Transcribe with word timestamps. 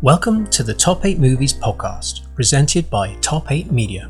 Welcome 0.00 0.46
to 0.50 0.62
the 0.62 0.74
Top 0.74 1.04
8 1.04 1.18
Movies 1.18 1.52
podcast, 1.52 2.32
presented 2.36 2.88
by 2.88 3.14
Top 3.14 3.50
8 3.50 3.72
Media. 3.72 4.08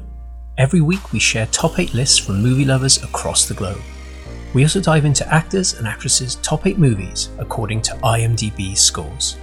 Every 0.58 0.82
week 0.82 1.14
we 1.14 1.18
share 1.18 1.46
top 1.46 1.78
8 1.78 1.94
lists 1.94 2.18
from 2.18 2.42
movie 2.42 2.66
lovers 2.66 3.02
across 3.02 3.48
the 3.48 3.54
globe. 3.54 3.80
We 4.52 4.64
also 4.64 4.82
dive 4.82 5.06
into 5.06 5.26
actors 5.32 5.78
and 5.78 5.88
actresses' 5.88 6.34
top 6.42 6.66
8 6.66 6.76
movies 6.76 7.30
according 7.38 7.80
to 7.82 7.94
IMDb 8.04 8.76
scores. 8.76 9.38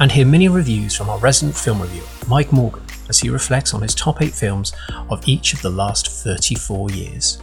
And 0.00 0.10
hear 0.10 0.24
mini 0.24 0.48
reviews 0.48 0.96
from 0.96 1.10
our 1.10 1.18
resident 1.18 1.54
film 1.54 1.82
reviewer, 1.82 2.06
Mike 2.28 2.50
Morgan, 2.50 2.84
as 3.10 3.18
he 3.18 3.28
reflects 3.28 3.74
on 3.74 3.82
his 3.82 3.94
top 3.94 4.22
8 4.22 4.32
films 4.32 4.72
of 5.10 5.28
each 5.28 5.52
of 5.52 5.60
the 5.60 5.68
last 5.68 6.08
34 6.08 6.92
years. 6.92 7.42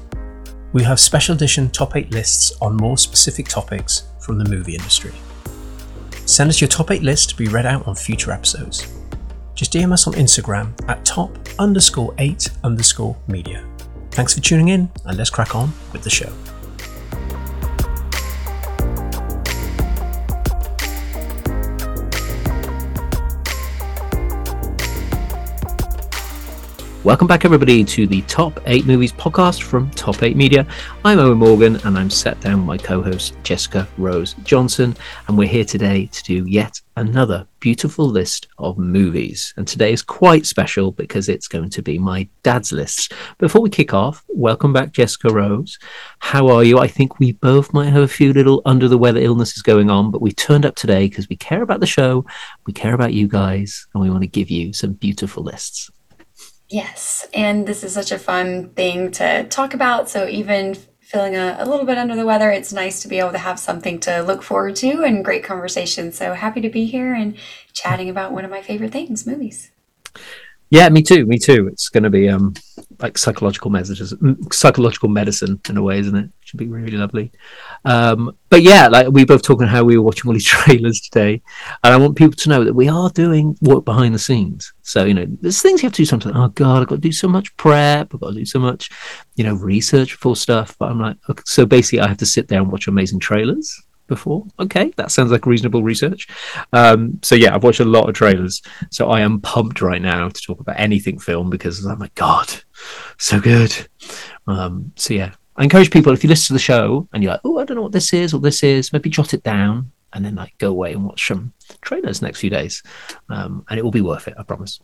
We 0.74 0.82
have 0.82 1.00
special 1.00 1.36
edition 1.36 1.70
top 1.70 1.96
8 1.96 2.10
lists 2.10 2.54
on 2.60 2.76
more 2.76 2.98
specific 2.98 3.48
topics 3.48 4.06
from 4.20 4.40
the 4.40 4.50
movie 4.50 4.74
industry. 4.74 5.14
Send 6.32 6.50
us 6.50 6.62
your 6.62 6.70
top 6.70 6.92
8 6.92 7.04
list 7.04 7.32
to 7.32 7.36
be 7.36 7.50
read 7.50 7.66
out 7.66 7.86
on 7.90 7.94
future 7.94 8.32
episodes. 8.32 8.88
Just 9.54 9.74
DM 9.74 9.92
us 9.92 10.08
on 10.08 10.14
Instagram 10.14 10.72
at 10.88 11.04
top 11.04 11.38
underscore 11.60 12.16
8 12.20 12.50
underscore 12.64 13.18
media. 13.28 13.68
Thanks 14.12 14.34
for 14.34 14.40
tuning 14.40 14.70
in, 14.70 14.90
and 15.04 15.18
let's 15.18 15.30
crack 15.30 15.58
on 15.58 15.74
with 15.92 16.04
the 16.04 16.10
show. 16.10 16.32
Welcome 27.04 27.26
back, 27.26 27.46
everybody, 27.46 27.84
to 27.84 28.06
the 28.06 28.22
Top 28.22 28.62
8 28.68 28.86
Movies 28.86 29.12
podcast 29.12 29.64
from 29.64 29.90
Top 29.90 30.22
8 30.22 30.38
Media. 30.38 30.68
I'm 31.04 31.18
Owen 31.18 31.40
Morgan, 31.40 31.78
and 31.78 31.98
I'm 31.98 32.12
sat 32.12 32.40
down 32.42 32.60
with 32.60 32.68
my 32.68 32.78
co 32.78 33.02
host, 33.02 33.34
Jessica 33.42 33.88
Rose 33.98 34.36
Johnson, 34.44 34.96
and 35.28 35.36
we're 35.36 35.48
here 35.48 35.66
today 35.66 36.06
to 36.06 36.24
do 36.24 36.46
yet 36.46 36.80
another 36.98 37.48
beautiful 37.60 38.06
list 38.06 38.50
of 38.60 38.78
movies. 38.78 39.52
And 39.58 39.68
today 39.68 39.92
is 39.92 40.04
quite 40.04 40.46
special 40.46 40.92
because 40.92 41.28
it's 41.28 41.48
going 41.48 41.72
to 41.72 41.82
be 41.82 41.98
my 41.98 42.30
dad's 42.44 42.72
list. 42.72 43.14
Before 43.40 43.64
we 43.64 43.72
kick 43.72 43.96
off, 43.96 44.24
welcome 44.28 44.72
back, 44.72 44.92
Jessica 44.92 45.34
Rose. 45.34 45.80
How 46.20 46.50
are 46.50 46.64
you? 46.64 46.78
I 46.78 46.88
think 46.88 47.18
we 47.18 47.32
both 47.32 47.74
might 47.74 47.90
have 47.90 48.04
a 48.04 48.08
few 48.08 48.32
little 48.32 48.62
under 48.64 48.88
the 48.88 49.00
weather 49.00 49.22
illnesses 49.22 49.64
going 49.64 49.90
on, 49.90 50.12
but 50.12 50.22
we 50.22 50.34
turned 50.34 50.68
up 50.68 50.76
today 50.76 51.10
because 51.10 51.28
we 51.28 51.36
care 51.36 51.64
about 51.64 51.80
the 51.80 51.88
show, 51.88 52.24
we 52.68 52.74
care 52.74 52.94
about 52.94 53.14
you 53.14 53.28
guys, 53.28 53.88
and 53.96 54.04
we 54.04 54.12
want 54.12 54.22
to 54.22 54.28
give 54.28 54.52
you 54.52 54.72
some 54.72 54.94
beautiful 54.94 55.42
lists. 55.42 55.90
Yes, 56.72 57.28
and 57.34 57.68
this 57.68 57.84
is 57.84 57.94
such 57.94 58.14
a 58.14 58.18
fun 58.18 58.70
thing 58.70 59.12
to 59.12 59.44
talk 59.44 59.74
about. 59.74 60.10
So, 60.10 60.26
even 60.26 60.76
feeling 61.02 61.36
a, 61.36 61.58
a, 61.60 61.66
little 61.66 61.86
bit 61.86 61.98
under 61.98 62.16
the 62.16 62.26
weather, 62.26 62.50
it's 62.50 62.72
nice 62.72 63.02
to 63.02 63.10
be 63.10 63.20
able 63.20 63.34
to 63.34 63.38
have 63.38 63.60
something 63.60 64.00
to 64.00 64.22
look 64.22 64.42
forward 64.42 64.78
to 64.78 65.04
and 65.04 65.26
great 65.26 65.44
conversation. 65.44 66.14
So, 66.14 66.34
happy 66.34 66.62
to 66.62 66.70
be 66.70 66.86
here 66.86 67.14
and 67.14 67.36
chatting 67.74 68.10
about 68.10 68.32
one 68.32 68.46
of 68.46 68.52
my 68.52 68.62
favorite 68.62 68.94
things 68.94 69.28
movies. 69.28 69.70
Yeah, 70.72 70.88
me 70.88 71.04
too. 71.04 71.26
Me 71.26 71.38
too. 71.38 71.68
It's 71.68 71.90
going 71.90 72.04
to 72.04 72.10
be 72.10 72.30
um 72.30 72.54
like 73.00 73.18
psychological 73.18 73.70
messages, 73.70 74.14
psychological 74.54 75.10
medicine 75.10 75.60
in 75.68 75.76
a 75.76 75.82
way, 75.82 76.00
isn't 76.00 76.16
it? 76.16 76.30
Should 76.42 76.60
be 76.60 76.68
really 76.68 76.98
lovely. 76.98 77.30
Um, 77.84 78.38
but 78.50 78.62
yeah, 78.62 78.88
like 78.88 79.10
we 79.10 79.26
both 79.26 79.44
talking 79.44 79.68
how 79.68 79.84
we 79.84 79.98
were 79.98 80.04
watching 80.04 80.30
all 80.30 80.34
these 80.34 80.46
trailers 80.56 81.02
today, 81.02 81.42
and 81.84 81.94
I 81.94 81.98
want 81.98 82.16
people 82.16 82.38
to 82.38 82.50
know 82.50 82.64
that 82.64 82.74
we 82.74 82.88
are 82.88 83.10
doing 83.10 83.58
work 83.62 83.84
behind 83.84 84.16
the 84.16 84.20
scenes. 84.20 84.72
So 84.82 85.04
you 85.04 85.14
know, 85.14 85.26
there's 85.42 85.62
things 85.62 85.84
you 85.84 85.88
have 85.88 85.94
to 85.94 86.04
do 86.04 86.06
sometimes. 86.06 86.36
Oh 86.38 86.48
God, 86.48 86.84
I've 86.84 86.88
got 86.88 86.96
to 86.96 87.02
do 87.02 87.12
so 87.12 87.28
much 87.28 87.56
prep. 87.58 88.14
I've 88.14 88.22
got 88.22 88.30
to 88.30 88.36
do 88.36 88.46
so 88.46 88.60
much, 88.60 88.90
you 89.36 89.44
know, 89.44 89.56
research 89.56 90.14
for 90.14 90.38
stuff. 90.38 90.78
But 90.80 90.90
I'm 90.90 91.02
like, 91.02 91.18
okay, 91.30 91.44
so 91.46 91.66
basically, 91.66 92.00
I 92.00 92.08
have 92.08 92.18
to 92.18 92.26
sit 92.26 92.48
there 92.48 92.62
and 92.62 92.72
watch 92.72 92.88
amazing 92.88 93.20
trailers 93.20 93.78
before. 94.12 94.46
Okay, 94.60 94.92
that 94.98 95.10
sounds 95.10 95.32
like 95.32 95.46
reasonable 95.46 95.84
research. 95.84 96.28
Um, 96.74 97.18
so 97.24 97.34
yeah, 97.34 97.56
I've 97.56 97.64
watched 97.64 97.80
a 97.80 97.86
lot 97.86 98.10
of 98.10 98.14
trailers, 98.14 98.62
so 98.90 99.10
I 99.10 99.22
am 99.22 99.40
pumped 99.40 99.82
right 99.82 100.02
now 100.02 100.28
to 100.28 100.42
talk 100.42 100.60
about 100.60 100.78
anything 100.78 101.18
film 101.18 101.50
because 101.50 101.86
oh 101.86 101.96
my 101.96 102.10
god, 102.16 102.50
so 103.18 103.40
good. 103.40 103.74
Um, 104.48 104.92
so 104.98 105.14
yeah, 105.14 105.32
I 105.56 105.64
encourage 105.64 105.92
people 105.92 106.12
if 106.12 106.24
you 106.24 106.30
listen 106.30 106.48
to 106.48 106.54
the 106.54 106.60
show 106.60 107.08
and 107.14 107.24
you're 107.24 107.32
like, 107.32 107.42
oh, 107.46 107.58
I 107.58 107.64
don't 107.64 107.78
know 107.78 107.84
what 107.84 107.94
this 107.94 108.12
is 108.12 108.34
or 108.34 108.42
this 108.42 108.64
is, 108.64 108.92
maybe 108.92 109.10
jot 109.10 109.34
it 109.34 109.44
down 109.44 109.92
and 110.12 110.26
then 110.26 110.36
like 110.36 110.58
go 110.58 110.70
away 110.70 110.92
and 110.92 111.06
watch 111.06 111.26
some 111.26 111.54
trailers 111.82 112.22
next 112.22 112.42
few 112.42 112.50
days, 112.50 112.84
um, 113.30 113.66
and 113.70 113.80
it 113.80 113.84
will 113.84 113.92
be 113.92 114.02
worth 114.02 114.28
it. 114.28 114.36
I 114.38 114.44
promise. 114.44 114.82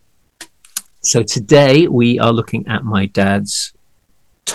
So 1.02 1.22
today 1.22 1.88
we 1.88 2.18
are 2.20 2.32
looking 2.32 2.66
at 2.68 2.86
my 2.86 3.08
dad's 3.08 3.74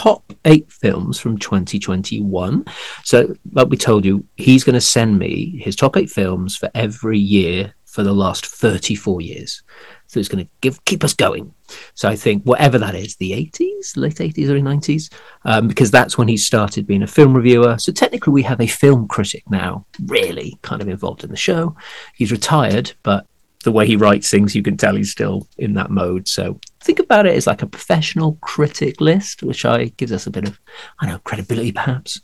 top 0.03 0.33
eight 0.47 0.71
films 0.73 1.21
from 1.21 1.39
2021. 1.39 2.65
So, 3.05 3.35
like 3.53 3.69
we 3.69 3.77
told 3.77 4.05
you, 4.05 4.27
he's 4.37 4.65
going 4.65 4.75
to 4.75 4.81
send 4.81 5.19
me 5.19 5.61
his 5.63 5.77
top 5.77 5.97
eight 5.97 6.11
films 6.11 6.57
for 6.57 6.69
every 6.75 7.19
year 7.19 7.75
for 7.85 8.03
the 8.03 8.13
last 8.13 8.47
34 8.47 9.21
years. 9.21 9.63
So 10.07 10.19
it's 10.19 10.29
going 10.29 10.45
to 10.45 10.51
give 10.61 10.85
keep 10.87 11.05
us 11.05 11.15
going. 11.15 11.55
So 11.95 12.09
I 12.09 12.17
think 12.17 12.43
whatever 12.43 12.79
that 12.79 12.95
is, 12.95 13.17
the 13.17 13.33
80s, 13.33 13.97
late 13.97 14.17
80s, 14.17 14.49
early 14.49 14.63
90s, 14.63 15.13
um, 15.45 15.69
because 15.69 15.91
that's 15.91 16.19
when 16.19 16.29
he 16.29 16.37
started 16.37 16.87
being 16.87 17.03
a 17.03 17.07
film 17.07 17.35
reviewer. 17.35 17.77
So 17.79 17.93
technically, 17.93 18.33
we 18.33 18.43
have 18.43 18.61
a 18.61 18.67
film 18.67 19.07
critic 19.09 19.45
now, 19.51 19.87
really 20.07 20.59
kind 20.63 20.83
of 20.83 20.89
involved 20.89 21.23
in 21.23 21.31
the 21.31 21.37
show. 21.37 21.77
He's 22.15 22.33
retired, 22.33 22.93
but 23.03 23.27
the 23.63 23.73
way 23.73 23.87
he 23.87 23.97
writes 23.97 24.31
things, 24.31 24.55
you 24.55 24.63
can 24.63 24.77
tell 24.77 24.97
he's 24.97 25.13
still 25.13 25.47
in 25.59 25.75
that 25.75 25.91
mode. 25.91 26.29
So 26.29 26.59
think 26.83 26.99
about 26.99 27.27
it 27.27 27.35
as 27.35 27.47
like 27.47 27.63
a 27.63 27.67
professional 27.67 28.35
critic 28.41 29.01
list, 29.01 29.43
which 29.43 29.65
I 29.65 29.87
gives 29.97 30.13
us 30.13 30.27
a 30.27 30.31
bit 30.31 30.47
of, 30.47 30.61
I 31.01 31.07
know, 31.07 31.19
credibility 31.19 31.73
perhaps. 31.73 32.21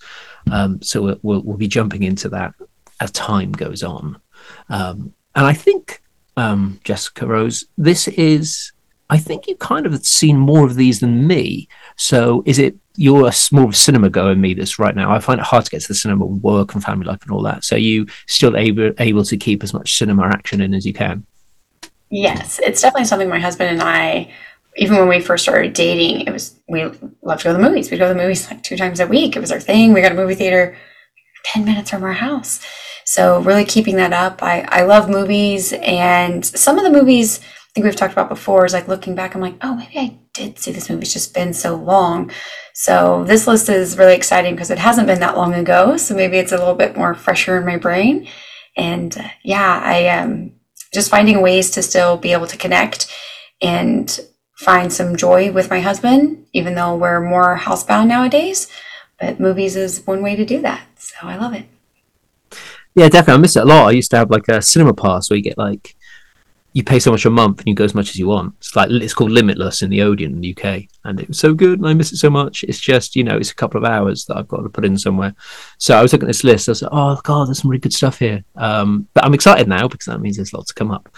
Um, 0.50 0.82
so 0.82 1.02
we'll, 1.02 1.18
we'll, 1.22 1.42
we'll, 1.42 1.56
be 1.56 1.68
jumping 1.68 2.02
into 2.02 2.28
that 2.30 2.54
as 3.00 3.10
time 3.12 3.52
goes 3.52 3.82
on. 3.82 4.20
Um, 4.68 5.14
and 5.34 5.46
I 5.46 5.52
think, 5.52 6.02
um, 6.36 6.80
Jessica 6.84 7.26
Rose, 7.26 7.64
this 7.76 8.08
is, 8.08 8.72
I 9.10 9.18
think 9.18 9.46
you 9.46 9.56
kind 9.56 9.86
of 9.86 10.04
seen 10.04 10.36
more 10.36 10.64
of 10.64 10.74
these 10.74 11.00
than 11.00 11.26
me. 11.26 11.68
So 11.96 12.42
is 12.46 12.58
it 12.58 12.76
you're 12.98 13.28
a 13.28 13.32
more 13.52 13.64
of 13.64 13.70
a 13.70 13.74
cinema 13.74 14.10
goer 14.10 14.30
than 14.30 14.40
me 14.40 14.54
this 14.54 14.80
right 14.80 14.96
now. 14.96 15.12
I 15.12 15.20
find 15.20 15.38
it 15.38 15.46
hard 15.46 15.64
to 15.64 15.70
get 15.70 15.82
to 15.82 15.88
the 15.88 15.94
cinema 15.94 16.26
with 16.26 16.42
work 16.42 16.74
and 16.74 16.82
family 16.82 17.06
life 17.06 17.22
and 17.22 17.30
all 17.30 17.42
that. 17.42 17.62
So 17.64 17.76
you 17.76 18.06
still 18.26 18.56
able 18.56 18.90
able 18.98 19.24
to 19.24 19.36
keep 19.36 19.62
as 19.62 19.72
much 19.72 19.96
cinema 19.96 20.26
action 20.26 20.60
in 20.60 20.74
as 20.74 20.84
you 20.84 20.92
can. 20.92 21.24
Yes, 22.10 22.58
it's 22.62 22.80
definitely 22.80 23.04
something 23.06 23.28
my 23.28 23.38
husband 23.38 23.70
and 23.70 23.82
I, 23.82 24.32
even 24.76 24.96
when 24.98 25.08
we 25.08 25.20
first 25.20 25.44
started 25.44 25.72
dating, 25.74 26.26
it 26.26 26.32
was 26.32 26.58
we 26.68 26.84
loved 27.22 27.40
to 27.42 27.44
go 27.44 27.52
to 27.52 27.52
the 27.52 27.68
movies. 27.68 27.90
We'd 27.90 27.98
go 27.98 28.08
to 28.08 28.14
the 28.14 28.20
movies 28.20 28.50
like 28.50 28.62
two 28.62 28.76
times 28.76 29.00
a 29.00 29.06
week. 29.06 29.36
It 29.36 29.40
was 29.40 29.52
our 29.52 29.60
thing. 29.60 29.92
We 29.92 30.00
got 30.00 30.12
a 30.12 30.16
movie 30.16 30.34
theater 30.34 30.76
ten 31.44 31.64
minutes 31.64 31.90
from 31.90 32.02
our 32.04 32.12
house. 32.12 32.64
So 33.04 33.40
really 33.40 33.64
keeping 33.64 33.96
that 33.96 34.12
up. 34.12 34.42
I, 34.42 34.62
I 34.68 34.82
love 34.82 35.08
movies 35.08 35.72
and 35.82 36.44
some 36.44 36.78
of 36.78 36.84
the 36.84 36.90
movies 36.90 37.40
I 37.40 37.70
think 37.74 37.84
we've 37.84 37.96
talked 37.96 38.12
about 38.12 38.28
before 38.28 38.64
is 38.64 38.72
like 38.72 38.88
looking 38.88 39.14
back, 39.14 39.34
I'm 39.34 39.40
like, 39.40 39.56
oh 39.62 39.76
maybe 39.76 39.98
I 39.98 40.18
did 40.34 40.58
see 40.58 40.72
this 40.72 40.88
movie. 40.90 41.02
It's 41.02 41.12
just 41.12 41.34
been 41.34 41.52
so 41.54 41.74
long. 41.76 42.30
So 42.74 43.24
this 43.24 43.46
list 43.46 43.68
is 43.68 43.98
really 43.98 44.14
exciting 44.14 44.54
because 44.54 44.70
it 44.70 44.78
hasn't 44.78 45.06
been 45.06 45.20
that 45.20 45.36
long 45.36 45.54
ago. 45.54 45.96
So 45.96 46.14
maybe 46.14 46.38
it's 46.38 46.52
a 46.52 46.58
little 46.58 46.74
bit 46.74 46.96
more 46.96 47.14
fresher 47.14 47.58
in 47.58 47.66
my 47.66 47.76
brain. 47.76 48.28
And 48.76 49.16
uh, 49.16 49.28
yeah, 49.42 49.80
I 49.82 49.96
am 50.00 50.32
um, 50.32 50.52
just 50.92 51.10
finding 51.10 51.42
ways 51.42 51.70
to 51.72 51.82
still 51.82 52.16
be 52.16 52.32
able 52.32 52.46
to 52.46 52.56
connect 52.56 53.12
and 53.60 54.20
find 54.54 54.92
some 54.92 55.16
joy 55.16 55.52
with 55.52 55.70
my 55.70 55.80
husband, 55.80 56.46
even 56.52 56.74
though 56.74 56.96
we're 56.96 57.20
more 57.20 57.56
housebound 57.58 58.08
nowadays. 58.08 58.68
But 59.20 59.40
movies 59.40 59.76
is 59.76 60.06
one 60.06 60.22
way 60.22 60.36
to 60.36 60.44
do 60.44 60.60
that. 60.62 60.86
So 60.96 61.16
I 61.22 61.36
love 61.36 61.54
it. 61.54 61.66
Yeah, 62.94 63.08
definitely. 63.08 63.38
I 63.38 63.42
miss 63.42 63.56
it 63.56 63.62
a 63.62 63.66
lot. 63.66 63.88
I 63.88 63.90
used 63.92 64.10
to 64.10 64.16
have 64.16 64.30
like 64.30 64.48
a 64.48 64.62
cinema 64.62 64.94
pass 64.94 65.30
where 65.30 65.36
you 65.36 65.42
get 65.42 65.58
like 65.58 65.94
you 66.78 66.84
pay 66.84 67.00
so 67.00 67.10
much 67.10 67.26
a 67.26 67.30
month 67.30 67.58
and 67.58 67.66
you 67.66 67.74
go 67.74 67.82
as 67.82 67.94
much 67.96 68.10
as 68.10 68.16
you 68.16 68.28
want. 68.28 68.54
It's 68.58 68.76
like 68.76 68.88
it's 68.88 69.12
called 69.12 69.32
Limitless 69.32 69.82
in 69.82 69.90
the 69.90 70.00
Odeon 70.00 70.34
in 70.34 70.40
the 70.40 70.56
UK, 70.56 70.84
and 71.04 71.18
it 71.18 71.26
was 71.26 71.36
so 71.36 71.52
good, 71.52 71.80
and 71.80 71.88
I 71.88 71.92
miss 71.92 72.12
it 72.12 72.18
so 72.18 72.30
much. 72.30 72.62
It's 72.62 72.78
just 72.78 73.16
you 73.16 73.24
know, 73.24 73.36
it's 73.36 73.50
a 73.50 73.56
couple 73.56 73.84
of 73.84 73.90
hours 73.90 74.26
that 74.26 74.36
I've 74.36 74.46
got 74.46 74.62
to 74.62 74.68
put 74.68 74.84
in 74.84 74.96
somewhere. 74.96 75.34
So 75.78 75.98
I 75.98 76.02
was 76.02 76.12
looking 76.12 76.28
at 76.28 76.30
this 76.30 76.44
list. 76.44 76.68
I 76.68 76.70
was 76.70 76.82
like, 76.82 76.92
oh 76.94 77.20
god, 77.24 77.48
there's 77.48 77.60
some 77.60 77.70
really 77.70 77.80
good 77.80 77.92
stuff 77.92 78.20
here. 78.20 78.44
Um, 78.54 79.08
but 79.12 79.24
I'm 79.24 79.34
excited 79.34 79.66
now 79.66 79.88
because 79.88 80.06
that 80.06 80.20
means 80.20 80.36
there's 80.36 80.52
lots 80.52 80.68
to 80.68 80.74
come 80.74 80.92
up. 80.92 81.08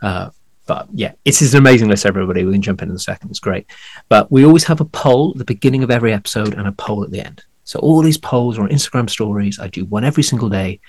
Uh, 0.00 0.30
but 0.66 0.86
yeah, 0.94 1.14
it 1.24 1.42
is 1.42 1.52
an 1.52 1.58
amazing 1.58 1.88
list, 1.88 2.06
everybody. 2.06 2.44
We 2.44 2.52
can 2.52 2.62
jump 2.62 2.82
in 2.82 2.88
in 2.88 2.94
a 2.94 3.00
second. 3.00 3.30
It's 3.30 3.40
great. 3.40 3.66
But 4.08 4.30
we 4.30 4.44
always 4.44 4.64
have 4.64 4.80
a 4.80 4.84
poll 4.84 5.32
at 5.32 5.38
the 5.38 5.44
beginning 5.44 5.82
of 5.82 5.90
every 5.90 6.12
episode 6.12 6.54
and 6.54 6.68
a 6.68 6.72
poll 6.72 7.02
at 7.02 7.10
the 7.10 7.26
end. 7.26 7.42
So 7.64 7.80
all 7.80 8.02
these 8.02 8.18
polls 8.18 8.56
are 8.56 8.62
on 8.62 8.68
Instagram 8.68 9.10
stories. 9.10 9.58
I 9.58 9.66
do 9.66 9.84
one 9.84 10.04
every 10.04 10.22
single 10.22 10.48
day 10.48 10.80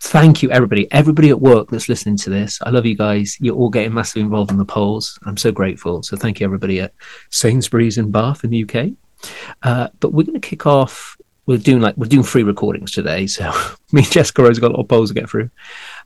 thank 0.00 0.42
you 0.42 0.50
everybody. 0.50 0.90
Everybody 0.92 1.30
at 1.30 1.40
work 1.40 1.70
that's 1.70 1.88
listening 1.88 2.16
to 2.18 2.30
this 2.30 2.58
i 2.62 2.70
love 2.70 2.86
you 2.86 2.96
guys. 2.96 3.36
You're 3.40 3.56
all 3.56 3.70
getting 3.70 3.94
massively 3.94 4.22
involved 4.22 4.50
in 4.50 4.58
the 4.58 4.64
polls. 4.64 5.18
I'm 5.24 5.36
so 5.36 5.52
grateful. 5.52 6.02
So 6.02 6.16
thank 6.16 6.40
you 6.40 6.44
everybody 6.44 6.80
at 6.80 6.94
sainsbury's 7.30 7.98
in 7.98 8.10
bath 8.10 8.44
in 8.44 8.50
the 8.50 8.64
uk 8.64 8.90
uh, 9.62 9.88
but 10.00 10.12
we're 10.12 10.24
going 10.24 10.40
to 10.40 10.48
kick 10.48 10.66
off 10.66 11.16
we're 11.46 11.58
doing 11.58 11.80
like 11.80 11.96
we're 11.96 12.06
doing 12.06 12.22
free 12.22 12.42
recordings 12.42 12.92
today 12.92 13.26
so 13.26 13.50
me 13.92 14.02
and 14.02 14.10
jessica 14.10 14.42
rose 14.42 14.58
got 14.58 14.70
a 14.70 14.74
lot 14.74 14.80
of 14.80 14.88
polls 14.88 15.10
to 15.10 15.14
get 15.14 15.28
through. 15.28 15.50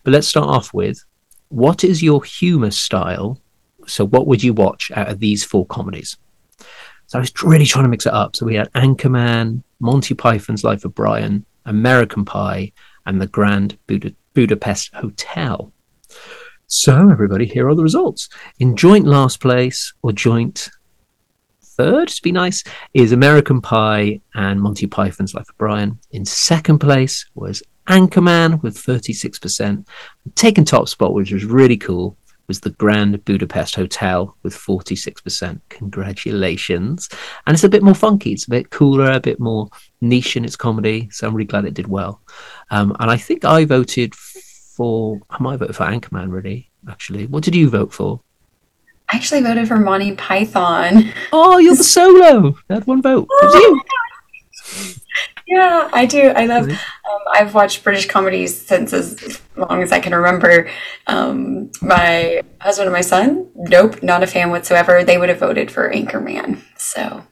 But 0.02 0.12
let's 0.12 0.28
start 0.28 0.48
off 0.48 0.72
with 0.74 1.04
what 1.48 1.84
is 1.84 2.02
your 2.02 2.24
humor 2.24 2.70
style? 2.70 3.40
So 3.86 4.06
what 4.06 4.26
would 4.26 4.42
you 4.42 4.54
watch 4.54 4.90
out 4.94 5.08
of 5.08 5.20
these 5.20 5.44
four 5.44 5.66
comedies? 5.66 6.16
So 7.06 7.18
i 7.18 7.20
was 7.20 7.32
really 7.42 7.66
trying 7.66 7.84
to 7.84 7.90
mix 7.90 8.06
it 8.06 8.14
up. 8.14 8.34
So 8.34 8.46
we 8.46 8.54
had 8.54 8.72
anchorman 8.72 9.62
monty 9.80 10.14
python's 10.14 10.64
life 10.64 10.84
of 10.84 10.94
brian 10.94 11.44
american 11.66 12.24
pie 12.24 12.72
and 13.06 13.20
the 13.20 13.26
Grand 13.26 13.78
Buda- 13.86 14.14
Budapest 14.34 14.94
Hotel. 14.94 15.72
So, 16.66 17.10
everybody, 17.10 17.46
here 17.46 17.68
are 17.68 17.74
the 17.74 17.82
results. 17.82 18.28
In 18.58 18.76
joint 18.76 19.06
last 19.06 19.40
place 19.40 19.92
or 20.02 20.12
joint 20.12 20.70
third, 21.62 22.08
to 22.08 22.22
be 22.22 22.32
nice, 22.32 22.64
is 22.94 23.12
American 23.12 23.60
Pie 23.60 24.20
and 24.34 24.60
Monty 24.60 24.86
Python's 24.86 25.34
Life 25.34 25.48
of 25.48 25.58
Brian. 25.58 25.98
In 26.12 26.24
second 26.24 26.78
place 26.78 27.26
was 27.34 27.62
Anchorman 27.88 28.62
with 28.62 28.76
36%. 28.76 29.86
Taking 30.34 30.64
top 30.64 30.88
spot, 30.88 31.14
which 31.14 31.32
was 31.32 31.44
really 31.44 31.76
cool, 31.76 32.16
was 32.46 32.60
the 32.60 32.70
Grand 32.70 33.24
Budapest 33.24 33.74
Hotel 33.74 34.36
with 34.42 34.54
46%. 34.54 35.60
Congratulations. 35.68 37.08
And 37.46 37.54
it's 37.54 37.64
a 37.64 37.68
bit 37.68 37.82
more 37.82 37.94
funky. 37.94 38.32
It's 38.32 38.46
a 38.46 38.50
bit 38.50 38.70
cooler, 38.70 39.10
a 39.12 39.20
bit 39.20 39.40
more 39.40 39.68
niche 40.00 40.36
in 40.36 40.44
its 40.44 40.56
comedy. 40.56 41.08
So 41.10 41.26
I'm 41.26 41.34
really 41.34 41.46
glad 41.46 41.64
it 41.64 41.74
did 41.74 41.88
well. 41.88 42.20
Um, 42.70 42.96
and 43.00 43.10
I 43.10 43.16
think 43.16 43.44
I 43.44 43.64
voted 43.64 44.14
for, 44.14 45.20
I 45.30 45.42
might 45.42 45.58
vote 45.58 45.74
for 45.74 45.84
Anchorman, 45.84 46.30
really, 46.30 46.70
actually. 46.88 47.26
What 47.26 47.44
did 47.44 47.54
you 47.54 47.68
vote 47.70 47.92
for? 47.92 48.20
I 49.10 49.16
actually 49.16 49.42
voted 49.42 49.68
for 49.68 49.76
Monty 49.76 50.14
Python. 50.16 51.12
Oh, 51.32 51.58
you're 51.58 51.76
the 51.76 51.84
solo. 51.84 52.56
That 52.68 52.86
one 52.86 53.02
vote. 53.02 53.28
It 53.42 53.54
you. 53.54 54.94
Yeah, 55.46 55.90
I 55.92 56.06
do. 56.06 56.28
I 56.28 56.46
love. 56.46 56.68
Um, 56.70 57.20
I've 57.32 57.54
watched 57.54 57.84
British 57.84 58.06
comedies 58.08 58.58
since 58.66 58.92
as 58.92 59.40
long 59.56 59.82
as 59.82 59.92
I 59.92 60.00
can 60.00 60.14
remember. 60.14 60.70
Um, 61.06 61.70
my 61.82 62.42
husband 62.60 62.86
and 62.86 62.94
my 62.94 63.02
son, 63.02 63.48
nope, 63.54 64.02
not 64.02 64.22
a 64.22 64.26
fan 64.26 64.50
whatsoever. 64.50 65.04
They 65.04 65.18
would 65.18 65.28
have 65.28 65.38
voted 65.38 65.70
for 65.70 65.90
Anchorman. 65.92 66.62
So 66.78 67.24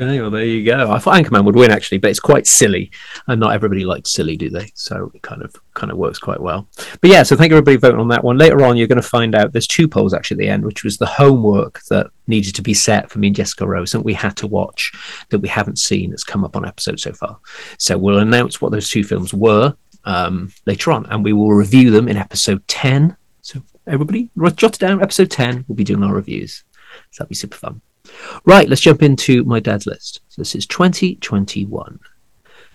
Okay, 0.00 0.18
well 0.18 0.30
there 0.30 0.46
you 0.46 0.64
go. 0.64 0.90
I 0.90 0.98
thought 0.98 1.22
Anchorman 1.22 1.44
would 1.44 1.56
win 1.56 1.70
actually, 1.70 1.98
but 1.98 2.10
it's 2.10 2.18
quite 2.18 2.46
silly, 2.46 2.90
and 3.26 3.38
not 3.38 3.52
everybody 3.52 3.84
likes 3.84 4.10
silly, 4.10 4.34
do 4.34 4.48
they? 4.48 4.72
So 4.74 5.12
it 5.14 5.20
kind 5.20 5.42
of 5.42 5.54
kind 5.74 5.92
of 5.92 5.98
works 5.98 6.18
quite 6.18 6.40
well. 6.40 6.66
But 7.02 7.10
yeah, 7.10 7.22
so 7.22 7.36
thank 7.36 7.52
everybody 7.52 7.76
for 7.76 7.88
voting 7.88 8.00
on 8.00 8.08
that 8.08 8.24
one. 8.24 8.38
Later 8.38 8.64
on, 8.64 8.78
you're 8.78 8.86
going 8.86 9.02
to 9.02 9.06
find 9.06 9.34
out 9.34 9.52
there's 9.52 9.66
two 9.66 9.86
polls 9.86 10.14
actually 10.14 10.36
at 10.36 10.38
the 10.38 10.48
end, 10.48 10.64
which 10.64 10.84
was 10.84 10.96
the 10.96 11.04
homework 11.04 11.82
that 11.90 12.06
needed 12.28 12.54
to 12.54 12.62
be 12.62 12.72
set 12.72 13.10
for 13.10 13.18
me 13.18 13.26
and 13.26 13.36
Jessica 13.36 13.66
Rose, 13.66 13.94
and 13.94 14.02
we 14.02 14.14
had 14.14 14.38
to 14.38 14.46
watch 14.46 14.90
that 15.28 15.40
we 15.40 15.48
haven't 15.48 15.78
seen 15.78 16.08
that's 16.08 16.24
come 16.24 16.44
up 16.44 16.56
on 16.56 16.64
episode 16.64 16.98
so 16.98 17.12
far. 17.12 17.38
So 17.78 17.98
we'll 17.98 18.20
announce 18.20 18.58
what 18.58 18.72
those 18.72 18.88
two 18.88 19.04
films 19.04 19.34
were 19.34 19.76
um, 20.04 20.50
later 20.64 20.92
on, 20.92 21.04
and 21.10 21.22
we 21.22 21.34
will 21.34 21.52
review 21.52 21.90
them 21.90 22.08
in 22.08 22.16
episode 22.16 22.66
ten. 22.66 23.18
So 23.42 23.62
everybody, 23.86 24.30
jot 24.54 24.76
it 24.76 24.78
down. 24.78 25.02
Episode 25.02 25.30
ten, 25.30 25.66
we'll 25.68 25.76
be 25.76 25.84
doing 25.84 26.02
our 26.02 26.14
reviews. 26.14 26.64
So 27.10 27.22
that'll 27.22 27.28
be 27.28 27.34
super 27.34 27.58
fun. 27.58 27.82
Right, 28.44 28.68
let's 28.68 28.80
jump 28.80 29.02
into 29.02 29.44
my 29.44 29.60
dad's 29.60 29.86
list. 29.86 30.20
So 30.28 30.40
this 30.40 30.54
is 30.54 30.66
2021. 30.66 31.98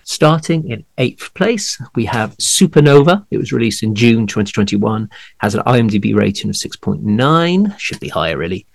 Starting 0.03 0.69
in 0.69 0.85
eighth 0.99 1.33
place, 1.33 1.81
we 1.95 2.05
have 2.05 2.37
Supernova. 2.37 3.25
It 3.31 3.39
was 3.39 3.51
released 3.51 3.81
in 3.81 3.95
June 3.95 4.27
2021, 4.27 5.09
has 5.39 5.55
an 5.55 5.63
IMDb 5.63 6.15
rating 6.15 6.49
of 6.51 6.55
6.9, 6.55 7.79
should 7.79 7.99
be 7.99 8.09
higher 8.09 8.37
really. 8.37 8.67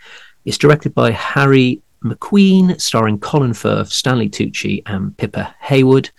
It's 0.44 0.58
directed 0.58 0.92
by 0.92 1.12
Harry 1.12 1.82
Macqueen, 2.04 2.80
starring 2.80 3.20
Colin 3.20 3.52
Firth, 3.52 3.92
Stanley 3.92 4.28
Tucci, 4.28 4.82
and 4.86 5.16
Pippa 5.16 5.54
Haywood. 5.60 6.10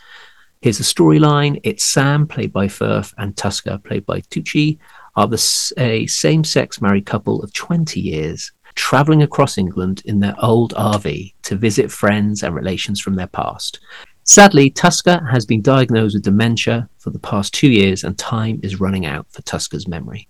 Here's 0.61 0.77
the 0.77 0.83
storyline 0.83 1.59
it's 1.63 1.83
Sam, 1.83 2.25
played 2.25 2.53
by 2.53 2.67
Firth, 2.67 3.13
and 3.17 3.35
Tusker, 3.35 3.79
played 3.79 4.05
by 4.05 4.21
Tucci, 4.21 4.77
are 5.15 5.27
the, 5.27 5.73
a 5.77 6.05
same 6.07 6.43
sex 6.43 6.81
married 6.81 7.05
couple 7.05 7.43
of 7.43 7.51
20 7.51 7.99
years 7.99 8.51
traveling 8.75 9.21
across 9.21 9.57
England 9.57 10.01
in 10.06 10.19
their 10.19 10.35
old 10.39 10.73
RV 10.73 11.33
to 11.44 11.56
visit 11.56 11.91
friends 11.91 12.44
and 12.44 12.56
relations 12.56 13.00
from 13.00 13.15
their 13.15 13.27
past. 13.27 13.79
Sadly, 14.23 14.69
Tusker 14.69 15.25
has 15.31 15.45
been 15.45 15.62
diagnosed 15.62 16.15
with 16.15 16.23
dementia 16.23 16.88
for 17.00 17.09
the 17.09 17.19
past 17.19 17.53
two 17.53 17.69
years, 17.69 18.03
and 18.03 18.18
time 18.18 18.59
is 18.63 18.79
running 18.79 19.06
out 19.06 19.25
for 19.31 19.41
Tusker's 19.41 19.88
memory. 19.88 20.27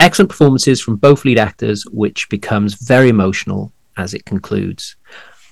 Excellent 0.00 0.30
performances 0.30 0.80
from 0.80 0.96
both 0.96 1.24
lead 1.24 1.38
actors, 1.38 1.84
which 1.92 2.28
becomes 2.28 2.74
very 2.74 3.08
emotional 3.08 3.72
as 3.96 4.14
it 4.14 4.24
concludes. 4.24 4.96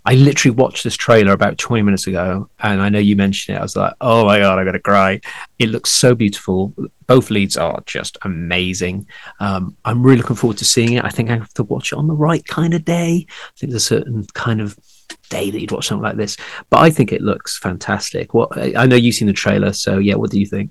I 0.08 0.14
literally 0.14 0.56
watched 0.56 0.84
this 0.84 0.96
trailer 0.96 1.32
about 1.32 1.58
20 1.58 1.82
minutes 1.82 2.06
ago, 2.06 2.49
and 2.60 2.81
I 2.81 2.88
know 2.88 2.99
you 2.99 3.14
mentioned 3.14 3.55
it. 3.55 3.58
I 3.58 3.62
was 3.62 3.76
like, 3.76 3.93
oh 4.00 4.25
my 4.25 4.38
God, 4.38 4.58
I'm 4.58 4.64
going 4.64 4.72
to 4.72 4.81
cry. 4.81 5.20
It 5.58 5.69
looks 5.69 5.90
so 5.90 6.14
beautiful. 6.14 6.72
Both 7.06 7.28
leads 7.28 7.58
are 7.58 7.82
just 7.84 8.16
amazing. 8.22 9.06
Um, 9.38 9.76
I'm 9.84 10.02
really 10.02 10.16
looking 10.16 10.34
forward 10.34 10.56
to 10.58 10.64
seeing 10.64 10.94
it. 10.94 11.05
I 11.05 11.10
think 11.10 11.28
I 11.28 11.34
have 11.34 11.52
to 11.55 11.62
watch 11.62 11.93
it 11.93 11.99
on 11.99 12.06
the 12.06 12.14
right 12.14 12.43
kind 12.46 12.72
of 12.72 12.87
day. 12.87 13.26
I 13.28 13.52
think 13.58 13.70
there's 13.70 13.75
a 13.75 13.81
certain 13.81 14.25
kind 14.32 14.62
of 14.62 14.78
day 15.28 15.50
that 15.50 15.60
you'd 15.60 15.72
watch 15.72 15.88
something 15.88 16.05
like 16.05 16.16
this, 16.16 16.38
but 16.70 16.78
I 16.78 16.88
think 16.88 17.12
it 17.12 17.20
looks 17.20 17.58
fantastic. 17.58 18.32
What 18.32 18.56
I 18.56 18.87
know 18.87 18.96
you've 18.96 19.14
seen 19.14 19.28
the 19.28 19.34
trailer, 19.34 19.75
so 19.75 19.99
yeah, 19.99 20.14
what 20.14 20.31
do 20.31 20.40
you 20.40 20.46
think? 20.46 20.70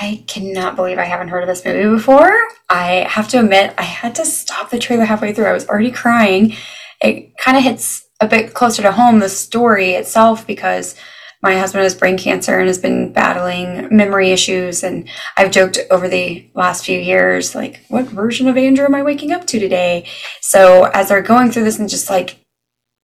I 0.00 0.22
cannot 0.28 0.76
believe 0.76 0.98
I 0.98 1.06
haven't 1.06 1.30
heard 1.30 1.42
of 1.42 1.48
this 1.48 1.64
movie 1.64 1.92
before. 1.92 2.38
I 2.70 3.04
have 3.10 3.26
to 3.30 3.40
admit, 3.40 3.74
I 3.78 3.82
had 3.82 4.14
to 4.14 4.24
stop 4.24 4.70
the 4.70 4.78
trailer 4.78 5.06
halfway 5.06 5.32
through. 5.32 5.46
I 5.46 5.52
was 5.52 5.68
already 5.68 5.90
crying. 5.90 6.54
It 7.00 7.36
kind 7.36 7.56
of 7.56 7.64
hits 7.64 8.07
a 8.20 8.26
bit 8.26 8.54
closer 8.54 8.82
to 8.82 8.92
home 8.92 9.18
the 9.18 9.28
story 9.28 9.92
itself 9.92 10.46
because 10.46 10.96
my 11.40 11.56
husband 11.56 11.84
has 11.84 11.94
brain 11.94 12.18
cancer 12.18 12.58
and 12.58 12.66
has 12.66 12.78
been 12.78 13.12
battling 13.12 13.94
memory 13.96 14.30
issues 14.30 14.82
and 14.82 15.08
i've 15.36 15.52
joked 15.52 15.78
over 15.90 16.08
the 16.08 16.50
last 16.54 16.84
few 16.84 16.98
years 16.98 17.54
like 17.54 17.84
what 17.88 18.06
version 18.06 18.48
of 18.48 18.56
andrew 18.56 18.84
am 18.84 18.94
i 18.94 19.02
waking 19.02 19.32
up 19.32 19.46
to 19.46 19.58
today? 19.58 20.06
So 20.40 20.84
as 20.84 21.08
they're 21.08 21.22
going 21.22 21.50
through 21.50 21.64
this 21.64 21.78
and 21.78 21.88
just 21.88 22.10
like 22.10 22.38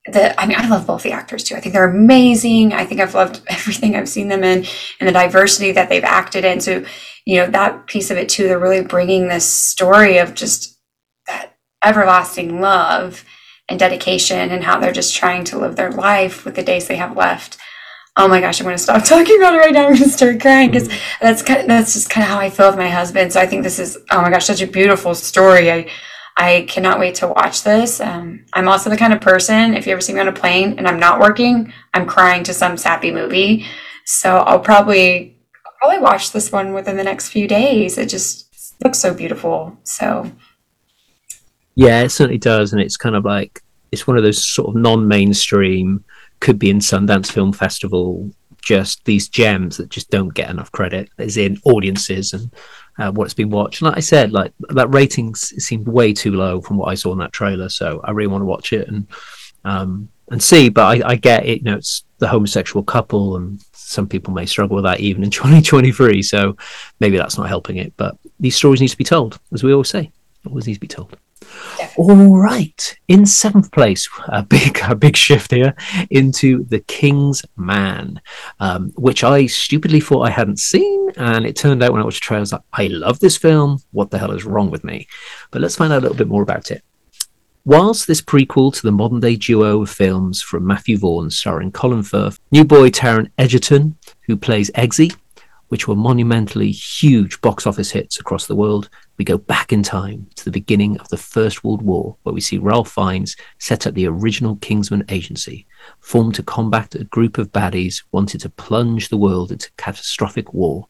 the 0.05 0.39
i 0.39 0.45
mean 0.45 0.57
i 0.57 0.67
love 0.67 0.85
both 0.85 1.03
the 1.03 1.11
actors 1.11 1.43
too. 1.43 1.55
I 1.55 1.59
think 1.59 1.73
they're 1.73 1.89
amazing. 1.89 2.73
I 2.73 2.85
think 2.85 3.01
i've 3.01 3.15
loved 3.15 3.41
everything 3.47 3.95
i've 3.95 4.09
seen 4.09 4.27
them 4.27 4.43
in 4.43 4.65
and 4.99 5.07
the 5.07 5.13
diversity 5.13 5.71
that 5.71 5.89
they've 5.89 6.03
acted 6.03 6.45
in. 6.45 6.59
So 6.59 6.85
you 7.25 7.37
know 7.37 7.47
that 7.47 7.87
piece 7.87 8.11
of 8.11 8.17
it 8.17 8.29
too 8.29 8.47
they're 8.47 8.59
really 8.59 8.83
bringing 8.83 9.27
this 9.27 9.45
story 9.45 10.17
of 10.17 10.35
just 10.35 10.77
that 11.27 11.57
everlasting 11.83 12.61
love 12.61 13.25
and 13.69 13.79
dedication 13.79 14.51
and 14.51 14.63
how 14.63 14.79
they're 14.79 14.91
just 14.91 15.15
trying 15.15 15.43
to 15.45 15.57
live 15.57 15.75
their 15.75 15.91
life 15.91 16.45
with 16.45 16.55
the 16.55 16.63
days 16.63 16.87
they 16.87 16.97
have 16.97 17.17
left. 17.17 17.57
Oh 18.17 18.27
my 18.27 18.39
gosh, 18.39 18.59
I'm 18.59 18.65
going 18.65 18.77
to 18.77 18.81
stop 18.81 19.03
talking 19.05 19.37
about 19.37 19.55
it 19.55 19.59
right 19.59 19.73
now. 19.73 19.87
I'm 19.87 19.93
going 19.93 20.03
to 20.03 20.09
start 20.09 20.39
crying 20.39 20.71
because 20.71 20.89
that's 21.19 21.41
kind 21.41 21.61
of, 21.61 21.67
that's 21.67 21.93
just 21.93 22.09
kind 22.09 22.23
of 22.23 22.29
how 22.29 22.39
I 22.39 22.49
feel 22.49 22.67
with 22.67 22.77
my 22.77 22.89
husband. 22.89 23.33
So 23.33 23.41
I 23.41 23.47
think 23.47 23.63
this 23.63 23.79
is 23.79 23.97
oh 24.11 24.21
my 24.21 24.29
gosh, 24.29 24.45
such 24.45 24.61
a 24.61 24.67
beautiful 24.67 25.15
story. 25.15 25.71
I 25.71 25.89
I 26.37 26.65
cannot 26.67 26.99
wait 26.99 27.15
to 27.15 27.27
watch 27.27 27.63
this. 27.63 28.01
Um, 28.01 28.45
I'm 28.53 28.67
also 28.67 28.89
the 28.89 28.97
kind 28.97 29.13
of 29.13 29.21
person 29.21 29.73
if 29.73 29.87
you 29.87 29.93
ever 29.93 30.01
see 30.01 30.13
me 30.13 30.19
on 30.19 30.27
a 30.27 30.33
plane 30.33 30.77
and 30.77 30.87
I'm 30.87 30.99
not 30.99 31.19
working, 31.19 31.71
I'm 31.93 32.05
crying 32.05 32.43
to 32.43 32.53
some 32.53 32.75
sappy 32.77 33.11
movie. 33.11 33.65
So 34.05 34.37
I'll 34.37 34.59
probably 34.59 35.37
I'll 35.65 35.73
probably 35.79 35.99
watch 35.99 36.31
this 36.31 36.51
one 36.51 36.73
within 36.73 36.97
the 36.97 37.03
next 37.03 37.29
few 37.29 37.47
days. 37.47 37.97
It 37.97 38.09
just 38.09 38.45
looks 38.83 38.99
so 38.99 39.13
beautiful. 39.13 39.77
So 39.83 40.31
yeah, 41.75 42.03
it 42.03 42.09
certainly 42.09 42.37
does, 42.37 42.71
and 42.71 42.81
it's 42.81 42.97
kind 42.97 43.15
of 43.15 43.25
like 43.25 43.61
it's 43.91 44.07
one 44.07 44.17
of 44.17 44.23
those 44.23 44.45
sort 44.45 44.69
of 44.69 44.75
non-mainstream, 44.75 46.03
could 46.39 46.59
be 46.59 46.69
in 46.69 46.79
Sundance 46.79 47.31
Film 47.31 47.53
Festival, 47.53 48.29
just 48.61 49.05
these 49.05 49.29
gems 49.29 49.77
that 49.77 49.89
just 49.89 50.09
don't 50.09 50.33
get 50.33 50.49
enough 50.49 50.71
credit, 50.71 51.09
as 51.17 51.37
in 51.37 51.59
audiences 51.65 52.33
and 52.33 52.51
uh, 52.97 53.11
what's 53.11 53.33
been 53.33 53.49
watched. 53.49 53.81
And 53.81 53.89
like 53.89 53.97
I 53.97 54.01
said, 54.01 54.31
like 54.31 54.53
that 54.69 54.93
rating 54.93 55.35
seemed 55.35 55.87
way 55.87 56.13
too 56.13 56.31
low 56.31 56.61
from 56.61 56.77
what 56.77 56.87
I 56.87 56.95
saw 56.95 57.11
in 57.13 57.19
that 57.19 57.31
trailer, 57.31 57.69
so 57.69 58.01
I 58.03 58.11
really 58.11 58.27
want 58.27 58.41
to 58.41 58.45
watch 58.45 58.73
it 58.73 58.87
and 58.87 59.07
um, 59.63 60.09
and 60.29 60.41
see. 60.41 60.69
But 60.69 61.03
I, 61.03 61.09
I 61.09 61.15
get 61.15 61.45
it, 61.45 61.59
you 61.59 61.65
know, 61.65 61.77
it's 61.77 62.03
the 62.17 62.27
homosexual 62.27 62.83
couple, 62.83 63.37
and 63.37 63.59
some 63.73 64.07
people 64.07 64.33
may 64.33 64.45
struggle 64.45 64.75
with 64.75 64.85
that 64.85 64.99
even 64.99 65.23
in 65.23 65.29
2023. 65.31 66.21
So 66.23 66.57
maybe 66.99 67.17
that's 67.17 67.37
not 67.37 67.47
helping 67.47 67.77
it. 67.77 67.93
But 67.97 68.17
these 68.39 68.55
stories 68.55 68.81
need 68.81 68.89
to 68.89 68.97
be 68.97 69.03
told, 69.03 69.39
as 69.53 69.63
we 69.63 69.73
always 69.73 69.89
say, 69.89 70.11
always 70.47 70.67
need 70.67 70.75
to 70.75 70.79
be 70.79 70.87
told. 70.87 71.15
All 71.97 72.37
right, 72.37 72.97
in 73.07 73.25
seventh 73.25 73.71
place, 73.71 74.07
a 74.27 74.43
big 74.43 74.79
a 74.83 74.95
big 74.95 75.15
shift 75.15 75.51
here 75.51 75.73
into 76.09 76.65
the 76.65 76.79
King's 76.81 77.43
Man, 77.55 78.21
um, 78.59 78.91
which 78.95 79.23
I 79.23 79.45
stupidly 79.45 79.99
thought 79.99 80.27
I 80.27 80.29
hadn't 80.29 80.59
seen, 80.59 81.11
and 81.17 81.45
it 81.45 81.55
turned 81.55 81.83
out 81.83 81.91
when 81.91 82.01
I 82.01 82.05
watched 82.05 82.21
the 82.21 82.25
trailer, 82.25 82.39
I 82.39 82.41
was 82.41 82.51
like, 82.51 82.61
I 82.73 82.87
love 82.87 83.19
this 83.19 83.37
film. 83.37 83.79
What 83.91 84.11
the 84.11 84.17
hell 84.17 84.31
is 84.31 84.45
wrong 84.45 84.69
with 84.69 84.83
me? 84.83 85.07
But 85.51 85.61
let's 85.61 85.75
find 85.75 85.93
out 85.93 85.99
a 85.99 86.01
little 86.01 86.17
bit 86.17 86.27
more 86.27 86.43
about 86.43 86.71
it. 86.71 86.83
Whilst 87.63 88.05
this 88.05 88.21
prequel 88.21 88.73
to 88.75 88.81
the 88.83 88.91
modern 88.91 89.19
day 89.19 89.35
duo 89.35 89.81
of 89.81 89.89
films 89.89 90.41
from 90.41 90.67
Matthew 90.67 90.97
Vaughn 90.97 91.31
starring 91.31 91.71
Colin 91.71 92.03
Firth, 92.03 92.39
new 92.51 92.63
boy 92.63 92.89
Taron 92.89 93.31
Egerton, 93.39 93.97
who 94.27 94.37
plays 94.37 94.69
Eggsy, 94.71 95.15
which 95.69 95.87
were 95.87 95.95
monumentally 95.95 96.71
huge 96.71 97.41
box 97.41 97.65
office 97.65 97.89
hits 97.89 98.19
across 98.19 98.45
the 98.45 98.55
world, 98.55 98.89
we 99.17 99.25
go 99.25 99.37
back 99.37 99.71
in 99.71 99.81
time 99.81 100.27
to 100.35 100.45
the 100.45 100.51
beginning 100.51 100.97
of 100.97 101.07
the 101.09 101.17
First 101.17 101.63
World 101.63 101.81
War, 101.81 102.17
where 102.23 102.33
we 102.33 102.41
see 102.41 102.57
Ralph 102.57 102.91
Fiennes 102.91 103.35
set 103.59 103.87
up 103.87 103.93
the 103.93 104.07
original 104.07 104.57
Kingsman 104.57 105.05
Agency, 105.09 105.65
formed 105.99 106.35
to 106.35 106.43
combat 106.43 106.95
a 106.95 107.05
group 107.05 107.37
of 107.37 107.51
baddies 107.51 108.03
wanted 108.11 108.41
to 108.41 108.49
plunge 108.49 109.09
the 109.09 109.17
world 109.17 109.51
into 109.51 109.71
catastrophic 109.77 110.53
war, 110.53 110.87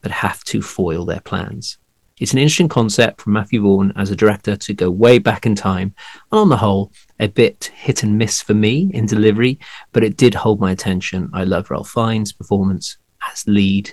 but 0.00 0.10
have 0.10 0.42
to 0.44 0.60
foil 0.60 1.04
their 1.04 1.20
plans. 1.20 1.78
It's 2.20 2.32
an 2.32 2.38
interesting 2.38 2.68
concept 2.68 3.20
from 3.20 3.34
Matthew 3.34 3.62
Vaughn 3.62 3.92
as 3.94 4.10
a 4.10 4.16
director 4.16 4.56
to 4.56 4.74
go 4.74 4.90
way 4.90 5.20
back 5.20 5.46
in 5.46 5.54
time, 5.54 5.94
and 6.32 6.40
on 6.40 6.48
the 6.48 6.56
whole, 6.56 6.90
a 7.20 7.28
bit 7.28 7.70
hit 7.76 8.02
and 8.02 8.18
miss 8.18 8.42
for 8.42 8.54
me 8.54 8.90
in 8.92 9.06
delivery, 9.06 9.60
but 9.92 10.02
it 10.02 10.16
did 10.16 10.34
hold 10.34 10.58
my 10.58 10.72
attention. 10.72 11.30
I 11.32 11.44
love 11.44 11.70
Ralph 11.70 11.90
Fiennes' 11.90 12.32
performance 12.32 12.98
as 13.32 13.46
lead 13.46 13.92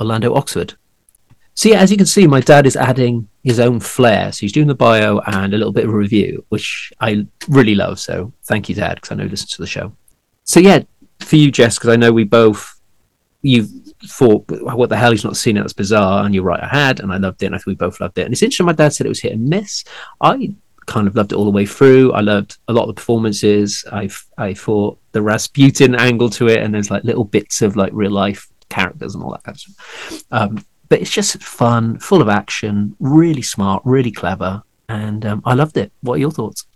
Orlando 0.00 0.34
Oxford 0.34 0.76
So 1.56 1.72
as 1.72 1.90
you 1.90 1.96
can 1.96 2.06
see, 2.06 2.26
my 2.26 2.40
dad 2.40 2.66
is 2.66 2.76
adding 2.76 3.28
his 3.42 3.58
own 3.58 3.80
flair. 3.80 4.30
So 4.30 4.40
he's 4.40 4.52
doing 4.52 4.66
the 4.66 4.74
bio 4.74 5.20
and 5.20 5.52
a 5.54 5.56
little 5.56 5.72
bit 5.72 5.84
of 5.84 5.90
a 5.90 5.96
review, 5.96 6.44
which 6.50 6.92
I 7.00 7.26
really 7.48 7.74
love. 7.74 7.98
So 7.98 8.32
thank 8.44 8.68
you, 8.68 8.74
Dad, 8.74 8.96
because 8.96 9.10
I 9.10 9.14
know 9.14 9.24
you 9.24 9.30
listen 9.30 9.48
to 9.48 9.62
the 9.62 9.66
show. 9.66 9.92
So 10.44 10.60
yeah, 10.60 10.82
for 11.20 11.36
you, 11.36 11.50
Jess, 11.50 11.78
because 11.78 11.90
I 11.90 11.96
know 11.96 12.12
we 12.12 12.24
both 12.24 12.76
you 13.42 13.66
thought, 14.04 14.44
what 14.48 14.88
the 14.88 14.96
hell? 14.96 15.12
He's 15.12 15.24
not 15.24 15.36
seen 15.36 15.56
it. 15.56 15.60
That's 15.60 15.72
bizarre. 15.72 16.24
And 16.24 16.34
you're 16.34 16.44
right, 16.44 16.62
I 16.62 16.68
had, 16.68 17.00
and 17.00 17.12
I 17.12 17.16
loved 17.16 17.42
it. 17.42 17.46
And 17.46 17.54
I 17.54 17.58
think 17.58 17.66
we 17.66 17.74
both 17.74 18.00
loved 18.00 18.18
it. 18.18 18.22
And 18.22 18.32
it's 18.32 18.42
interesting. 18.42 18.66
My 18.66 18.72
dad 18.72 18.92
said 18.92 19.06
it 19.06 19.10
was 19.10 19.20
hit 19.20 19.32
and 19.32 19.48
miss. 19.48 19.84
I 20.20 20.54
kind 20.86 21.08
of 21.08 21.16
loved 21.16 21.32
it 21.32 21.36
all 21.36 21.44
the 21.44 21.50
way 21.50 21.66
through. 21.66 22.12
I 22.12 22.20
loved 22.20 22.58
a 22.68 22.72
lot 22.72 22.82
of 22.82 22.88
the 22.88 22.94
performances. 22.94 23.84
I 23.92 24.08
I 24.38 24.54
thought 24.54 24.98
the 25.12 25.22
Rasputin 25.22 25.94
angle 25.94 26.30
to 26.30 26.48
it, 26.48 26.62
and 26.62 26.74
there's 26.74 26.90
like 26.90 27.04
little 27.04 27.24
bits 27.24 27.62
of 27.62 27.76
like 27.76 27.92
real 27.92 28.12
life 28.12 28.48
characters 28.68 29.14
and 29.14 29.22
all 29.22 29.32
that 29.32 29.44
kind 29.44 29.56
of 29.56 29.60
stuff. 29.60 30.24
Um, 30.30 30.64
but 30.88 31.00
it's 31.00 31.10
just 31.10 31.42
fun, 31.42 31.98
full 31.98 32.22
of 32.22 32.28
action, 32.28 32.96
really 33.00 33.42
smart, 33.42 33.82
really 33.84 34.12
clever, 34.12 34.62
and 34.88 35.24
um, 35.26 35.42
I 35.44 35.54
loved 35.54 35.76
it. 35.76 35.92
What 36.00 36.14
are 36.14 36.18
your 36.18 36.30
thoughts? 36.30 36.66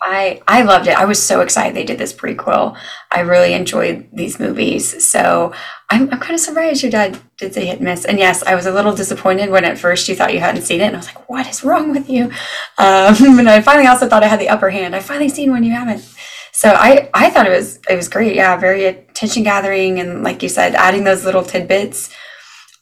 I 0.00 0.40
I 0.46 0.62
loved 0.62 0.86
it. 0.86 0.96
I 0.96 1.04
was 1.04 1.20
so 1.20 1.40
excited 1.40 1.74
they 1.74 1.84
did 1.84 1.98
this 1.98 2.12
prequel. 2.12 2.78
I 3.10 3.20
really 3.20 3.52
enjoyed 3.52 4.08
these 4.12 4.38
movies. 4.38 5.04
So 5.04 5.52
I'm 5.90 6.08
I'm 6.10 6.20
kind 6.20 6.34
of 6.34 6.40
surprised 6.40 6.82
your 6.82 6.92
dad 6.92 7.18
did 7.36 7.52
say 7.54 7.66
hit 7.66 7.80
miss. 7.80 8.04
And 8.04 8.18
yes, 8.18 8.42
I 8.44 8.54
was 8.54 8.66
a 8.66 8.72
little 8.72 8.94
disappointed 8.94 9.50
when 9.50 9.64
at 9.64 9.78
first 9.78 10.08
you 10.08 10.14
thought 10.14 10.32
you 10.32 10.40
hadn't 10.40 10.62
seen 10.62 10.80
it, 10.80 10.86
and 10.86 10.96
I 10.96 10.98
was 10.98 11.06
like, 11.06 11.28
"What 11.28 11.48
is 11.48 11.64
wrong 11.64 11.90
with 11.90 12.08
you?" 12.08 12.30
Um, 12.80 13.40
and 13.40 13.50
I 13.50 13.60
finally 13.60 13.88
also 13.88 14.08
thought 14.08 14.22
I 14.22 14.28
had 14.28 14.38
the 14.38 14.48
upper 14.48 14.70
hand. 14.70 14.94
I 14.94 15.00
finally 15.00 15.28
seen 15.28 15.50
one 15.50 15.64
you 15.64 15.72
haven't. 15.72 16.04
So 16.52 16.70
I 16.70 17.10
I 17.12 17.30
thought 17.30 17.46
it 17.46 17.50
was 17.50 17.80
it 17.90 17.96
was 17.96 18.08
great. 18.08 18.36
Yeah, 18.36 18.56
very 18.56 18.84
attention 18.86 19.42
gathering, 19.42 19.98
and 19.98 20.22
like 20.22 20.42
you 20.44 20.48
said, 20.48 20.76
adding 20.76 21.02
those 21.04 21.24
little 21.24 21.42
tidbits. 21.42 22.10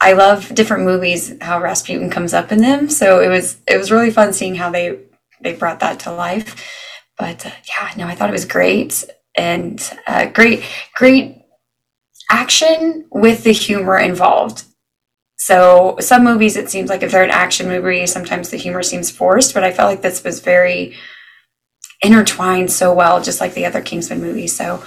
I 0.06 0.12
love 0.12 0.54
different 0.54 0.84
movies 0.84 1.34
how 1.40 1.60
Rasputin 1.60 2.10
comes 2.10 2.32
up 2.32 2.52
in 2.52 2.60
them. 2.60 2.88
So 2.88 3.18
it 3.20 3.26
was 3.26 3.58
it 3.66 3.76
was 3.76 3.90
really 3.90 4.12
fun 4.12 4.32
seeing 4.32 4.54
how 4.54 4.70
they 4.70 5.00
they 5.40 5.54
brought 5.54 5.80
that 5.80 5.98
to 6.00 6.12
life. 6.12 6.54
But 7.18 7.44
uh, 7.44 7.50
yeah, 7.68 7.90
no, 7.96 8.06
I 8.06 8.14
thought 8.14 8.28
it 8.28 8.32
was 8.40 8.44
great 8.44 9.04
and 9.36 9.82
uh, 10.06 10.26
great 10.26 10.62
great 10.94 11.42
action 12.30 13.06
with 13.10 13.42
the 13.42 13.50
humor 13.50 13.98
involved. 13.98 14.62
So 15.38 15.96
some 15.98 16.22
movies 16.22 16.56
it 16.56 16.70
seems 16.70 16.88
like 16.88 17.02
if 17.02 17.10
they're 17.10 17.24
an 17.24 17.30
action 17.30 17.66
movie, 17.66 18.06
sometimes 18.06 18.50
the 18.50 18.58
humor 18.58 18.84
seems 18.84 19.10
forced, 19.10 19.54
but 19.54 19.64
I 19.64 19.72
felt 19.72 19.90
like 19.90 20.02
this 20.02 20.22
was 20.22 20.38
very 20.38 20.94
intertwined 22.00 22.70
so 22.70 22.94
well, 22.94 23.20
just 23.20 23.40
like 23.40 23.54
the 23.54 23.66
other 23.66 23.82
Kingsman 23.82 24.20
movies. 24.20 24.54
So 24.56 24.84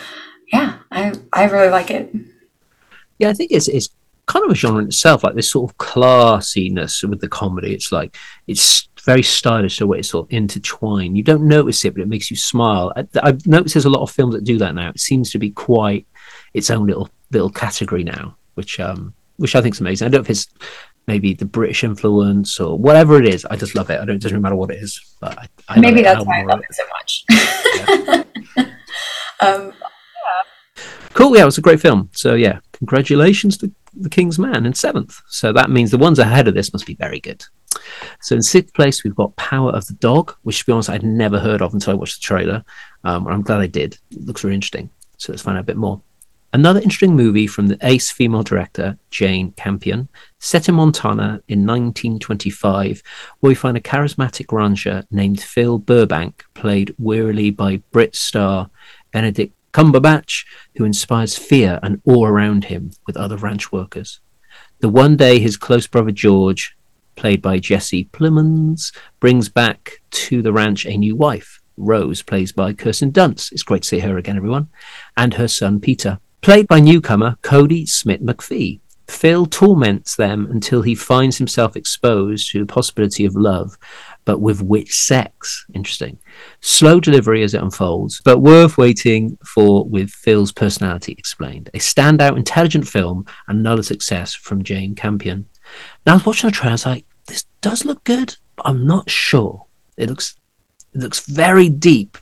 yeah, 0.54 0.78
I 0.90 1.12
I 1.34 1.44
really 1.44 1.70
like 1.70 1.92
it. 1.92 2.10
Yeah, 3.18 3.32
I 3.32 3.34
think 3.34 3.52
it's 3.52 3.68
it's 3.68 3.90
kind 4.30 4.46
of 4.46 4.52
a 4.52 4.56
genre 4.56 4.80
in 4.80 4.88
itself, 4.88 5.24
like 5.24 5.36
this 5.36 5.52
sort 5.52 5.70
of 5.70 5.78
classiness 5.78 7.04
with 7.04 7.20
the 7.20 7.28
comedy. 7.28 7.74
It's 7.74 7.92
like 7.92 8.16
it's 8.48 8.88
very 9.04 9.24
stylish 9.24 9.80
the 9.80 9.88
way 9.88 10.00
it's 10.00 10.10
sort 10.10 10.28
of 10.28 10.34
intertwined. 10.34 11.18
You 11.18 11.24
don't 11.24 11.48
notice 11.48 11.84
it, 11.84 11.96
but 11.96 12.04
it 12.04 12.08
makes 12.08 12.30
you 12.30 12.38
smile. 12.38 12.94
I, 12.96 13.06
I've 13.24 13.46
noticed 13.48 13.74
there's 13.74 13.86
a 13.86 13.90
lot 13.90 14.04
of 14.04 14.12
films 14.12 14.36
that 14.36 14.44
do 14.44 14.60
that 14.60 14.76
now. 14.76 14.90
It 14.90 15.00
seems 15.00 15.32
to 15.32 15.40
be 15.40 15.50
quite 15.50 16.06
its 16.54 16.70
own 16.70 16.86
little 16.86 17.10
little 17.32 17.50
category 17.50 18.04
now, 18.04 18.38
which 18.54 18.80
um 18.80 19.14
which 19.38 19.56
I 19.56 19.62
think 19.62 19.76
is 19.76 19.82
amazing. 19.82 20.06
I 20.06 20.10
don't 20.10 20.20
know 20.20 20.26
if 20.26 20.30
it's 20.30 20.48
maybe 21.08 21.34
the 21.34 21.46
British 21.46 21.84
influence 21.84 22.60
or 22.60 22.78
whatever 22.78 23.18
it 23.18 23.28
is. 23.28 23.46
I 23.46 23.56
just 23.56 23.74
love 23.74 23.90
it. 23.90 24.00
I 24.00 24.06
don't. 24.06 24.18
It 24.18 24.22
doesn't 24.22 24.42
matter 24.42 24.56
what 24.56 24.70
it 24.70 24.84
is, 24.84 25.16
but 25.20 25.40
I, 25.40 25.48
I 25.70 25.80
maybe 25.80 26.04
that's 26.04 26.24
why 26.24 26.42
I 26.42 26.44
love 26.44 26.62
it 26.62 26.76
so 26.76 26.84
much. 26.98 27.26
Yeah. 28.56 28.64
um, 29.48 29.74
yeah. 29.74 30.84
Cool. 31.14 31.36
Yeah, 31.36 31.42
it 31.42 31.46
was 31.46 31.58
a 31.58 31.62
great 31.62 31.80
film. 31.80 32.10
So 32.14 32.36
yeah, 32.36 32.60
congratulations 32.74 33.58
to 33.58 33.72
the 33.94 34.10
King's 34.10 34.40
Man 34.40 34.66
in 34.66 34.74
seventh. 34.74 35.20
So 35.28 35.54
that 35.54 35.70
means 35.70 35.92
the 35.92 35.98
ones 35.98 36.20
ahead 36.20 36.48
of 36.48 36.54
this 36.54 36.74
must 36.74 36.86
be 36.86 36.96
very 36.96 37.20
good. 37.20 37.44
So 38.22 38.36
in 38.36 38.42
sixth 38.42 38.74
place, 38.74 39.04
we've 39.04 39.16
got 39.16 39.36
Power 39.36 39.72
of 39.72 39.86
the 39.88 39.94
Dog, 39.96 40.36
which 40.44 40.60
to 40.60 40.66
be 40.66 40.72
honest, 40.72 40.90
I'd 40.90 41.04
never 41.04 41.40
heard 41.40 41.62
of 41.62 41.74
until 41.74 41.94
I 41.94 41.96
watched 41.96 42.22
the 42.22 42.26
trailer. 42.26 42.64
Um, 43.04 43.28
I'm 43.28 43.42
glad 43.42 43.62
I 43.62 43.68
did. 43.68 43.98
It 44.12 44.26
looks 44.26 44.42
very 44.42 44.56
interesting. 44.56 44.90
So 45.18 45.32
let's 45.32 45.44
find 45.44 45.58
out 45.58 45.62
a 45.62 45.66
bit 45.66 45.78
more. 45.78 46.02
Another 46.52 46.80
interesting 46.80 47.16
movie 47.16 47.46
from 47.46 47.68
the 47.68 47.78
ace 47.84 48.10
female 48.10 48.42
director, 48.42 48.98
Jane 49.12 49.52
Campion, 49.52 50.10
set 50.40 50.68
in 50.68 50.74
Montana 50.76 51.44
in 51.48 51.66
1925, 51.66 53.04
where 53.40 53.50
we 53.50 53.56
find 53.56 53.78
a 53.78 53.82
charismatic 53.82 54.52
rancher 54.52 55.04
named 55.12 55.42
Phil 55.42 55.78
Burbank, 55.78 56.44
played 56.56 56.96
wearily 56.98 57.52
by 57.52 57.78
Brit 57.92 58.16
star 58.16 58.72
Benedict 59.12 59.54
Cumberbatch, 59.72 60.46
who 60.76 60.86
inspires 60.86 61.38
fear 61.38 61.80
and 61.84 62.02
awe 62.06 62.26
around 62.26 62.66
him 62.66 62.92
with 63.06 63.18
other 63.18 63.38
ranch 63.38 63.72
workers. 63.72 64.20
The 64.80 64.90
one 64.90 65.16
day 65.16 65.40
his 65.40 65.58
close 65.58 65.88
brother 65.88 66.12
George, 66.12 66.76
played 67.16 67.42
by 67.42 67.60
Jesse 67.60 68.06
Plemons, 68.06 68.96
brings 69.20 69.50
back 69.50 70.02
to 70.12 70.42
the 70.42 70.54
ranch 70.54 70.86
a 70.86 70.98
new 70.98 71.16
wife, 71.16 71.62
Rose, 71.78 72.22
played 72.22 72.56
by 72.56 72.74
Kirsten 72.74 73.12
Dunst. 73.12 73.52
It's 73.52 73.64
great 73.64 73.84
to 73.84 73.88
see 73.88 74.00
her 74.00 74.18
again, 74.18 74.38
everyone, 74.38 74.70
and 75.18 75.34
her 75.34 75.48
son 75.48 75.80
Peter, 75.80 76.20
played 76.42 76.68
by 76.68 76.80
newcomer 76.80 77.38
Kodi 77.42 77.88
Smit-McPhee. 77.88 78.80
Phil 79.10 79.46
torments 79.46 80.16
them 80.16 80.48
until 80.52 80.82
he 80.82 80.96
finds 80.96 81.38
himself 81.38 81.76
exposed 81.76 82.52
to 82.52 82.60
the 82.60 82.66
possibility 82.66 83.26
of 83.26 83.36
love 83.36 83.78
but 84.30 84.42
with 84.42 84.62
which 84.62 84.94
sex? 84.94 85.66
Interesting. 85.74 86.20
Slow 86.62 87.00
delivery 87.00 87.42
as 87.42 87.56
it 87.56 87.64
unfolds, 87.64 88.22
but 88.24 88.42
worth 88.42 88.78
waiting 88.78 89.40
for 89.44 89.86
with 89.86 90.12
Phil's 90.12 90.52
personality 90.52 91.16
explained. 91.18 91.72
A 91.74 91.80
standout, 91.80 92.38
intelligent 92.38 92.88
film 92.88 93.26
and 93.48 93.60
another 93.60 93.82
success 93.82 94.36
from 94.36 94.62
Jane 94.62 94.94
Campion. 94.94 95.48
Now, 96.06 96.12
I 96.12 96.16
was 96.18 96.28
watching 96.28 96.52
the 96.52 96.56
trailer, 96.56 96.70
I 96.70 96.74
was 96.74 96.86
like, 96.86 97.06
this 97.26 97.46
does 97.62 97.86
look 97.86 98.04
good, 98.04 98.36
but 98.56 98.68
I'm 98.68 98.86
not 98.86 99.10
sure. 99.10 99.66
It 99.98 100.10
looks, 100.10 100.36
it 100.94 101.02
looks 101.02 101.22
very 101.22 101.68
deep, 101.68 102.20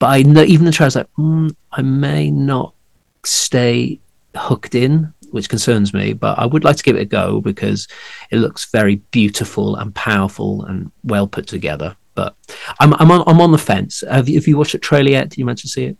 but 0.00 0.08
I 0.08 0.22
know 0.22 0.42
even 0.42 0.66
the 0.66 0.72
trailer, 0.72 0.86
I 0.86 0.88
was 0.88 0.96
like, 0.96 1.12
mm, 1.16 1.54
I 1.70 1.82
may 1.82 2.32
not 2.32 2.74
stay 3.24 4.00
hooked 4.34 4.74
in 4.74 5.14
which 5.30 5.48
concerns 5.48 5.94
me. 5.94 6.12
But 6.12 6.38
I 6.38 6.46
would 6.46 6.64
like 6.64 6.76
to 6.76 6.82
give 6.82 6.96
it 6.96 7.02
a 7.02 7.06
go 7.06 7.40
because 7.40 7.88
it 8.30 8.38
looks 8.38 8.70
very 8.70 8.96
beautiful 9.10 9.76
and 9.76 9.94
powerful 9.94 10.64
and 10.64 10.90
well 11.04 11.26
put 11.26 11.46
together. 11.46 11.96
But 12.14 12.34
I'm 12.80 12.94
I'm 12.94 13.10
on 13.10 13.24
I'm 13.26 13.40
on 13.40 13.52
the 13.52 13.58
fence. 13.58 14.02
Have 14.10 14.28
you, 14.28 14.36
have 14.36 14.48
you 14.48 14.58
watched 14.58 14.72
the 14.72 14.78
trailer 14.78 15.10
yet? 15.10 15.30
Did 15.30 15.38
you 15.38 15.44
manage 15.44 15.62
to 15.62 15.68
see 15.68 15.84
it? 15.84 15.96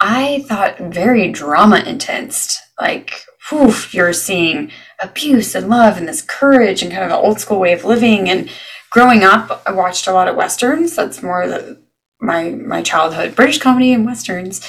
I 0.00 0.44
thought 0.48 0.78
very 0.78 1.30
drama 1.32 1.80
intense. 1.80 2.60
Like, 2.80 3.24
whew, 3.48 3.74
you're 3.90 4.12
seeing 4.12 4.70
abuse 5.00 5.54
and 5.54 5.68
love 5.68 5.96
and 5.96 6.06
this 6.06 6.22
courage 6.22 6.82
and 6.82 6.92
kind 6.92 7.04
of 7.04 7.10
an 7.10 7.24
old 7.24 7.40
school 7.40 7.58
way 7.58 7.72
of 7.72 7.84
living. 7.84 8.28
And 8.28 8.48
growing 8.90 9.24
up, 9.24 9.62
I 9.66 9.72
watched 9.72 10.06
a 10.06 10.12
lot 10.12 10.28
of 10.28 10.36
westerns. 10.36 10.94
That's 10.94 11.22
more 11.22 11.48
the, 11.48 11.82
my 12.20 12.50
my 12.50 12.82
childhood 12.82 13.34
British 13.34 13.58
comedy 13.58 13.92
and 13.92 14.06
westerns. 14.06 14.60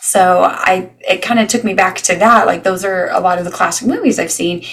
So 0.00 0.42
I 0.44 0.90
it 1.00 1.22
kind 1.22 1.40
of 1.40 1.48
took 1.48 1.64
me 1.64 1.74
back 1.74 1.96
to 2.02 2.16
that. 2.16 2.46
Like 2.46 2.62
those 2.62 2.84
are 2.84 3.08
a 3.10 3.20
lot 3.20 3.38
of 3.38 3.44
the 3.44 3.50
classic 3.50 3.86
movies 3.86 4.18
I've 4.18 4.32
seen. 4.32 4.64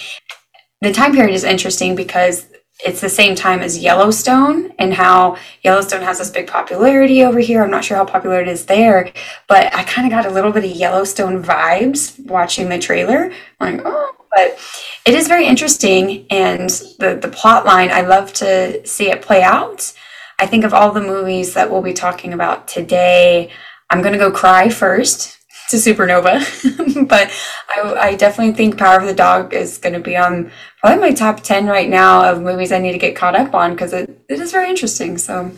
The 0.81 0.93
time 0.93 1.13
period 1.13 1.33
is 1.33 1.43
interesting 1.43 1.95
because 1.95 2.47
it's 2.83 2.99
the 2.99 3.09
same 3.09 3.35
time 3.35 3.61
as 3.61 3.81
Yellowstone 3.81 4.73
and 4.77 4.93
how 4.93 5.37
Yellowstone 5.63 6.01
has 6.01 6.19
this 6.19 6.29
big 6.29 6.47
popularity 6.47 7.23
over 7.23 7.39
here. 7.39 7.63
I'm 7.63 7.71
not 7.71 7.85
sure 7.85 7.95
how 7.95 8.05
popular 8.05 8.41
it 8.41 8.49
is 8.49 8.65
there, 8.65 9.11
but 9.47 9.73
I 9.73 9.83
kind 9.83 10.05
of 10.05 10.11
got 10.11 10.29
a 10.29 10.33
little 10.33 10.51
bit 10.51 10.65
of 10.65 10.71
Yellowstone 10.71 11.41
vibes 11.41 12.19
watching 12.25 12.67
the 12.67 12.77
trailer. 12.77 13.31
I'm 13.59 13.77
like, 13.77 13.85
oh, 13.85 14.15
but 14.35 14.59
it 15.05 15.13
is 15.13 15.27
very 15.27 15.45
interesting 15.45 16.25
and 16.29 16.69
the 16.99 17.17
the 17.21 17.29
plot 17.29 17.65
line, 17.65 17.89
I 17.91 18.01
love 18.01 18.33
to 18.33 18.85
see 18.85 19.09
it 19.09 19.21
play 19.21 19.41
out. 19.41 19.93
I 20.37 20.45
think 20.45 20.65
of 20.65 20.73
all 20.73 20.91
the 20.91 21.01
movies 21.01 21.53
that 21.53 21.71
we'll 21.71 21.81
be 21.81 21.93
talking 21.93 22.33
about 22.33 22.67
today, 22.67 23.49
I'm 23.89 24.01
going 24.01 24.13
to 24.13 24.19
go 24.19 24.31
cry 24.31 24.69
first 24.69 25.37
to 25.69 25.77
Supernova, 25.77 27.07
but 27.07 27.31
I, 27.75 28.09
I, 28.09 28.15
definitely 28.15 28.53
think 28.53 28.77
Power 28.77 28.99
of 28.99 29.07
the 29.07 29.13
Dog 29.15 29.53
is 29.53 29.79
going 29.79 29.93
to 29.93 29.99
be 29.99 30.15
on 30.15 30.51
probably 30.79 30.99
my 30.99 31.11
top 31.11 31.41
10 31.41 31.65
right 31.65 31.89
now 31.89 32.29
of 32.29 32.41
movies 32.41 32.71
I 32.71 32.77
need 32.77 32.91
to 32.91 32.99
get 32.99 33.15
caught 33.15 33.35
up 33.35 33.55
on 33.55 33.71
because 33.71 33.91
it, 33.91 34.09
it 34.29 34.39
is 34.39 34.51
very 34.51 34.69
interesting. 34.69 35.17
So 35.17 35.51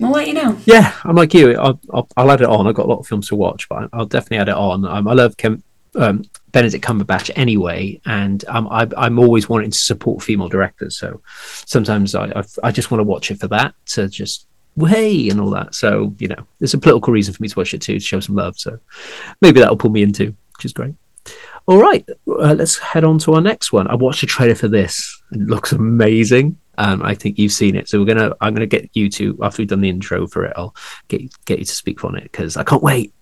we'll 0.00 0.10
let 0.10 0.26
you 0.26 0.34
know. 0.34 0.58
Yeah, 0.64 0.92
I'm 1.04 1.14
like 1.14 1.32
you. 1.32 1.56
I'll, 1.56 1.80
I'll, 1.92 2.08
I'll 2.16 2.30
add 2.30 2.40
it 2.40 2.48
on. 2.48 2.66
I've 2.66 2.74
got 2.74 2.86
a 2.86 2.88
lot 2.88 2.98
of 2.98 3.06
films 3.06 3.28
to 3.28 3.36
watch, 3.36 3.68
but 3.68 3.88
I'll 3.92 4.06
definitely 4.06 4.38
add 4.38 4.48
it 4.48 4.56
on. 4.56 4.84
Um, 4.84 5.06
I 5.06 5.12
love 5.12 5.36
um, 5.94 6.24
Benedict 6.50 6.84
Cumberbatch 6.84 7.30
anyway, 7.36 8.00
and 8.04 8.44
um, 8.48 8.66
I, 8.68 8.88
am 8.96 9.20
always 9.20 9.48
wanting 9.48 9.70
to 9.70 9.78
support 9.78 10.22
female 10.22 10.48
directors. 10.48 10.98
So 10.98 11.20
sometimes 11.66 12.16
I, 12.16 12.26
I, 12.26 12.42
I 12.64 12.72
just 12.72 12.90
want 12.90 13.00
to 13.00 13.04
watch 13.04 13.30
it 13.30 13.38
for 13.38 13.48
that 13.48 13.74
to 13.86 14.08
just 14.08 14.47
hey 14.86 15.28
and 15.28 15.40
all 15.40 15.50
that. 15.50 15.74
So 15.74 16.14
you 16.18 16.28
know, 16.28 16.46
there's 16.58 16.74
a 16.74 16.78
political 16.78 17.12
reason 17.12 17.34
for 17.34 17.42
me 17.42 17.48
to 17.48 17.58
watch 17.58 17.74
it 17.74 17.82
too 17.82 17.94
to 17.94 18.00
show 18.00 18.20
some 18.20 18.36
love. 18.36 18.58
So 18.58 18.78
maybe 19.40 19.60
that'll 19.60 19.76
pull 19.76 19.90
me 19.90 20.02
into, 20.02 20.34
which 20.56 20.64
is 20.64 20.72
great. 20.72 20.94
All 21.66 21.78
right, 21.78 22.08
uh, 22.26 22.54
let's 22.54 22.78
head 22.78 23.04
on 23.04 23.18
to 23.18 23.34
our 23.34 23.42
next 23.42 23.72
one. 23.72 23.86
I 23.88 23.94
watched 23.94 24.22
a 24.22 24.26
trailer 24.26 24.54
for 24.54 24.68
this. 24.68 25.22
It 25.32 25.40
looks 25.40 25.72
amazing. 25.72 26.56
Um, 26.78 27.02
I 27.02 27.14
think 27.14 27.38
you've 27.38 27.52
seen 27.52 27.76
it, 27.76 27.88
so 27.88 27.98
we're 27.98 28.06
gonna. 28.06 28.32
I'm 28.40 28.54
gonna 28.54 28.66
get 28.66 28.88
you 28.94 29.10
to 29.10 29.38
after 29.42 29.60
we've 29.60 29.68
done 29.68 29.80
the 29.80 29.90
intro 29.90 30.26
for 30.26 30.44
it. 30.44 30.54
I'll 30.56 30.74
get 31.08 31.22
get 31.44 31.58
you 31.58 31.64
to 31.64 31.74
speak 31.74 32.04
on 32.04 32.16
it 32.16 32.22
because 32.22 32.56
I 32.56 32.62
can't 32.62 32.82
wait. 32.82 33.12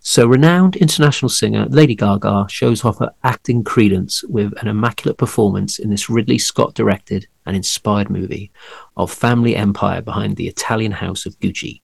So, 0.00 0.26
renowned 0.26 0.76
international 0.76 1.28
singer 1.28 1.66
Lady 1.68 1.94
Gaga 1.94 2.46
shows 2.48 2.84
off 2.84 2.98
her 2.98 3.12
acting 3.24 3.64
credence 3.64 4.22
with 4.24 4.52
an 4.62 4.68
immaculate 4.68 5.18
performance 5.18 5.78
in 5.78 5.90
this 5.90 6.08
Ridley 6.08 6.38
Scott 6.38 6.74
directed 6.74 7.26
and 7.46 7.56
inspired 7.56 8.08
movie 8.08 8.52
of 8.96 9.10
family 9.10 9.56
empire 9.56 10.00
behind 10.00 10.36
the 10.36 10.48
Italian 10.48 10.92
house 10.92 11.26
of 11.26 11.38
Gucci. 11.40 11.82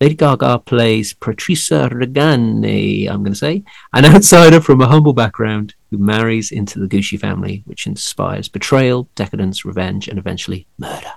Lady 0.00 0.14
Gaga 0.14 0.60
plays 0.60 1.14
Patrizia 1.14 1.90
Reggiani, 1.90 3.08
I'm 3.08 3.22
going 3.22 3.32
to 3.32 3.38
say, 3.38 3.64
an 3.92 4.04
outsider 4.04 4.60
from 4.60 4.80
a 4.80 4.88
humble 4.88 5.12
background 5.12 5.74
who 5.90 5.98
marries 5.98 6.52
into 6.52 6.78
the 6.78 6.86
Gucci 6.86 7.18
family, 7.18 7.62
which 7.66 7.86
inspires 7.86 8.48
betrayal, 8.48 9.08
decadence, 9.14 9.64
revenge, 9.64 10.08
and 10.08 10.18
eventually 10.18 10.66
murder. 10.78 11.12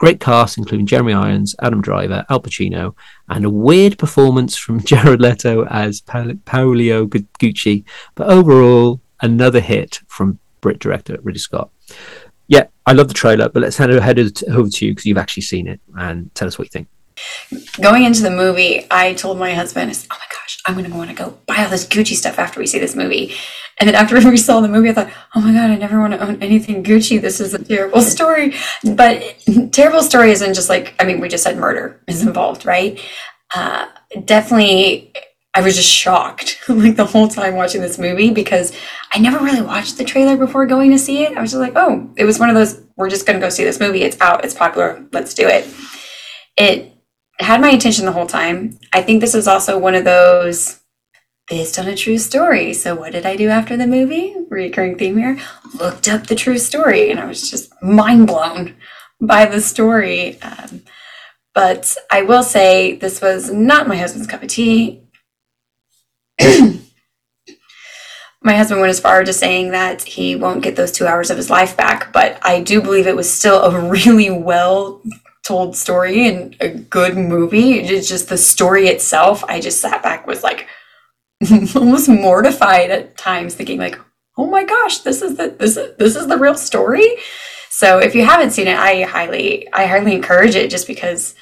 Great 0.00 0.18
cast, 0.18 0.56
including 0.56 0.86
Jeremy 0.86 1.12
Irons, 1.12 1.54
Adam 1.60 1.82
Driver, 1.82 2.24
Al 2.30 2.40
Pacino, 2.40 2.94
and 3.28 3.44
a 3.44 3.50
weird 3.50 3.98
performance 3.98 4.56
from 4.56 4.80
Jared 4.84 5.20
Leto 5.20 5.66
as 5.66 6.00
pa- 6.00 6.32
Paolo 6.46 7.06
Gucci. 7.06 7.84
But 8.14 8.28
overall, 8.28 9.02
another 9.20 9.60
hit 9.60 10.00
from 10.08 10.38
Brit 10.62 10.78
director 10.78 11.18
Ridley 11.22 11.38
Scott. 11.38 11.68
Yeah, 12.48 12.68
I 12.86 12.92
love 12.92 13.08
the 13.08 13.14
trailer, 13.14 13.50
but 13.50 13.60
let's 13.60 13.76
hand 13.76 13.92
it 13.92 14.42
over 14.48 14.70
to 14.70 14.86
you 14.86 14.92
because 14.92 15.04
you've 15.04 15.18
actually 15.18 15.42
seen 15.42 15.68
it 15.68 15.80
and 15.98 16.34
tell 16.34 16.48
us 16.48 16.58
what 16.58 16.64
you 16.64 16.70
think. 16.70 16.88
Going 17.78 18.04
into 18.04 18.22
the 18.22 18.30
movie, 18.30 18.86
I 18.90 19.12
told 19.12 19.38
my 19.38 19.52
husband, 19.52 19.90
"Oh 20.10 20.16
my 20.16 20.24
gosh, 20.30 20.49
I'm 20.66 20.82
to 20.82 20.90
want 20.90 21.10
to 21.10 21.16
go 21.16 21.38
buy 21.46 21.64
all 21.64 21.70
this 21.70 21.86
Gucci 21.86 22.14
stuff 22.14 22.38
after 22.38 22.60
we 22.60 22.66
see 22.66 22.78
this 22.78 22.94
movie." 22.94 23.34
And 23.78 23.88
then 23.88 23.94
after 23.94 24.16
we 24.30 24.36
saw 24.36 24.60
the 24.60 24.68
movie, 24.68 24.90
I 24.90 24.92
thought, 24.92 25.10
"Oh 25.34 25.40
my 25.40 25.52
god, 25.52 25.70
I 25.70 25.76
never 25.76 26.00
want 26.00 26.12
to 26.12 26.20
own 26.20 26.42
anything 26.42 26.84
Gucci. 26.84 27.20
This 27.20 27.40
is 27.40 27.54
a 27.54 27.62
terrible 27.64 28.02
story." 28.16 28.54
But 28.84 29.22
terrible 29.72 30.02
story 30.02 30.30
isn't 30.32 30.54
just 30.54 30.68
like 30.68 30.94
I 30.98 31.04
mean, 31.04 31.20
we 31.20 31.28
just 31.28 31.44
said 31.44 31.56
murder 31.56 32.02
is 32.06 32.22
involved, 32.22 32.66
right? 32.66 33.00
Uh, 33.54 33.86
definitely, 34.24 35.12
I 35.54 35.62
was 35.62 35.74
just 35.76 35.88
shocked 35.88 36.60
like 36.68 36.96
the 36.96 37.06
whole 37.06 37.28
time 37.28 37.56
watching 37.56 37.80
this 37.80 37.98
movie 37.98 38.30
because 38.30 38.72
I 39.12 39.18
never 39.18 39.42
really 39.42 39.62
watched 39.62 39.98
the 39.98 40.04
trailer 40.04 40.36
before 40.36 40.66
going 40.66 40.90
to 40.92 40.98
see 40.98 41.24
it. 41.24 41.36
I 41.36 41.40
was 41.40 41.52
just 41.52 41.60
like, 41.60 41.72
"Oh, 41.76 42.10
it 42.16 42.24
was 42.24 42.38
one 42.38 42.50
of 42.50 42.54
those. 42.54 42.80
We're 42.96 43.10
just 43.10 43.26
to 43.26 43.38
go 43.38 43.48
see 43.48 43.64
this 43.64 43.80
movie. 43.80 44.02
It's 44.02 44.20
out. 44.20 44.44
It's 44.44 44.54
popular. 44.54 45.04
Let's 45.12 45.34
do 45.34 45.48
it." 45.48 45.66
It 46.56 46.92
had 47.42 47.60
my 47.60 47.70
attention 47.70 48.06
the 48.06 48.12
whole 48.12 48.26
time. 48.26 48.78
I 48.92 49.02
think 49.02 49.20
this 49.20 49.34
was 49.34 49.48
also 49.48 49.78
one 49.78 49.94
of 49.94 50.04
those 50.04 50.80
based 51.48 51.78
on 51.78 51.88
a 51.88 51.96
true 51.96 52.18
story. 52.18 52.72
So 52.72 52.94
what 52.94 53.12
did 53.12 53.26
I 53.26 53.36
do 53.36 53.48
after 53.48 53.76
the 53.76 53.86
movie? 53.86 54.36
Recurring 54.48 54.96
theme 54.96 55.18
here. 55.18 55.38
Looked 55.78 56.08
up 56.08 56.26
the 56.26 56.36
true 56.36 56.58
story, 56.58 57.10
and 57.10 57.18
I 57.18 57.26
was 57.26 57.50
just 57.50 57.70
mind 57.82 58.26
blown 58.28 58.76
by 59.20 59.46
the 59.46 59.60
story. 59.60 60.40
Um, 60.42 60.82
but 61.52 61.96
I 62.10 62.22
will 62.22 62.44
say 62.44 62.94
this 62.96 63.20
was 63.20 63.50
not 63.50 63.88
my 63.88 63.96
husband's 63.96 64.28
cup 64.28 64.42
of 64.42 64.48
tea. 64.48 65.02
my 68.42 68.56
husband 68.56 68.80
went 68.80 68.90
as 68.90 69.00
far 69.00 69.20
as 69.20 69.36
saying 69.36 69.72
that 69.72 70.02
he 70.02 70.36
won't 70.36 70.62
get 70.62 70.76
those 70.76 70.92
two 70.92 71.06
hours 71.06 71.30
of 71.30 71.36
his 71.36 71.50
life 71.50 71.76
back, 71.76 72.12
but 72.12 72.38
I 72.42 72.60
do 72.60 72.80
believe 72.80 73.06
it 73.06 73.16
was 73.16 73.30
still 73.32 73.62
a 73.62 73.80
really 73.90 74.30
well 74.30 75.02
told 75.42 75.76
story 75.76 76.26
and 76.28 76.56
a 76.60 76.68
good 76.68 77.16
movie. 77.16 77.80
It's 77.80 78.08
just 78.08 78.28
the 78.28 78.36
story 78.36 78.88
itself. 78.88 79.44
I 79.44 79.60
just 79.60 79.80
sat 79.80 80.02
back 80.02 80.26
was 80.26 80.42
like 80.42 80.68
almost 81.74 82.08
mortified 82.08 82.90
at 82.90 83.16
times, 83.16 83.54
thinking 83.54 83.78
like, 83.78 83.98
"Oh 84.36 84.46
my 84.46 84.64
gosh, 84.64 84.98
this 84.98 85.22
is 85.22 85.36
the 85.36 85.54
this 85.58 85.76
is 85.76 85.96
this 85.96 86.16
is 86.16 86.26
the 86.26 86.38
real 86.38 86.54
story." 86.54 87.16
So 87.70 87.98
if 87.98 88.14
you 88.14 88.24
haven't 88.24 88.50
seen 88.50 88.68
it, 88.68 88.78
I 88.78 89.02
highly 89.02 89.72
I 89.72 89.86
highly 89.86 90.14
encourage 90.14 90.54
it, 90.54 90.70
just 90.70 90.86
because 90.86 91.34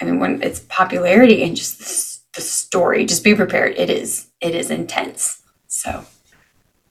I 0.00 0.04
mean 0.04 0.20
when 0.20 0.42
it's 0.42 0.60
popularity 0.60 1.42
and 1.42 1.56
just 1.56 1.78
the, 1.78 2.38
the 2.38 2.42
story, 2.42 3.06
just 3.06 3.24
be 3.24 3.34
prepared. 3.34 3.76
It 3.76 3.88
is 3.88 4.28
it 4.40 4.54
is 4.54 4.70
intense. 4.70 5.42
So 5.68 6.04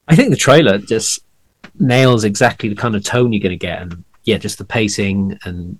I 0.07 0.15
think 0.15 0.31
the 0.31 0.35
trailer 0.35 0.79
just 0.79 1.19
nails 1.79 2.23
exactly 2.23 2.69
the 2.69 2.75
kind 2.75 2.95
of 2.95 3.03
tone 3.03 3.31
you're 3.31 3.41
going 3.41 3.51
to 3.51 3.57
get, 3.57 3.81
and 3.81 4.03
yeah, 4.23 4.37
just 4.37 4.57
the 4.57 4.65
pacing 4.65 5.37
and 5.43 5.77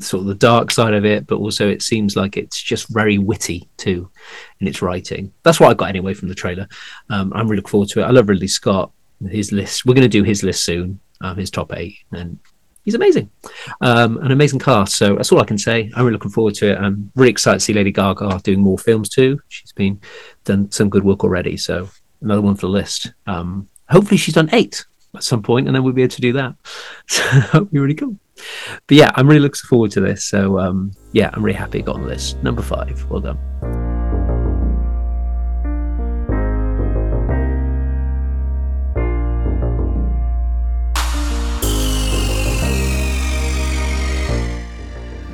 sort 0.00 0.22
of 0.22 0.26
the 0.26 0.34
dark 0.34 0.70
side 0.70 0.94
of 0.94 1.04
it, 1.04 1.26
but 1.26 1.36
also 1.36 1.68
it 1.68 1.82
seems 1.82 2.16
like 2.16 2.36
it's 2.36 2.62
just 2.62 2.88
very 2.88 3.18
witty 3.18 3.68
too 3.76 4.10
in 4.60 4.68
its 4.68 4.82
writing. 4.82 5.32
That's 5.42 5.60
what 5.60 5.70
I 5.70 5.74
got 5.74 5.88
anyway 5.88 6.14
from 6.14 6.28
the 6.28 6.34
trailer. 6.34 6.68
Um, 7.10 7.32
I'm 7.34 7.46
really 7.46 7.56
looking 7.56 7.70
forward 7.70 7.88
to 7.90 8.00
it. 8.00 8.04
I 8.04 8.10
love 8.10 8.28
Ridley 8.28 8.48
Scott. 8.48 8.92
His 9.28 9.50
list. 9.50 9.84
We're 9.84 9.94
going 9.94 10.02
to 10.02 10.08
do 10.08 10.22
his 10.22 10.44
list 10.44 10.64
soon. 10.64 11.00
Um, 11.20 11.36
his 11.36 11.50
top 11.50 11.74
eight, 11.74 11.96
and 12.12 12.38
he's 12.84 12.94
amazing. 12.94 13.28
Um, 13.80 14.18
an 14.18 14.30
amazing 14.30 14.60
cast. 14.60 14.94
So 14.94 15.16
that's 15.16 15.32
all 15.32 15.40
I 15.40 15.44
can 15.44 15.58
say. 15.58 15.90
I'm 15.94 16.04
really 16.04 16.12
looking 16.12 16.30
forward 16.30 16.54
to 16.54 16.70
it. 16.70 16.78
I'm 16.78 17.10
really 17.16 17.32
excited 17.32 17.58
to 17.58 17.64
see 17.64 17.72
Lady 17.72 17.90
Gaga 17.90 18.40
doing 18.44 18.60
more 18.60 18.78
films 18.78 19.08
too. 19.08 19.40
She's 19.48 19.72
been 19.72 20.00
done 20.44 20.70
some 20.70 20.88
good 20.88 21.02
work 21.02 21.24
already. 21.24 21.56
So 21.56 21.88
another 22.22 22.40
one 22.40 22.54
for 22.54 22.66
the 22.66 22.72
list. 22.72 23.12
Um, 23.26 23.68
hopefully 23.90 24.16
she's 24.16 24.34
done 24.34 24.50
eight 24.52 24.86
at 25.16 25.24
some 25.24 25.42
point, 25.42 25.66
and 25.66 25.74
then 25.74 25.82
we'll 25.82 25.92
be 25.92 26.02
able 26.02 26.14
to 26.14 26.20
do 26.20 26.32
that. 26.34 26.54
So 27.08 27.22
that'll 27.22 27.64
be 27.64 27.78
really 27.78 27.94
cool 27.94 28.16
but 28.86 28.96
yeah, 28.96 29.10
I'm 29.14 29.26
really 29.26 29.40
looking 29.40 29.66
forward 29.68 29.90
to 29.92 30.00
this. 30.00 30.24
So 30.24 30.58
um, 30.58 30.92
yeah, 31.12 31.30
I'm 31.32 31.44
really 31.44 31.58
happy 31.58 31.78
it 31.78 31.84
got 31.84 31.96
on 31.96 32.02
the 32.02 32.08
list. 32.08 32.42
Number 32.42 32.62
five. 32.62 33.04
Well 33.10 33.20
done. 33.20 33.38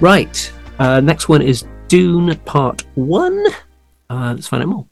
Right. 0.00 0.52
Uh, 0.78 1.00
next 1.00 1.30
one 1.30 1.40
is 1.40 1.64
Dune 1.88 2.36
Part 2.40 2.84
1. 2.94 3.46
Uh, 4.10 4.34
let's 4.34 4.46
find 4.46 4.62
out 4.62 4.68
more. 4.68 4.86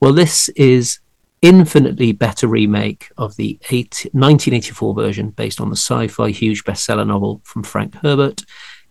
Well, 0.00 0.14
this 0.14 0.48
is 0.50 1.00
infinitely 1.44 2.10
better 2.12 2.48
remake 2.48 3.10
of 3.18 3.36
the 3.36 3.58
1984 3.60 4.94
version 4.94 5.28
based 5.28 5.60
on 5.60 5.68
the 5.68 5.76
sci 5.76 6.08
fi 6.08 6.30
huge 6.30 6.64
bestseller 6.64 7.06
novel 7.06 7.42
from 7.44 7.62
Frank 7.62 7.94
Herbert. 7.96 8.42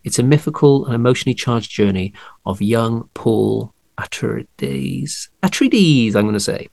It's 0.04 0.20
a 0.20 0.22
mythical 0.22 0.86
and 0.86 0.94
emotionally 0.94 1.34
charged 1.34 1.72
journey 1.72 2.14
of 2.46 2.62
young 2.62 3.10
Paul 3.12 3.74
Atreides, 3.98 5.28
Atreides, 5.42 6.14
I'm 6.14 6.22
going 6.22 6.34
to 6.34 6.40
say, 6.40 6.68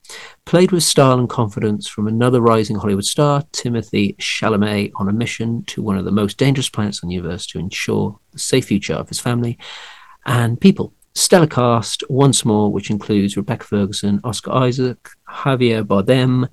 played 0.46 0.72
with 0.72 0.84
style 0.84 1.18
and 1.18 1.30
confidence 1.30 1.88
from 1.88 2.08
another 2.08 2.42
rising 2.42 2.76
Hollywood 2.76 3.06
star, 3.06 3.44
Timothy 3.52 4.14
Chalamet, 4.20 4.92
on 4.98 5.10
a 5.10 5.14
mission 5.14 5.64
to 5.66 5.82
one 5.82 5.98
of 5.98 6.06
the 6.06 6.12
most 6.12 6.38
dangerous 6.38 6.70
planets 6.70 7.02
in 7.02 7.10
the 7.10 7.16
universe 7.16 7.48
to 7.48 7.60
ensure 7.60 8.20
the 8.34 8.40
safe 8.40 8.66
future 8.66 8.94
of 8.94 9.10
his 9.10 9.20
family 9.20 9.58
and 10.28 10.62
people 10.62 10.94
stellar 11.14 11.48
cast 11.48 12.04
once 12.10 12.46
more, 12.46 12.72
which 12.72 12.90
includes 12.90 13.38
Rebecca 13.38 13.66
Ferguson, 13.66 14.22
Oscar 14.24 14.52
Isaac, 14.52 15.10
Javier 15.30 15.84
Bardem, 15.84 16.48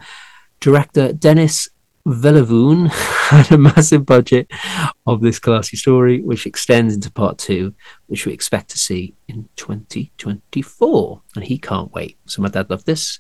director 0.61 1.13
Denis 1.13 1.69
Villeneuve 2.07 2.91
had 2.93 3.53
a 3.53 3.59
massive 3.59 4.07
budget 4.07 4.51
of 5.07 5.21
this 5.21 5.39
classy 5.39 5.77
story, 5.77 6.23
which 6.23 6.47
extends 6.47 6.95
into 6.95 7.11
part 7.11 7.39
two, 7.39 7.75
which 8.07 8.25
we 8.25 8.33
expect 8.33 8.71
to 8.71 8.79
see 8.79 9.15
in 9.29 9.49
2024. 9.57 11.23
And 11.37 11.45
he 11.45 11.59
can't 11.59 11.93
wait. 11.93 12.19
So 12.27 12.41
my 12.41 12.49
dad 12.49 12.71
loved 12.71 12.87
this. 12.87 13.19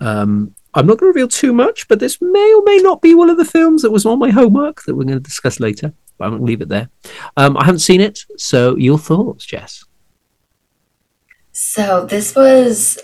Um, 0.00 0.54
I'm 0.74 0.86
not 0.86 0.98
going 0.98 1.12
to 1.12 1.18
reveal 1.18 1.28
too 1.28 1.52
much, 1.52 1.88
but 1.88 2.00
this 2.00 2.20
may 2.20 2.54
or 2.54 2.62
may 2.62 2.78
not 2.78 3.00
be 3.00 3.14
one 3.14 3.30
of 3.30 3.38
the 3.38 3.44
films 3.44 3.82
that 3.82 3.90
was 3.90 4.04
on 4.04 4.18
my 4.18 4.30
homework 4.30 4.82
that 4.82 4.94
we're 4.94 5.04
going 5.04 5.16
to 5.16 5.20
discuss 5.20 5.58
later. 5.58 5.92
But 6.18 6.26
I'm 6.26 6.30
going 6.32 6.42
to 6.42 6.46
leave 6.46 6.60
it 6.60 6.68
there. 6.68 6.90
Um, 7.36 7.56
I 7.56 7.64
haven't 7.64 7.80
seen 7.80 8.00
it, 8.00 8.20
so 8.36 8.76
your 8.76 8.98
thoughts, 8.98 9.46
Jess? 9.46 9.84
So 11.60 12.06
this 12.06 12.36
was 12.36 13.00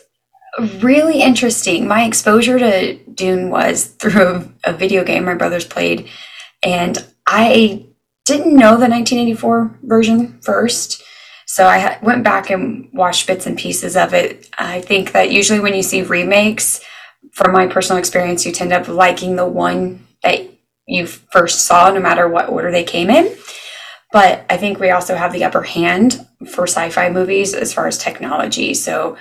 really 0.78 1.22
interesting. 1.22 1.88
My 1.88 2.04
exposure 2.04 2.56
to 2.56 2.94
Dune 3.12 3.50
was 3.50 3.86
through 3.86 4.48
a, 4.62 4.72
video 4.72 5.02
game 5.02 5.24
my 5.24 5.34
brothers 5.34 5.64
played, 5.64 6.08
and 6.62 7.04
I 7.26 7.84
didn't 8.24 8.54
know 8.54 8.76
the 8.76 8.88
1984 8.88 9.80
version 9.82 10.38
first. 10.40 11.02
So 11.46 11.66
I 11.66 11.98
went 12.00 12.22
back 12.22 12.48
and 12.48 12.88
watched 12.92 13.26
bits 13.26 13.44
and 13.48 13.58
pieces 13.58 13.96
of 13.96 14.14
it. 14.14 14.48
I 14.56 14.82
think 14.82 15.10
that 15.10 15.32
usually 15.32 15.58
when 15.58 15.74
you 15.74 15.82
see 15.82 16.02
remakes, 16.02 16.80
from 17.32 17.50
my 17.52 17.66
personal 17.66 17.98
experience, 17.98 18.46
you 18.46 18.52
tend 18.52 18.72
up 18.72 18.86
liking 18.86 19.34
the 19.34 19.48
one 19.48 20.06
that 20.22 20.48
you 20.86 21.08
first 21.08 21.62
saw, 21.62 21.90
no 21.90 21.98
matter 21.98 22.28
what 22.28 22.48
order 22.48 22.70
they 22.70 22.84
came 22.84 23.10
in. 23.10 23.36
But 24.12 24.46
I 24.48 24.58
think 24.58 24.78
we 24.78 24.90
also 24.90 25.16
have 25.16 25.32
the 25.32 25.42
upper 25.42 25.62
hand 25.62 26.24
for 26.46 26.66
sci-fi 26.66 27.10
movies 27.10 27.54
as 27.54 27.72
far 27.72 27.86
as 27.86 27.98
technology. 27.98 28.74
So 28.74 29.16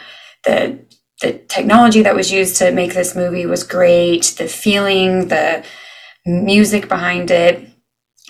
the 0.46 0.80
the 1.22 1.34
technology 1.34 2.02
that 2.02 2.16
was 2.16 2.32
used 2.32 2.58
to 2.58 2.72
make 2.72 2.94
this 2.94 3.16
movie 3.16 3.46
was 3.46 3.64
great. 3.64 4.36
The 4.38 4.48
feeling, 4.48 5.30
the 5.30 5.64
music 6.26 6.90
behind 6.90 7.32
it. 7.32 7.70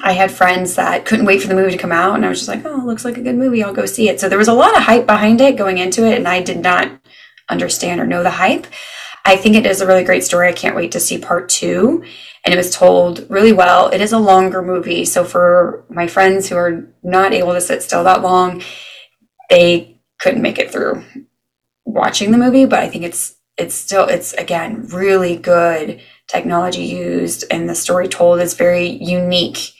I 0.03 0.13
had 0.13 0.31
friends 0.31 0.75
that 0.75 1.05
couldn't 1.05 1.25
wait 1.25 1.41
for 1.41 1.47
the 1.47 1.55
movie 1.55 1.71
to 1.71 1.77
come 1.77 1.91
out, 1.91 2.15
and 2.15 2.25
I 2.25 2.29
was 2.29 2.39
just 2.39 2.49
like, 2.49 2.65
"Oh, 2.65 2.83
looks 2.85 3.05
like 3.05 3.17
a 3.17 3.21
good 3.21 3.35
movie. 3.35 3.63
I'll 3.63 3.73
go 3.73 3.85
see 3.85 4.09
it." 4.09 4.19
So 4.19 4.27
there 4.27 4.37
was 4.37 4.47
a 4.47 4.53
lot 4.53 4.75
of 4.75 4.83
hype 4.83 5.05
behind 5.05 5.39
it 5.41 5.55
going 5.55 5.77
into 5.77 6.05
it, 6.05 6.17
and 6.17 6.27
I 6.27 6.41
did 6.41 6.61
not 6.61 6.89
understand 7.49 8.01
or 8.01 8.07
know 8.07 8.23
the 8.23 8.31
hype. 8.31 8.67
I 9.25 9.37
think 9.37 9.55
it 9.55 9.65
is 9.65 9.81
a 9.81 9.87
really 9.87 10.03
great 10.03 10.23
story. 10.23 10.49
I 10.49 10.53
can't 10.53 10.75
wait 10.75 10.91
to 10.93 10.99
see 10.99 11.17
part 11.17 11.49
two 11.49 12.03
and 12.45 12.53
it 12.53 12.57
was 12.57 12.75
told 12.75 13.25
really 13.29 13.53
well. 13.53 13.89
It 13.89 14.01
is 14.01 14.11
a 14.13 14.19
longer 14.19 14.61
movie, 14.61 15.05
so 15.05 15.23
for 15.23 15.85
my 15.89 16.07
friends 16.07 16.49
who 16.49 16.57
are 16.57 16.93
not 17.03 17.33
able 17.33 17.53
to 17.53 17.61
sit 17.61 17.83
still 17.83 18.03
that 18.03 18.21
long, 18.21 18.61
they 19.49 20.01
couldn't 20.19 20.41
make 20.41 20.59
it 20.59 20.71
through. 20.71 21.03
watching 21.85 22.31
the 22.31 22.37
movie, 22.37 22.65
but 22.65 22.79
I 22.79 22.89
think 22.89 23.03
it's 23.05 23.35
it's 23.57 23.75
still 23.75 24.07
it's 24.07 24.33
again 24.33 24.87
really 24.87 25.35
good 25.37 26.01
technology 26.27 26.83
used 26.83 27.45
and 27.51 27.69
the 27.69 27.75
story 27.75 28.07
told 28.07 28.39
is 28.39 28.55
very 28.55 28.87
unique 28.87 29.73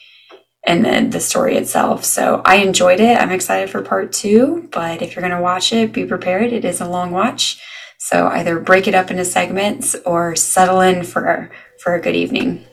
and 0.66 0.86
then 0.86 1.10
the 1.10 1.20
story 1.20 1.58
itself. 1.58 2.06
So 2.06 2.42
I 2.46 2.58
enjoyed 2.58 3.00
it. 3.00 3.20
I'm 3.20 3.32
excited 3.32 3.70
for 3.70 3.82
part 3.82 4.14
two, 4.14 4.70
but 4.72 5.02
if 5.02 5.16
you're 5.16 5.28
going 5.28 5.36
to 5.38 5.44
watch 5.44 5.74
it, 5.74 5.94
be 5.94 6.06
prepared. 6.06 6.54
It 6.54 6.66
is 6.66 6.82
a 6.82 6.88
long 6.88 7.12
watch. 7.12 7.62
So 8.04 8.28
either 8.28 8.60
break 8.60 8.90
it 8.90 8.96
up 8.96 9.12
into 9.12 9.24
segments 9.24 9.96
or 10.06 10.36
settle 10.36 10.82
in 10.82 11.06
for 11.06 11.50
for 11.80 11.96
a 11.96 12.02
good 12.02 12.18
evening. 12.18 12.66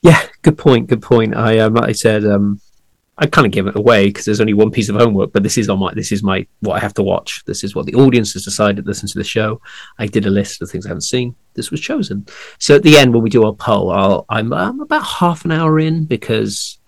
Yeah, 0.00 0.22
good 0.42 0.56
point. 0.56 0.86
Good 0.86 1.02
point. 1.02 1.34
I 1.34 1.58
um, 1.58 1.76
I 1.76 1.90
said, 1.90 2.24
um, 2.24 2.60
I 3.18 3.26
kind 3.26 3.46
of 3.48 3.52
give 3.52 3.66
it 3.66 3.74
away 3.74 4.06
because 4.06 4.24
there's 4.24 4.40
only 4.40 4.54
one 4.54 4.70
piece 4.70 4.88
of 4.88 4.94
homework, 4.94 5.32
but 5.32 5.42
this 5.42 5.58
is 5.58 5.68
on 5.68 5.80
my 5.80 5.92
this 5.92 6.12
is 6.12 6.22
my 6.22 6.46
what 6.60 6.76
I 6.76 6.78
have 6.78 6.94
to 6.94 7.02
watch. 7.02 7.42
This 7.46 7.64
is 7.64 7.74
what 7.74 7.86
the 7.86 7.96
audience 7.96 8.32
has 8.34 8.44
decided. 8.44 8.86
Listen 8.86 9.08
to 9.08 9.18
the 9.18 9.24
show. 9.24 9.60
I 9.98 10.06
did 10.06 10.24
a 10.24 10.30
list 10.30 10.62
of 10.62 10.70
things 10.70 10.86
I 10.86 10.90
haven't 10.90 11.00
seen. 11.00 11.34
This 11.54 11.72
was 11.72 11.80
chosen. 11.80 12.24
So 12.60 12.76
at 12.76 12.84
the 12.84 12.98
end, 12.98 13.12
when 13.12 13.24
we 13.24 13.30
do 13.30 13.44
our 13.44 13.54
poll, 13.54 13.90
I'll, 13.90 14.24
I'm 14.28 14.52
I'm 14.52 14.78
about 14.78 15.04
half 15.04 15.44
an 15.44 15.50
hour 15.50 15.80
in 15.80 16.04
because 16.04 16.78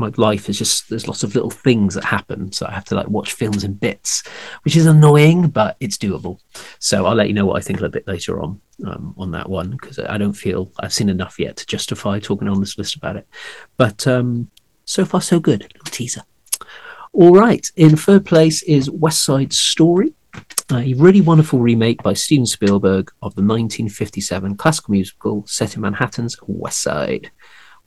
my 0.00 0.12
life 0.16 0.48
is 0.48 0.58
just 0.58 0.88
there's 0.88 1.06
lots 1.06 1.22
of 1.22 1.34
little 1.34 1.50
things 1.50 1.94
that 1.94 2.04
happen, 2.04 2.50
so 2.52 2.66
I 2.66 2.72
have 2.72 2.84
to 2.86 2.94
like 2.94 3.08
watch 3.08 3.34
films 3.34 3.64
in 3.64 3.74
bits, 3.74 4.22
which 4.62 4.76
is 4.76 4.86
annoying, 4.86 5.48
but 5.48 5.76
it's 5.80 5.96
doable. 5.96 6.40
So 6.78 7.06
I'll 7.06 7.14
let 7.14 7.28
you 7.28 7.34
know 7.34 7.46
what 7.46 7.58
I 7.58 7.60
think 7.60 7.78
a 7.78 7.82
little 7.82 7.92
bit 7.92 8.08
later 8.08 8.40
on 8.40 8.60
um, 8.86 9.14
on 9.16 9.30
that 9.32 9.48
one 9.48 9.70
because 9.70 9.98
I 9.98 10.18
don't 10.18 10.32
feel 10.32 10.72
I've 10.80 10.92
seen 10.92 11.08
enough 11.08 11.38
yet 11.38 11.56
to 11.58 11.66
justify 11.66 12.18
talking 12.18 12.48
on 12.48 12.60
this 12.60 12.78
list 12.78 12.96
about 12.96 13.16
it. 13.16 13.28
But 13.76 14.06
um, 14.06 14.50
so 14.84 15.04
far, 15.04 15.20
so 15.20 15.38
good. 15.38 15.62
Little 15.62 15.90
teaser. 15.90 16.22
All 17.12 17.32
right. 17.32 17.66
In 17.76 17.96
third 17.96 18.24
place 18.24 18.62
is 18.62 18.90
West 18.90 19.24
Side 19.24 19.52
Story, 19.52 20.14
a 20.70 20.94
really 20.94 21.20
wonderful 21.20 21.58
remake 21.58 22.02
by 22.02 22.12
Steven 22.12 22.46
Spielberg 22.46 23.10
of 23.22 23.34
the 23.34 23.42
1957 23.42 24.56
classical 24.56 24.92
musical 24.92 25.44
set 25.46 25.74
in 25.74 25.82
Manhattan's 25.82 26.36
West 26.46 26.82
Side, 26.82 27.30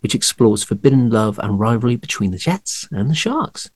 which 0.03 0.13
explores 0.13 0.63
forbidden 0.63 1.09
love 1.09 1.39
and 1.39 1.59
rivalry 1.59 1.95
between 1.95 2.31
the 2.31 2.37
Jets 2.37 2.85
and 2.91 3.09
the 3.09 3.15
Sharks. 3.15 3.71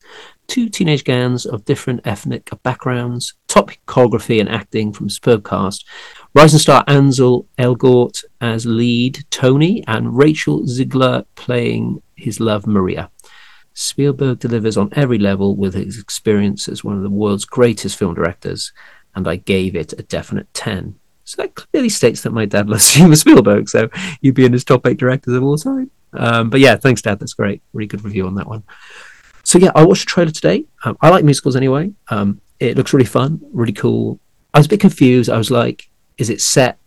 Two 0.46 0.68
teenage 0.68 1.02
gangs 1.02 1.46
of 1.46 1.64
different 1.64 2.06
ethnic 2.06 2.50
backgrounds, 2.62 3.32
top 3.48 3.70
choreography 3.86 4.38
and 4.38 4.48
acting 4.48 4.92
from 4.92 5.08
superb 5.08 5.42
cast, 5.42 5.86
rising 6.34 6.58
star 6.58 6.84
Ansel 6.86 7.46
Elgort 7.56 8.24
as 8.42 8.66
lead 8.66 9.24
Tony, 9.30 9.82
and 9.86 10.18
Rachel 10.18 10.60
Zegler 10.64 11.24
playing 11.34 12.02
his 12.14 12.40
love 12.40 12.66
Maria. 12.66 13.10
Spielberg 13.72 14.40
delivers 14.40 14.76
on 14.76 14.90
every 14.92 15.18
level 15.18 15.56
with 15.56 15.72
his 15.72 15.98
experience 15.98 16.68
as 16.68 16.84
one 16.84 16.96
of 16.96 17.02
the 17.02 17.10
world's 17.10 17.46
greatest 17.46 17.96
film 17.96 18.14
directors, 18.14 18.72
and 19.14 19.26
I 19.26 19.36
gave 19.36 19.74
it 19.74 19.94
a 19.94 20.02
definite 20.02 20.52
10. 20.52 20.97
So 21.28 21.42
that 21.42 21.54
clearly 21.54 21.90
states 21.90 22.22
that 22.22 22.32
my 22.32 22.46
dad 22.46 22.70
loves 22.70 22.84
Steven 22.90 23.14
Spielberg, 23.14 23.68
so 23.68 23.90
he'd 24.22 24.30
be 24.30 24.46
in 24.46 24.52
his 24.54 24.64
top 24.64 24.86
eight 24.86 24.96
directors 24.96 25.34
of 25.34 25.42
all 25.44 25.58
time. 25.58 25.90
Um, 26.14 26.48
but 26.48 26.58
yeah, 26.58 26.76
thanks, 26.76 27.02
Dad. 27.02 27.20
That's 27.20 27.34
great. 27.34 27.60
Really 27.74 27.86
good 27.86 28.02
review 28.02 28.26
on 28.26 28.34
that 28.36 28.46
one. 28.46 28.62
So 29.44 29.58
yeah, 29.58 29.72
I 29.74 29.84
watched 29.84 30.06
the 30.06 30.10
trailer 30.10 30.30
today. 30.30 30.64
Um, 30.84 30.96
I 31.02 31.10
like 31.10 31.26
musicals 31.26 31.54
anyway. 31.54 31.92
Um, 32.08 32.40
it 32.60 32.78
looks 32.78 32.94
really 32.94 33.04
fun, 33.04 33.42
really 33.52 33.74
cool. 33.74 34.18
I 34.54 34.58
was 34.58 34.64
a 34.64 34.70
bit 34.70 34.80
confused. 34.80 35.28
I 35.28 35.36
was 35.36 35.50
like, 35.50 35.90
is 36.16 36.30
it 36.30 36.40
set 36.40 36.78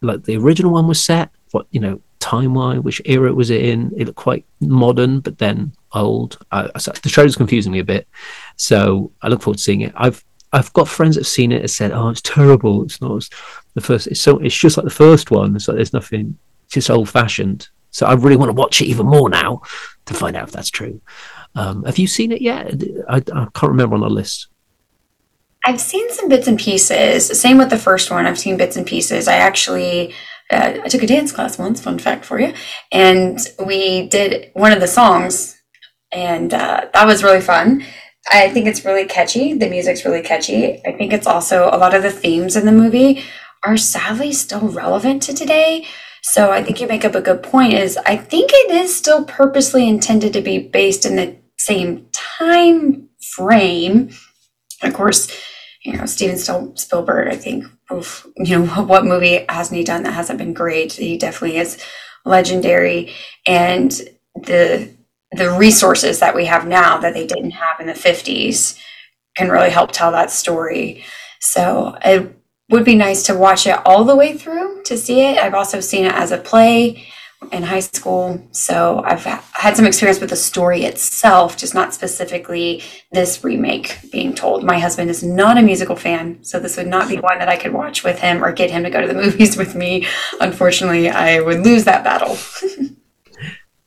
like 0.00 0.24
the 0.24 0.38
original 0.38 0.72
one 0.72 0.88
was 0.88 1.04
set? 1.04 1.28
What 1.50 1.66
you 1.70 1.80
know, 1.80 2.00
time 2.20 2.54
wise, 2.54 2.80
which 2.80 3.02
era 3.04 3.34
was 3.34 3.50
it 3.50 3.62
in? 3.66 3.92
It 3.98 4.06
looked 4.06 4.16
quite 4.16 4.46
modern, 4.60 5.20
but 5.20 5.36
then 5.36 5.74
old. 5.92 6.38
I, 6.50 6.70
I, 6.74 6.78
the 6.78 7.10
trailer's 7.10 7.36
confusing 7.36 7.72
me 7.72 7.80
a 7.80 7.84
bit, 7.84 8.08
so 8.56 9.12
I 9.20 9.28
look 9.28 9.42
forward 9.42 9.58
to 9.58 9.62
seeing 9.62 9.82
it. 9.82 9.92
I've 9.94 10.24
I've 10.52 10.72
got 10.72 10.88
friends 10.88 11.16
that 11.16 11.22
have 11.22 11.28
seen 11.28 11.52
it 11.52 11.60
and 11.60 11.70
said, 11.70 11.92
"Oh, 11.92 12.08
it's 12.08 12.22
terrible. 12.22 12.82
It's 12.82 13.00
not 13.00 13.28
the 13.74 13.80
first. 13.80 14.06
It's 14.06 14.20
so 14.20 14.38
it's 14.38 14.56
just 14.56 14.76
like 14.76 14.84
the 14.84 14.90
first 14.90 15.30
one. 15.30 15.54
It's 15.54 15.68
like 15.68 15.76
there's 15.76 15.92
nothing. 15.92 16.38
It's 16.64 16.74
just 16.74 16.90
old 16.90 17.08
fashioned." 17.08 17.68
So 17.90 18.06
I 18.06 18.14
really 18.14 18.36
want 18.36 18.50
to 18.50 18.54
watch 18.54 18.80
it 18.80 18.86
even 18.86 19.06
more 19.06 19.28
now 19.28 19.62
to 20.06 20.14
find 20.14 20.36
out 20.36 20.48
if 20.48 20.52
that's 20.52 20.70
true. 20.70 21.00
Um, 21.54 21.84
have 21.84 21.98
you 21.98 22.06
seen 22.06 22.32
it 22.32 22.42
yet? 22.42 22.82
I, 23.08 23.16
I 23.16 23.46
can't 23.54 23.70
remember 23.70 23.94
on 23.94 24.02
the 24.02 24.10
list. 24.10 24.48
I've 25.64 25.80
seen 25.80 26.10
some 26.12 26.28
bits 26.28 26.46
and 26.46 26.58
pieces. 26.58 27.26
Same 27.40 27.58
with 27.58 27.70
the 27.70 27.78
first 27.78 28.10
one. 28.10 28.26
I've 28.26 28.38
seen 28.38 28.56
bits 28.56 28.76
and 28.76 28.86
pieces. 28.86 29.26
I 29.26 29.36
actually 29.36 30.14
uh, 30.50 30.78
I 30.82 30.88
took 30.88 31.02
a 31.02 31.06
dance 31.06 31.32
class 31.32 31.58
once. 31.58 31.80
Fun 31.80 31.98
fact 31.98 32.24
for 32.24 32.38
you, 32.38 32.52
and 32.92 33.38
we 33.64 34.08
did 34.08 34.50
one 34.54 34.72
of 34.72 34.80
the 34.80 34.86
songs 34.86 35.58
and 36.12 36.54
uh, 36.54 36.86
that 36.92 37.06
was 37.06 37.22
really 37.22 37.40
fun. 37.40 37.84
I 38.30 38.50
think 38.50 38.66
it's 38.66 38.84
really 38.84 39.06
catchy. 39.06 39.54
The 39.54 39.68
music's 39.68 40.04
really 40.04 40.22
catchy. 40.22 40.80
I 40.84 40.92
think 40.92 41.12
it's 41.12 41.26
also 41.26 41.70
a 41.72 41.78
lot 41.78 41.94
of 41.94 42.02
the 42.02 42.10
themes 42.10 42.56
in 42.56 42.66
the 42.66 42.72
movie 42.72 43.24
are 43.62 43.76
sadly 43.76 44.32
still 44.32 44.68
relevant 44.68 45.22
to 45.24 45.34
today. 45.34 45.86
So 46.22 46.50
I 46.50 46.62
think 46.62 46.80
you 46.80 46.86
make 46.86 47.04
up 47.04 47.14
a 47.14 47.20
good 47.20 47.42
point 47.42 47.72
is 47.72 47.96
I 47.96 48.16
think 48.16 48.50
it 48.52 48.70
is 48.70 48.94
still 48.94 49.24
purposely 49.24 49.88
intended 49.88 50.32
to 50.34 50.42
be 50.42 50.58
based 50.58 51.06
in 51.06 51.16
the 51.16 51.36
same 51.58 52.06
time 52.12 53.08
frame. 53.20 54.10
Of 54.82 54.94
course, 54.94 55.30
you 55.82 55.94
know, 55.94 56.06
Steven 56.06 56.76
Spielberg, 56.76 57.28
I 57.28 57.36
think, 57.36 57.64
oof, 57.92 58.26
you 58.36 58.58
know, 58.58 58.66
what 58.84 59.04
movie 59.04 59.44
hasn't 59.48 59.78
he 59.78 59.84
done 59.84 60.02
that 60.02 60.12
hasn't 60.12 60.38
been 60.38 60.52
great? 60.52 60.92
He 60.92 61.16
definitely 61.16 61.58
is 61.58 61.82
legendary. 62.24 63.14
And 63.46 63.90
the 64.34 64.94
the 65.32 65.50
resources 65.50 66.20
that 66.20 66.34
we 66.34 66.46
have 66.46 66.66
now 66.66 66.98
that 66.98 67.14
they 67.14 67.26
didn't 67.26 67.50
have 67.52 67.80
in 67.80 67.86
the 67.86 67.92
50s 67.92 68.78
can 69.36 69.50
really 69.50 69.70
help 69.70 69.92
tell 69.92 70.10
that 70.12 70.30
story. 70.30 71.04
So 71.40 71.96
it 72.04 72.34
would 72.70 72.84
be 72.84 72.94
nice 72.94 73.24
to 73.24 73.36
watch 73.36 73.66
it 73.66 73.78
all 73.86 74.04
the 74.04 74.16
way 74.16 74.36
through 74.36 74.82
to 74.84 74.96
see 74.96 75.20
it. 75.20 75.38
I've 75.38 75.54
also 75.54 75.80
seen 75.80 76.04
it 76.04 76.14
as 76.14 76.32
a 76.32 76.38
play 76.38 77.06
in 77.52 77.62
high 77.62 77.80
school. 77.80 78.42
So 78.50 79.02
I've 79.04 79.24
had 79.24 79.76
some 79.76 79.86
experience 79.86 80.20
with 80.20 80.30
the 80.30 80.36
story 80.36 80.84
itself, 80.84 81.56
just 81.56 81.74
not 81.74 81.94
specifically 81.94 82.82
this 83.12 83.44
remake 83.44 83.98
being 84.10 84.34
told. 84.34 84.64
My 84.64 84.78
husband 84.78 85.08
is 85.08 85.22
not 85.22 85.56
a 85.56 85.62
musical 85.62 85.94
fan, 85.94 86.42
so 86.42 86.58
this 86.58 86.76
would 86.76 86.88
not 86.88 87.08
be 87.08 87.16
one 87.16 87.38
that 87.38 87.48
I 87.48 87.56
could 87.56 87.72
watch 87.72 88.02
with 88.02 88.18
him 88.18 88.44
or 88.44 88.52
get 88.52 88.70
him 88.70 88.82
to 88.82 88.90
go 88.90 89.00
to 89.00 89.06
the 89.06 89.14
movies 89.22 89.56
with 89.56 89.74
me. 89.74 90.06
Unfortunately, 90.40 91.08
I 91.08 91.40
would 91.40 91.64
lose 91.64 91.84
that 91.84 92.04
battle. 92.04 92.36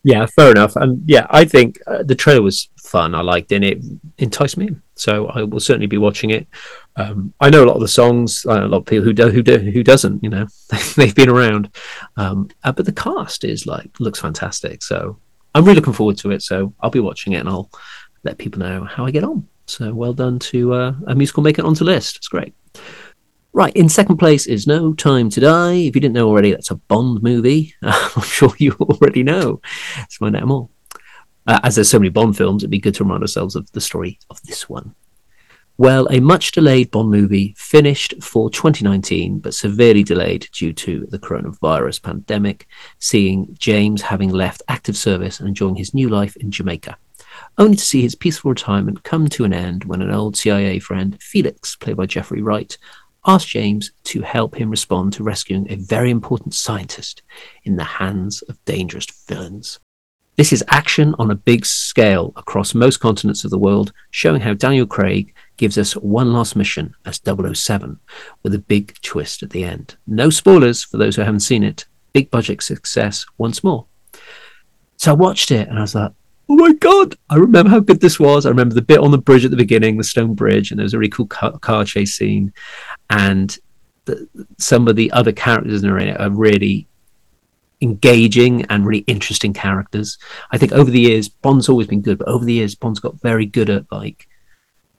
Yeah, 0.03 0.25
fair 0.25 0.51
enough. 0.51 0.75
And 0.75 1.03
yeah, 1.07 1.27
I 1.29 1.45
think 1.45 1.79
uh, 1.85 2.03
the 2.03 2.15
trailer 2.15 2.41
was 2.41 2.69
fun. 2.77 3.13
I 3.13 3.21
liked 3.21 3.51
it. 3.51 3.63
It 3.63 3.83
enticed 4.17 4.57
me. 4.57 4.69
So 4.95 5.27
I 5.27 5.43
will 5.43 5.59
certainly 5.59 5.87
be 5.87 5.99
watching 5.99 6.31
it. 6.31 6.47
Um, 6.95 7.33
I 7.39 7.49
know 7.49 7.63
a 7.63 7.67
lot 7.67 7.75
of 7.75 7.81
the 7.81 7.87
songs. 7.87 8.43
A 8.45 8.65
lot 8.65 8.79
of 8.79 8.85
people 8.85 9.05
who 9.05 9.13
do 9.13 9.29
who 9.29 9.43
do 9.43 9.59
who 9.59 9.83
doesn't. 9.83 10.23
You 10.23 10.29
know, 10.29 10.47
they've 10.95 11.15
been 11.15 11.29
around. 11.29 11.75
Um, 12.17 12.49
uh, 12.63 12.71
but 12.71 12.85
the 12.85 12.91
cast 12.91 13.43
is 13.43 13.67
like 13.67 13.99
looks 13.99 14.19
fantastic. 14.19 14.81
So 14.81 15.19
I'm 15.53 15.63
really 15.65 15.75
looking 15.75 15.93
forward 15.93 16.17
to 16.19 16.31
it. 16.31 16.41
So 16.41 16.73
I'll 16.79 16.89
be 16.89 16.99
watching 16.99 17.33
it 17.33 17.39
and 17.39 17.49
I'll 17.49 17.69
let 18.23 18.37
people 18.37 18.59
know 18.59 18.83
how 18.83 19.05
I 19.05 19.11
get 19.11 19.23
on. 19.23 19.47
So 19.67 19.93
well 19.93 20.13
done 20.13 20.39
to 20.39 20.73
uh, 20.73 20.93
a 21.07 21.15
musical 21.15 21.43
make 21.43 21.59
it 21.59 21.65
onto 21.65 21.83
list. 21.83 22.17
It's 22.17 22.27
great. 22.27 22.53
Right, 23.53 23.75
in 23.75 23.89
second 23.89 24.15
place 24.15 24.47
is 24.47 24.65
No 24.65 24.93
Time 24.93 25.29
to 25.29 25.41
Die. 25.41 25.73
If 25.73 25.93
you 25.93 26.01
didn't 26.01 26.13
know 26.13 26.29
already, 26.29 26.51
that's 26.51 26.71
a 26.71 26.75
Bond 26.75 27.21
movie. 27.21 27.75
I'm 27.81 28.23
sure 28.23 28.53
you 28.57 28.71
already 28.79 29.23
know. 29.23 29.59
Let's 29.97 30.15
find 30.15 30.37
out 30.37 30.47
more. 30.47 30.69
Uh, 31.45 31.59
as 31.63 31.75
there's 31.75 31.89
so 31.89 31.99
many 31.99 32.09
Bond 32.09 32.37
films, 32.37 32.63
it'd 32.63 32.71
be 32.71 32.79
good 32.79 32.95
to 32.95 33.03
remind 33.03 33.23
ourselves 33.23 33.57
of 33.57 33.69
the 33.73 33.81
story 33.81 34.19
of 34.29 34.41
this 34.43 34.69
one. 34.69 34.95
Well, 35.77 36.07
a 36.11 36.21
much 36.21 36.53
delayed 36.53 36.91
Bond 36.91 37.11
movie 37.11 37.53
finished 37.57 38.13
for 38.23 38.49
2019, 38.49 39.39
but 39.39 39.53
severely 39.53 40.03
delayed 40.03 40.47
due 40.53 40.71
to 40.73 41.07
the 41.09 41.19
coronavirus 41.19 42.03
pandemic, 42.03 42.67
seeing 42.99 43.53
James 43.59 44.01
having 44.01 44.29
left 44.29 44.61
active 44.69 44.95
service 44.95 45.39
and 45.39 45.49
enjoying 45.49 45.75
his 45.75 45.93
new 45.93 46.07
life 46.07 46.37
in 46.37 46.51
Jamaica, 46.51 46.97
only 47.57 47.75
to 47.75 47.85
see 47.85 48.01
his 48.01 48.15
peaceful 48.15 48.49
retirement 48.49 49.03
come 49.03 49.27
to 49.27 49.43
an 49.43 49.53
end 49.53 49.83
when 49.85 50.01
an 50.01 50.11
old 50.11 50.37
CIA 50.37 50.79
friend, 50.79 51.21
Felix, 51.21 51.75
played 51.75 51.97
by 51.97 52.05
Jeffrey 52.05 52.41
Wright, 52.41 52.77
asked 53.25 53.47
James 53.47 53.91
to 54.05 54.21
help 54.21 54.55
him 54.55 54.69
respond 54.69 55.13
to 55.13 55.23
rescuing 55.23 55.67
a 55.69 55.75
very 55.75 56.09
important 56.09 56.53
scientist 56.53 57.21
in 57.63 57.75
the 57.75 57.83
hands 57.83 58.41
of 58.43 58.63
dangerous 58.65 59.05
villains. 59.27 59.79
This 60.37 60.53
is 60.53 60.63
action 60.69 61.13
on 61.19 61.29
a 61.29 61.35
big 61.35 61.65
scale 61.65 62.33
across 62.35 62.73
most 62.73 62.97
continents 62.97 63.43
of 63.43 63.51
the 63.51 63.59
world, 63.59 63.93
showing 64.09 64.41
how 64.41 64.53
Daniel 64.53 64.87
Craig 64.87 65.35
gives 65.57 65.77
us 65.77 65.93
one 65.93 66.33
last 66.33 66.55
mission 66.55 66.95
as 67.05 67.21
007 67.23 67.99
with 68.41 68.55
a 68.55 68.59
big 68.59 68.95
twist 69.01 69.43
at 69.43 69.51
the 69.51 69.63
end. 69.63 69.97
No 70.07 70.29
spoilers 70.29 70.83
for 70.83 70.97
those 70.97 71.15
who 71.15 71.21
haven't 71.21 71.41
seen 71.41 71.63
it. 71.63 71.85
Big 72.13 72.31
budget 72.31 72.63
success 72.63 73.25
once 73.37 73.63
more. 73.63 73.85
So 74.97 75.11
I 75.11 75.15
watched 75.15 75.51
it 75.51 75.67
and 75.67 75.77
I 75.77 75.81
was 75.81 75.95
like, 75.95 76.13
oh 76.51 76.55
my 76.55 76.73
god. 76.73 77.15
I 77.29 77.35
remember 77.35 77.69
how 77.69 77.79
good 77.79 78.01
this 78.01 78.19
was. 78.19 78.45
I 78.45 78.49
remember 78.49 78.75
the 78.75 78.81
bit 78.81 78.99
on 78.99 79.11
the 79.11 79.17
bridge 79.17 79.45
at 79.45 79.51
the 79.51 79.57
beginning 79.57 79.97
the 79.97 80.03
stone 80.03 80.35
bridge 80.35 80.69
and 80.69 80.79
there 80.79 80.83
was 80.83 80.93
a 80.93 80.97
really 80.97 81.09
cool 81.09 81.27
car, 81.27 81.57
car 81.59 81.85
chase 81.85 82.15
scene. 82.15 82.51
And 83.09 83.57
the, 84.05 84.27
some 84.57 84.87
of 84.87 84.97
the 84.97 85.11
other 85.11 85.31
characters 85.31 85.83
in 85.83 85.97
it 85.97 86.19
are 86.19 86.29
really 86.29 86.87
engaging 87.81 88.65
and 88.65 88.85
really 88.85 89.05
interesting 89.07 89.53
characters. 89.53 90.17
I 90.51 90.57
think 90.57 90.73
over 90.73 90.91
the 90.91 90.99
years 90.99 91.29
bond's 91.29 91.69
always 91.69 91.87
been 91.87 92.01
good 92.01 92.19
but 92.19 92.27
over 92.27 92.43
the 92.43 92.53
years 92.53 92.75
bond's 92.75 92.99
got 92.99 93.19
very 93.21 93.45
good 93.45 93.69
at 93.69 93.89
like 93.91 94.27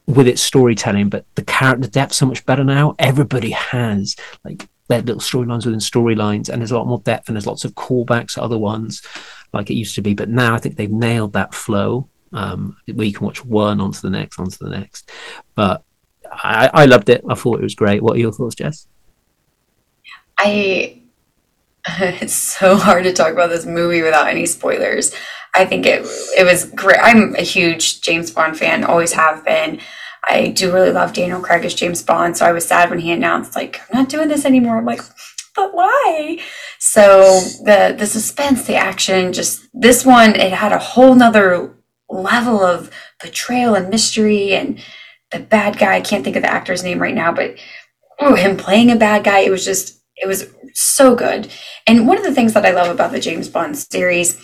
with 0.06 0.26
its 0.26 0.42
storytelling, 0.42 1.08
but 1.08 1.26
the 1.34 1.44
character 1.44 1.88
depth 1.88 2.14
so 2.14 2.26
much 2.26 2.44
better 2.46 2.64
now. 2.64 2.94
Everybody 2.98 3.50
has 3.50 4.16
like 4.44 4.68
their 4.88 5.02
little 5.02 5.20
storylines 5.20 5.64
within 5.64 5.80
storylines, 5.80 6.48
and 6.48 6.60
there's 6.60 6.72
a 6.72 6.78
lot 6.78 6.88
more 6.88 7.00
depth, 7.00 7.28
and 7.28 7.36
there's 7.36 7.46
lots 7.46 7.64
of 7.64 7.74
callbacks 7.74 8.34
to 8.34 8.42
other 8.42 8.58
ones, 8.58 9.02
like 9.52 9.70
it 9.70 9.74
used 9.74 9.94
to 9.96 10.02
be. 10.02 10.14
But 10.14 10.28
now 10.28 10.54
I 10.54 10.58
think 10.58 10.76
they've 10.76 10.90
nailed 10.90 11.34
that 11.34 11.54
flow 11.54 12.08
um, 12.32 12.76
where 12.92 13.06
you 13.06 13.12
can 13.12 13.26
watch 13.26 13.44
one 13.44 13.80
onto 13.80 14.00
the 14.00 14.10
next, 14.10 14.38
onto 14.38 14.56
the 14.58 14.70
next. 14.70 15.10
But 15.54 15.84
I, 16.30 16.70
I 16.72 16.84
loved 16.86 17.08
it. 17.08 17.22
I 17.28 17.34
thought 17.34 17.60
it 17.60 17.64
was 17.64 17.74
great. 17.74 18.02
What 18.02 18.16
are 18.16 18.20
your 18.20 18.32
thoughts, 18.32 18.54
Jess? 18.54 18.86
I 20.38 21.02
it's 22.00 22.34
so 22.34 22.76
hard 22.76 23.04
to 23.04 23.12
talk 23.12 23.32
about 23.32 23.50
this 23.50 23.66
movie 23.66 24.02
without 24.02 24.28
any 24.28 24.46
spoilers. 24.46 25.14
I 25.54 25.64
think 25.64 25.84
it 25.86 26.02
it 26.36 26.44
was 26.44 26.64
great. 26.64 26.98
I'm 27.00 27.34
a 27.36 27.42
huge 27.42 28.00
James 28.00 28.30
Bond 28.30 28.56
fan, 28.56 28.84
always 28.84 29.12
have 29.12 29.44
been. 29.44 29.80
I 30.28 30.48
do 30.48 30.72
really 30.72 30.92
love 30.92 31.12
Daniel 31.12 31.40
Craig 31.40 31.64
as 31.64 31.74
James 31.74 32.02
Bond, 32.02 32.36
so 32.36 32.46
I 32.46 32.52
was 32.52 32.66
sad 32.66 32.90
when 32.90 33.00
he 33.00 33.10
announced 33.10 33.56
like 33.56 33.80
I'm 33.90 34.00
not 34.00 34.08
doing 34.08 34.28
this 34.28 34.44
anymore. 34.44 34.78
I'm 34.78 34.84
like, 34.86 35.02
but 35.54 35.74
why? 35.74 36.38
So 36.92 37.40
the 37.64 37.94
the 37.98 38.04
suspense, 38.04 38.66
the 38.66 38.74
action, 38.76 39.32
just 39.32 39.66
this 39.72 40.04
one, 40.04 40.34
it 40.34 40.52
had 40.52 40.72
a 40.72 40.78
whole 40.78 41.14
nother 41.14 41.74
level 42.10 42.60
of 42.60 42.90
betrayal 43.18 43.74
and 43.74 43.88
mystery 43.88 44.52
and 44.52 44.78
the 45.30 45.38
bad 45.38 45.78
guy. 45.78 45.94
I 45.94 46.02
can't 46.02 46.22
think 46.22 46.36
of 46.36 46.42
the 46.42 46.52
actor's 46.52 46.84
name 46.84 46.98
right 46.98 47.14
now, 47.14 47.32
but 47.32 47.54
oh, 48.20 48.34
him 48.34 48.58
playing 48.58 48.90
a 48.90 48.96
bad 48.96 49.24
guy, 49.24 49.38
it 49.38 49.50
was 49.50 49.64
just 49.64 50.02
it 50.16 50.26
was 50.26 50.50
so 50.74 51.14
good. 51.14 51.50
And 51.86 52.06
one 52.06 52.18
of 52.18 52.24
the 52.24 52.34
things 52.34 52.52
that 52.52 52.66
I 52.66 52.72
love 52.72 52.94
about 52.94 53.12
the 53.12 53.20
James 53.20 53.48
Bond 53.48 53.78
series 53.78 54.38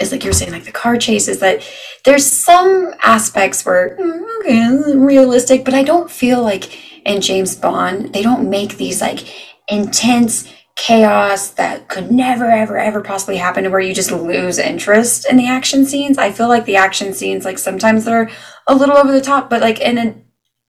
is 0.00 0.10
like 0.10 0.24
you're 0.24 0.32
saying, 0.32 0.50
like 0.50 0.64
the 0.64 0.72
car 0.72 0.96
chase 0.96 1.28
is 1.28 1.38
that 1.38 1.62
there's 2.04 2.26
some 2.26 2.92
aspects 3.04 3.64
where 3.64 3.96
mm, 4.00 4.40
okay, 4.40 4.96
realistic, 4.96 5.64
but 5.64 5.74
I 5.74 5.84
don't 5.84 6.10
feel 6.10 6.42
like 6.42 7.06
in 7.06 7.20
James 7.20 7.54
Bond 7.54 8.12
they 8.12 8.22
don't 8.22 8.50
make 8.50 8.78
these 8.78 9.00
like 9.00 9.20
intense 9.68 10.52
chaos 10.76 11.50
that 11.50 11.88
could 11.88 12.10
never 12.10 12.50
ever 12.50 12.78
ever 12.78 13.02
possibly 13.02 13.36
happen 13.36 13.64
to 13.64 13.70
where 13.70 13.80
you 13.80 13.94
just 13.94 14.10
lose 14.10 14.58
interest 14.58 15.26
in 15.30 15.36
the 15.36 15.46
action 15.46 15.84
scenes. 15.84 16.18
I 16.18 16.32
feel 16.32 16.48
like 16.48 16.64
the 16.64 16.76
action 16.76 17.12
scenes 17.12 17.44
like 17.44 17.58
sometimes 17.58 18.04
they're 18.04 18.30
a 18.66 18.74
little 18.74 18.96
over 18.96 19.12
the 19.12 19.20
top, 19.20 19.50
but 19.50 19.60
like 19.60 19.80
in 19.80 19.98
an 19.98 20.24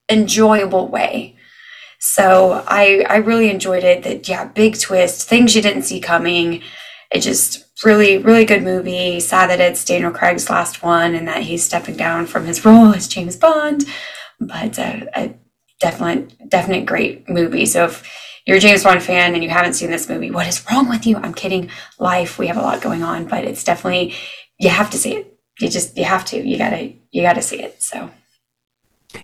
enjoyable 0.10 0.88
way. 0.88 1.38
So 2.00 2.64
I 2.68 3.06
I 3.10 3.18
really 3.18 3.50
enjoyed 3.50 3.84
it. 3.84 4.04
That 4.04 4.28
yeah, 4.28 4.46
big 4.46 4.78
twist, 4.78 5.28
things 5.28 5.56
you 5.56 5.62
didn't 5.62 5.84
see 5.84 6.02
coming. 6.02 6.62
It 7.12 7.22
just 7.22 7.66
really 7.86 8.18
really 8.18 8.46
good 8.46 8.64
movie. 8.64 9.22
Sad 9.22 9.50
that 9.50 9.62
it's 9.62 9.86
Daniel 9.86 10.12
Craig's 10.12 10.50
last 10.50 10.84
one 10.84 11.16
and 11.16 11.28
that 11.30 11.44
he's 11.44 11.64
stepping 11.64 11.96
down 11.96 12.26
from 12.28 12.46
his 12.46 12.66
role 12.66 12.94
as 12.94 13.08
James 13.08 13.38
Bond. 13.38 13.86
But 14.40 14.78
uh, 14.78 15.06
a 15.16 15.34
definite 15.80 16.50
definite 16.50 16.86
great 16.86 17.30
movie. 17.30 17.66
So 17.66 17.86
if 17.86 18.04
you're 18.46 18.58
a 18.58 18.60
James 18.60 18.84
Bond 18.84 19.02
fan 19.02 19.34
and 19.34 19.44
you 19.44 19.50
haven't 19.50 19.74
seen 19.74 19.90
this 19.90 20.10
movie, 20.10 20.32
what 20.32 20.48
is 20.48 20.66
wrong 20.70 20.90
with 20.90 21.06
you? 21.06 21.18
I'm 21.18 21.34
kidding. 21.34 21.70
Life, 22.00 22.38
we 22.38 22.48
have 22.48 22.58
a 22.58 22.62
lot 22.62 22.82
going 22.82 23.04
on, 23.04 23.26
but 23.26 23.46
it's 23.46 23.64
definitely 23.64 24.16
you 24.60 24.70
have 24.70 24.90
to 24.92 24.98
see 24.98 25.16
it. 25.16 25.40
You 25.60 25.70
just 25.70 25.98
you 25.98 26.04
have 26.04 26.26
to. 26.26 26.38
You 26.38 26.58
gotta 26.58 26.94
you 27.12 27.22
gotta 27.22 27.42
see 27.42 27.62
it. 27.62 27.82
So 27.82 28.10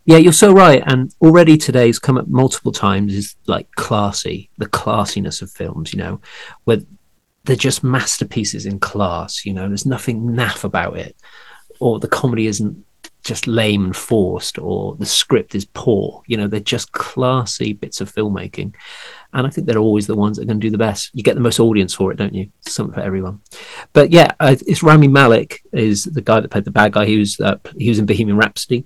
yeah, 0.06 0.18
you're 0.18 0.34
so 0.34 0.54
right. 0.54 0.84
And 0.86 1.14
already 1.22 1.58
today's 1.58 2.00
come 2.00 2.18
up 2.18 2.28
multiple 2.28 2.72
times 2.72 3.14
is 3.14 3.36
like 3.48 3.72
classy, 3.76 4.50
the 4.58 4.68
classiness 4.68 5.42
of 5.42 5.52
films, 5.52 5.94
you 5.94 6.00
know, 6.00 6.22
where 6.66 6.78
they're 7.46 7.56
just 7.56 7.84
masterpieces 7.84 8.66
in 8.66 8.80
class, 8.80 9.46
you 9.46 9.54
know, 9.54 9.68
there's 9.68 9.86
nothing 9.86 10.22
naff 10.30 10.64
about 10.64 10.98
it. 10.98 11.16
Or 11.80 12.00
the 12.00 12.08
comedy 12.08 12.48
isn't 12.48 12.86
just 13.30 13.48
lame 13.48 13.86
and 13.86 13.96
forced 13.96 14.58
or 14.58 14.96
the 14.96 15.06
script 15.06 15.54
is 15.54 15.66
poor. 15.66 16.24
You 16.26 16.36
know, 16.36 16.48
they're 16.48 16.60
just 16.60 16.92
classy 16.92 17.74
bits 17.74 18.02
of 18.02 18.14
filmmaking. 18.14 18.74
And 19.34 19.46
I 19.46 19.50
think 19.52 19.68
they're 19.68 19.78
always 19.78 20.08
the 20.08 20.16
ones 20.16 20.36
that 20.36 20.44
are 20.44 20.48
going 20.48 20.60
to 20.60 20.68
do 20.68 20.72
the 20.72 20.80
best. 20.80 21.12
You 21.14 21.22
get 21.22 21.36
the 21.36 21.42
most 21.42 21.60
audience 21.60 21.94
for 21.94 22.12
it, 22.12 22.18
don't 22.18 22.34
you? 22.34 22.52
Something 22.62 22.96
for 22.96 23.02
everyone. 23.02 23.40
But 23.94 24.10
yeah, 24.10 24.34
it's 24.42 24.82
Rami 24.82 25.08
Malek 25.08 25.62
is 25.72 26.06
the 26.06 26.22
guy 26.22 26.40
that 26.40 26.50
played 26.50 26.66
the 26.66 26.72
bad 26.72 26.94
guy. 26.94 27.06
He 27.06 27.20
was 27.20 27.40
uh, 27.40 27.58
he 27.78 27.90
was 27.90 28.00
in 28.00 28.08
Bohemian 28.08 28.38
Rhapsody 28.38 28.86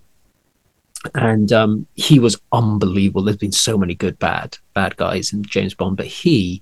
and 1.15 1.51
um, 1.53 1.87
he 1.95 2.19
was 2.19 2.39
unbelievable. 2.51 3.23
There's 3.23 3.37
been 3.37 3.51
so 3.51 3.77
many 3.77 3.95
good 3.95 4.19
bad 4.19 4.57
bad 4.73 4.97
guys 4.97 5.31
in 5.33 5.43
James 5.43 5.73
Bond, 5.73 5.97
but 5.97 6.05
he, 6.05 6.61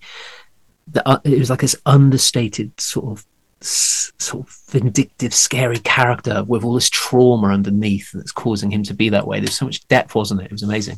the, 0.88 1.08
uh, 1.08 1.20
it 1.24 1.40
was 1.40 1.50
like 1.50 1.62
this 1.62 1.76
understated 1.86 2.80
sort 2.80 3.18
of 3.18 3.26
sort 3.64 4.48
of 4.48 4.58
vindictive, 4.70 5.34
scary 5.34 5.78
character 5.80 6.44
with 6.44 6.64
all 6.64 6.74
this 6.74 6.90
trauma 6.90 7.48
underneath 7.48 8.12
that's 8.12 8.32
causing 8.32 8.72
him 8.72 8.84
to 8.84 8.94
be 8.94 9.10
that 9.10 9.28
way. 9.28 9.40
There's 9.40 9.58
so 9.58 9.66
much 9.66 9.88
depth, 9.88 10.16
wasn't 10.16 10.42
it? 10.42 10.46
It 10.46 10.52
was 10.52 10.64
amazing. 10.64 10.98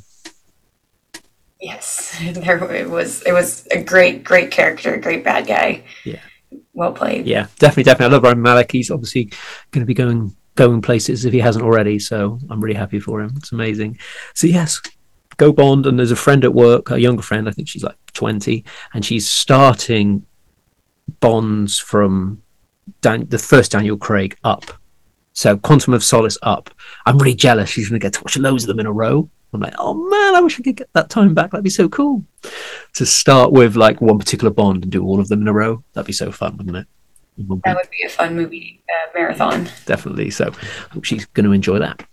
Yes, 1.60 2.20
there 2.34 2.64
it 2.76 2.90
was. 2.90 3.22
It 3.24 3.32
was 3.32 3.68
a 3.72 3.82
great, 3.82 4.24
great 4.24 4.52
character, 4.52 4.94
a 4.94 5.00
great 5.00 5.24
bad 5.24 5.48
guy. 5.48 5.84
Yeah, 6.04 6.22
well 6.74 6.94
played. 6.94 7.26
Yeah, 7.26 7.48
definitely, 7.60 7.84
definitely. 7.84 8.14
I 8.14 8.18
love 8.18 8.24
Ryan 8.24 8.42
Malek. 8.42 8.72
He's 8.72 8.92
obviously 8.92 9.26
going 9.72 9.82
to 9.82 9.86
be 9.86 9.94
going 9.94 10.36
going 10.56 10.82
places 10.82 11.26
if 11.26 11.34
he 11.34 11.40
hasn't 11.40 11.66
already. 11.66 12.00
So 12.00 12.40
I'm 12.50 12.62
really 12.62 12.76
happy 12.76 13.00
for 13.00 13.22
him. 13.22 13.34
It's 13.38 13.52
amazing. 13.52 13.98
So 14.36 14.48
yes, 14.48 14.82
go 15.38 15.52
Bond. 15.52 15.86
And 15.86 15.98
there's 15.98 16.12
a 16.12 16.18
friend 16.18 16.44
at 16.44 16.54
work, 16.54 16.92
a 16.92 17.00
younger 17.00 17.24
friend. 17.24 17.48
I 17.48 17.52
think 17.52 17.68
she's 17.68 17.84
like 17.84 17.98
20, 18.14 18.64
and 18.94 19.04
she's 19.04 19.28
starting 19.28 20.26
Bonds 21.20 21.80
from 21.80 22.43
Dan- 23.02 23.28
the 23.28 23.40
first 23.40 23.72
Daniel 23.72 23.98
Craig 23.98 24.38
up. 24.44 24.66
So 25.34 25.58
Quantum 25.58 25.94
of 25.94 26.04
Solace 26.04 26.38
up. 26.44 26.70
I'm 27.06 27.18
really 27.18 27.36
jealous. 27.36 27.70
She's 27.70 27.90
going 27.90 28.00
to 28.00 28.04
get 28.04 28.14
to 28.14 28.22
watch 28.22 28.38
loads 28.38 28.64
of 28.64 28.68
them 28.68 28.80
in 28.80 28.86
a 28.86 28.92
row. 28.92 29.30
I'm 29.52 29.62
like, 29.62 29.76
oh 29.78 29.94
man, 29.94 30.36
I 30.36 30.42
wish 30.42 30.60
I 30.60 30.64
could 30.64 30.78
get 30.78 30.90
that 30.94 31.10
time 31.10 31.34
back. 31.34 31.52
That'd 31.52 31.64
be 31.64 31.70
so 31.70 31.88
cool. 31.88 32.24
To 32.94 33.06
start 33.06 33.52
with 33.52 33.76
like 33.76 34.02
one 34.02 34.18
particular 34.18 34.52
Bond 34.52 34.84
and 34.84 34.92
do 34.92 35.04
all 35.04 35.20
of 35.20 35.28
them 35.28 35.42
in 35.42 35.48
a 35.48 35.54
row. 35.54 35.84
That'd 35.94 36.08
be 36.08 36.14
so 36.14 36.32
fun, 36.32 36.58
wouldn't 36.58 36.78
it? 36.78 36.88
That 37.38 37.76
would 37.76 37.90
be 37.90 38.04
a 38.06 38.10
fun 38.10 38.36
movie 38.36 38.82
uh, 38.90 39.12
marathon. 39.18 39.70
Definitely. 39.86 40.30
So 40.30 40.52
I 40.52 40.94
hope 40.94 41.04
she's 41.04 41.26
going 41.26 41.46
to 41.46 41.52
enjoy 41.52 41.80
that. 41.80 42.06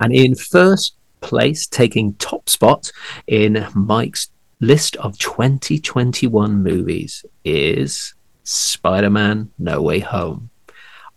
And 0.00 0.12
in 0.12 0.34
first 0.34 0.96
place, 1.20 1.66
taking 1.66 2.14
top 2.14 2.48
spot 2.48 2.90
in 3.26 3.66
Mike's 3.74 4.30
list 4.60 4.96
of 4.96 5.18
2021 5.18 6.62
movies 6.62 7.24
is 7.44 8.14
Spider 8.44 9.10
Man 9.10 9.50
No 9.58 9.82
Way 9.82 10.00
Home. 10.00 10.50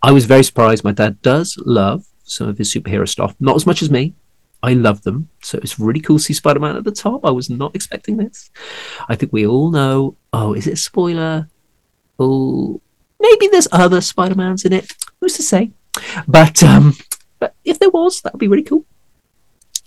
I 0.01 0.11
was 0.11 0.25
very 0.25 0.43
surprised. 0.43 0.83
My 0.83 0.91
dad 0.91 1.21
does 1.21 1.57
love 1.65 2.05
some 2.23 2.47
of 2.47 2.57
his 2.57 2.73
superhero 2.73 3.07
stuff, 3.07 3.35
not 3.39 3.55
as 3.55 3.65
much 3.65 3.81
as 3.81 3.89
me. 3.89 4.13
I 4.61 4.73
love 4.73 5.03
them. 5.03 5.29
So 5.41 5.59
it's 5.59 5.79
really 5.79 5.99
cool 5.99 6.17
to 6.17 6.23
see 6.23 6.33
Spider 6.33 6.59
Man 6.59 6.75
at 6.75 6.83
the 6.83 6.91
top. 6.91 7.25
I 7.25 7.31
was 7.31 7.49
not 7.49 7.75
expecting 7.75 8.17
this. 8.17 8.49
I 9.07 9.15
think 9.15 9.31
we 9.31 9.45
all 9.45 9.69
know. 9.69 10.17
Oh, 10.33 10.53
is 10.53 10.67
it 10.67 10.73
a 10.73 10.77
spoiler? 10.77 11.49
Oh, 12.19 12.81
maybe 13.19 13.47
there's 13.47 13.67
other 13.71 14.01
Spider 14.01 14.35
Mans 14.35 14.65
in 14.65 14.73
it. 14.73 14.91
Who's 15.19 15.35
to 15.35 15.43
say? 15.43 15.71
But 16.27 16.63
um, 16.63 16.95
but 17.39 17.55
if 17.63 17.79
there 17.79 17.89
was, 17.89 18.21
that 18.21 18.33
would 18.33 18.39
be 18.39 18.47
really 18.47 18.63
cool. 18.63 18.85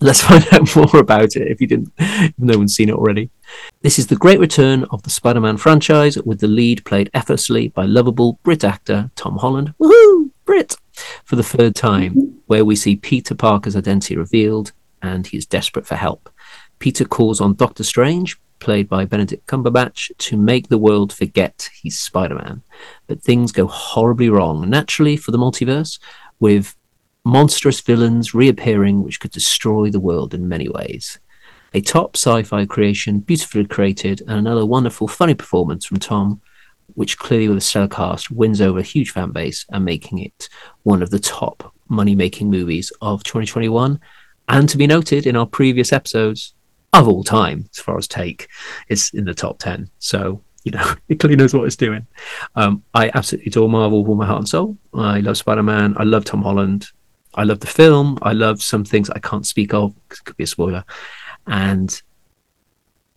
Let's 0.00 0.22
find 0.28 0.46
out 0.52 0.74
more 0.76 1.00
about 1.00 1.36
it 1.36 1.48
if 1.48 1.60
you 1.60 1.66
didn't, 1.66 1.92
if 1.98 2.38
no 2.38 2.58
one's 2.58 2.74
seen 2.74 2.88
it 2.88 2.94
already. 2.94 3.30
This 3.82 3.98
is 3.98 4.06
the 4.06 4.16
great 4.16 4.38
return 4.38 4.84
of 4.90 5.02
the 5.02 5.10
Spider 5.10 5.40
Man 5.40 5.56
franchise 5.56 6.16
with 6.18 6.40
the 6.40 6.48
lead 6.48 6.84
played 6.84 7.10
effortlessly 7.14 7.68
by 7.68 7.84
lovable 7.84 8.38
Brit 8.42 8.64
actor 8.64 9.10
Tom 9.16 9.38
Holland. 9.38 9.74
Woohoo! 9.80 10.30
Brit! 10.44 10.76
For 11.24 11.36
the 11.36 11.42
third 11.42 11.74
time, 11.74 12.40
where 12.46 12.64
we 12.64 12.76
see 12.76 12.96
Peter 12.96 13.34
Parker's 13.34 13.76
identity 13.76 14.16
revealed 14.16 14.72
and 15.02 15.26
he 15.26 15.36
is 15.36 15.46
desperate 15.46 15.86
for 15.86 15.96
help. 15.96 16.30
Peter 16.78 17.04
calls 17.04 17.40
on 17.40 17.54
Doctor 17.54 17.84
Strange, 17.84 18.40
played 18.60 18.88
by 18.88 19.04
Benedict 19.04 19.46
Cumberbatch, 19.46 20.10
to 20.18 20.36
make 20.36 20.68
the 20.68 20.78
world 20.78 21.12
forget 21.12 21.70
he's 21.82 21.98
Spider 21.98 22.36
Man. 22.36 22.62
But 23.06 23.22
things 23.22 23.52
go 23.52 23.66
horribly 23.66 24.28
wrong, 24.28 24.68
naturally, 24.68 25.16
for 25.16 25.30
the 25.30 25.38
multiverse, 25.38 25.98
with 26.40 26.76
monstrous 27.28 27.80
villains 27.80 28.34
reappearing 28.34 29.02
which 29.02 29.20
could 29.20 29.30
destroy 29.30 29.90
the 29.90 30.00
world 30.00 30.32
in 30.32 30.48
many 30.48 30.68
ways. 30.68 31.18
A 31.74 31.82
top 31.82 32.16
sci 32.16 32.42
fi 32.42 32.64
creation, 32.64 33.20
beautifully 33.20 33.66
created, 33.66 34.22
and 34.22 34.38
another 34.38 34.64
wonderful, 34.64 35.06
funny 35.06 35.34
performance 35.34 35.84
from 35.84 35.98
Tom, 35.98 36.40
which 36.94 37.18
clearly, 37.18 37.48
with 37.48 37.58
a 37.58 37.60
stellar 37.60 37.86
cast, 37.86 38.30
wins 38.30 38.62
over 38.62 38.78
a 38.78 38.82
huge 38.82 39.10
fan 39.10 39.30
base 39.30 39.66
and 39.70 39.84
making 39.84 40.20
it 40.20 40.48
one 40.84 41.02
of 41.02 41.10
the 41.10 41.18
top 41.18 41.74
money 41.88 42.14
making 42.14 42.50
movies 42.50 42.90
of 43.02 43.22
2021. 43.24 44.00
And 44.48 44.68
to 44.68 44.78
be 44.78 44.86
noted 44.86 45.26
in 45.26 45.36
our 45.36 45.46
previous 45.46 45.92
episodes, 45.92 46.54
of 46.94 47.06
all 47.06 47.22
time, 47.22 47.68
as 47.74 47.82
far 47.82 47.98
as 47.98 48.08
take, 48.08 48.48
it's 48.88 49.12
in 49.12 49.26
the 49.26 49.34
top 49.34 49.58
10. 49.58 49.90
So, 49.98 50.42
you 50.64 50.72
know, 50.72 50.94
it 51.08 51.20
clearly 51.20 51.36
knows 51.36 51.52
what 51.52 51.66
it's 51.66 51.76
doing. 51.76 52.06
Um, 52.54 52.82
I 52.94 53.10
absolutely 53.12 53.50
adore 53.50 53.68
Marvel 53.68 54.00
with 54.00 54.08
all 54.08 54.16
my 54.16 54.26
heart 54.26 54.38
and 54.38 54.48
soul. 54.48 54.78
I 54.94 55.20
love 55.20 55.36
Spider 55.36 55.62
Man. 55.62 55.94
I 55.98 56.04
love 56.04 56.24
Tom 56.24 56.42
Holland. 56.42 56.88
I 57.38 57.44
love 57.44 57.60
the 57.60 57.66
film. 57.66 58.18
I 58.22 58.32
love 58.32 58.60
some 58.60 58.84
things 58.84 59.08
I 59.10 59.20
can't 59.20 59.46
speak 59.46 59.72
of 59.72 59.94
could 60.08 60.36
be 60.36 60.44
a 60.44 60.46
spoiler. 60.46 60.84
And 61.46 62.02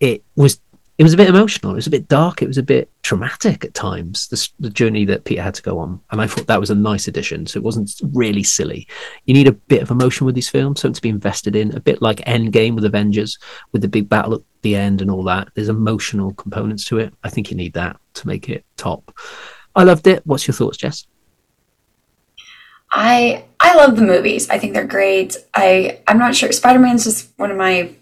it 0.00 0.22
was 0.36 0.60
it 0.98 1.02
was 1.02 1.14
a 1.14 1.16
bit 1.16 1.28
emotional. 1.28 1.72
It 1.72 1.76
was 1.76 1.86
a 1.88 1.90
bit 1.90 2.06
dark. 2.06 2.42
It 2.42 2.46
was 2.46 2.58
a 2.58 2.62
bit 2.62 2.88
traumatic 3.02 3.64
at 3.64 3.74
times. 3.74 4.28
The, 4.28 4.48
the 4.60 4.70
journey 4.70 5.04
that 5.06 5.24
Peter 5.24 5.42
had 5.42 5.54
to 5.54 5.62
go 5.62 5.78
on, 5.78 6.00
and 6.10 6.20
I 6.20 6.28
thought 6.28 6.46
that 6.46 6.60
was 6.60 6.70
a 6.70 6.76
nice 6.76 7.08
addition. 7.08 7.46
So 7.46 7.58
it 7.58 7.64
wasn't 7.64 7.90
really 8.12 8.44
silly. 8.44 8.86
You 9.24 9.34
need 9.34 9.48
a 9.48 9.52
bit 9.52 9.82
of 9.82 9.90
emotion 9.90 10.26
with 10.26 10.36
these 10.36 10.50
films, 10.50 10.80
something 10.80 10.94
to 10.94 11.02
be 11.02 11.08
invested 11.08 11.56
in. 11.56 11.74
A 11.74 11.80
bit 11.80 12.00
like 12.00 12.18
Endgame 12.18 12.76
with 12.76 12.84
Avengers, 12.84 13.38
with 13.72 13.82
the 13.82 13.88
big 13.88 14.08
battle 14.08 14.34
at 14.34 14.42
the 14.60 14.76
end 14.76 15.00
and 15.00 15.10
all 15.10 15.24
that. 15.24 15.48
There's 15.54 15.68
emotional 15.68 16.34
components 16.34 16.84
to 16.84 16.98
it. 16.98 17.12
I 17.24 17.30
think 17.30 17.50
you 17.50 17.56
need 17.56 17.72
that 17.72 17.96
to 18.14 18.26
make 18.28 18.48
it 18.48 18.64
top. 18.76 19.16
I 19.74 19.82
loved 19.82 20.06
it. 20.06 20.24
What's 20.26 20.46
your 20.46 20.54
thoughts, 20.54 20.76
Jess? 20.76 21.06
I 22.92 23.44
I 23.58 23.74
love 23.76 23.96
the 23.96 24.02
movies. 24.02 24.50
I 24.50 24.58
think 24.58 24.74
they're 24.74 24.84
great. 24.84 25.36
I 25.54 26.00
I'm 26.06 26.18
not 26.18 26.34
sure. 26.34 26.52
Spider 26.52 26.78
Man's 26.78 27.04
just 27.04 27.32
one 27.38 27.50
of 27.50 27.56
my 27.56 27.94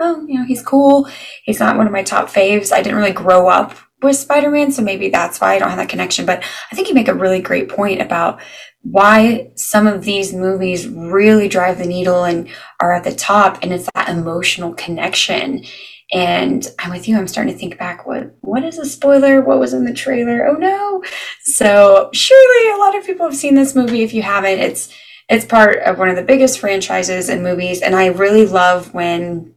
oh 0.00 0.24
you 0.26 0.38
know 0.38 0.44
he's 0.44 0.62
cool. 0.62 1.08
He's 1.44 1.60
not 1.60 1.76
one 1.76 1.86
of 1.86 1.92
my 1.92 2.02
top 2.02 2.28
faves. 2.28 2.72
I 2.72 2.82
didn't 2.82 2.98
really 2.98 3.12
grow 3.12 3.48
up 3.48 3.76
with 4.02 4.16
Spider 4.16 4.50
Man, 4.50 4.72
so 4.72 4.82
maybe 4.82 5.08
that's 5.08 5.40
why 5.40 5.54
I 5.54 5.58
don't 5.58 5.68
have 5.68 5.78
that 5.78 5.88
connection. 5.88 6.26
But 6.26 6.44
I 6.70 6.74
think 6.74 6.88
you 6.88 6.94
make 6.94 7.08
a 7.08 7.14
really 7.14 7.40
great 7.40 7.68
point 7.68 8.00
about 8.00 8.40
why 8.82 9.50
some 9.54 9.86
of 9.86 10.04
these 10.04 10.32
movies 10.32 10.88
really 10.88 11.48
drive 11.48 11.78
the 11.78 11.86
needle 11.86 12.24
and 12.24 12.48
are 12.80 12.92
at 12.92 13.04
the 13.04 13.14
top, 13.14 13.58
and 13.62 13.72
it's 13.72 13.88
that 13.94 14.08
emotional 14.08 14.74
connection 14.74 15.64
and 16.12 16.66
I'm 16.78 16.90
with 16.90 17.08
you. 17.08 17.16
I'm 17.16 17.26
starting 17.26 17.54
to 17.54 17.58
think 17.58 17.78
back. 17.78 18.06
What 18.06 18.34
what 18.42 18.64
is 18.64 18.78
a 18.78 18.84
spoiler? 18.84 19.40
What 19.40 19.58
was 19.58 19.72
in 19.72 19.84
the 19.84 19.94
trailer? 19.94 20.46
Oh 20.46 20.54
no! 20.54 21.02
So 21.40 22.10
surely 22.12 22.70
a 22.70 22.78
lot 22.78 22.96
of 22.96 23.06
people 23.06 23.26
have 23.26 23.36
seen 23.36 23.54
this 23.54 23.74
movie. 23.74 24.02
If 24.02 24.12
you 24.12 24.22
haven't, 24.22 24.58
it's 24.58 24.92
it's 25.28 25.46
part 25.46 25.78
of 25.78 25.98
one 25.98 26.10
of 26.10 26.16
the 26.16 26.22
biggest 26.22 26.58
franchises 26.58 27.28
and 27.30 27.42
movies, 27.42 27.80
and 27.80 27.96
I 27.96 28.06
really 28.06 28.46
love 28.46 28.92
when. 28.92 29.54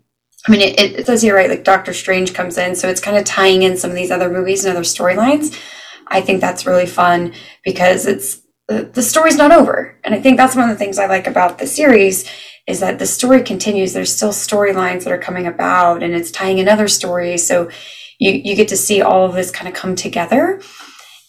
I 0.47 0.51
mean, 0.51 0.61
it, 0.61 0.79
it 0.79 1.05
says 1.07 1.23
here, 1.23 1.35
right? 1.35 1.49
Like 1.49 1.63
Doctor 1.63 1.91
Strange 1.91 2.35
comes 2.35 2.57
in, 2.59 2.75
so 2.75 2.87
it's 2.87 3.01
kind 3.01 3.17
of 3.17 3.25
tying 3.25 3.63
in 3.63 3.77
some 3.77 3.89
of 3.89 3.95
these 3.95 4.11
other 4.11 4.29
movies 4.29 4.63
and 4.63 4.77
other 4.77 4.85
storylines. 4.85 5.59
I 6.07 6.21
think 6.21 6.39
that's 6.39 6.67
really 6.67 6.85
fun 6.85 7.33
because 7.63 8.05
it's 8.05 8.41
the, 8.67 8.83
the 8.83 9.01
story's 9.01 9.37
not 9.37 9.51
over, 9.51 9.99
and 10.03 10.13
I 10.13 10.21
think 10.21 10.37
that's 10.37 10.55
one 10.55 10.69
of 10.69 10.69
the 10.69 10.77
things 10.77 10.99
I 10.99 11.07
like 11.07 11.27
about 11.27 11.57
the 11.57 11.67
series 11.67 12.29
is 12.67 12.79
that 12.79 12.99
the 12.99 13.05
story 13.05 13.43
continues. 13.43 13.93
There's 13.93 14.15
still 14.15 14.31
storylines 14.31 15.03
that 15.03 15.13
are 15.13 15.19
coming 15.19 15.45
about 15.45 16.01
and 16.01 16.13
it's 16.13 16.31
tying 16.31 16.59
another 16.59 16.87
story. 16.87 17.37
So 17.37 17.69
you, 18.19 18.31
you 18.31 18.55
get 18.55 18.67
to 18.69 18.77
see 18.77 19.01
all 19.01 19.25
of 19.25 19.33
this 19.33 19.51
kind 19.51 19.67
of 19.67 19.73
come 19.73 19.95
together. 19.95 20.61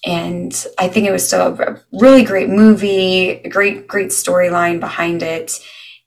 And 0.04 0.66
I 0.78 0.88
think 0.88 1.06
it 1.06 1.12
was 1.12 1.26
still 1.26 1.60
a 1.60 1.82
really 1.92 2.22
great 2.22 2.48
movie, 2.48 3.30
a 3.30 3.48
great, 3.48 3.86
great 3.86 4.08
storyline 4.08 4.80
behind 4.80 5.22
it. 5.22 5.52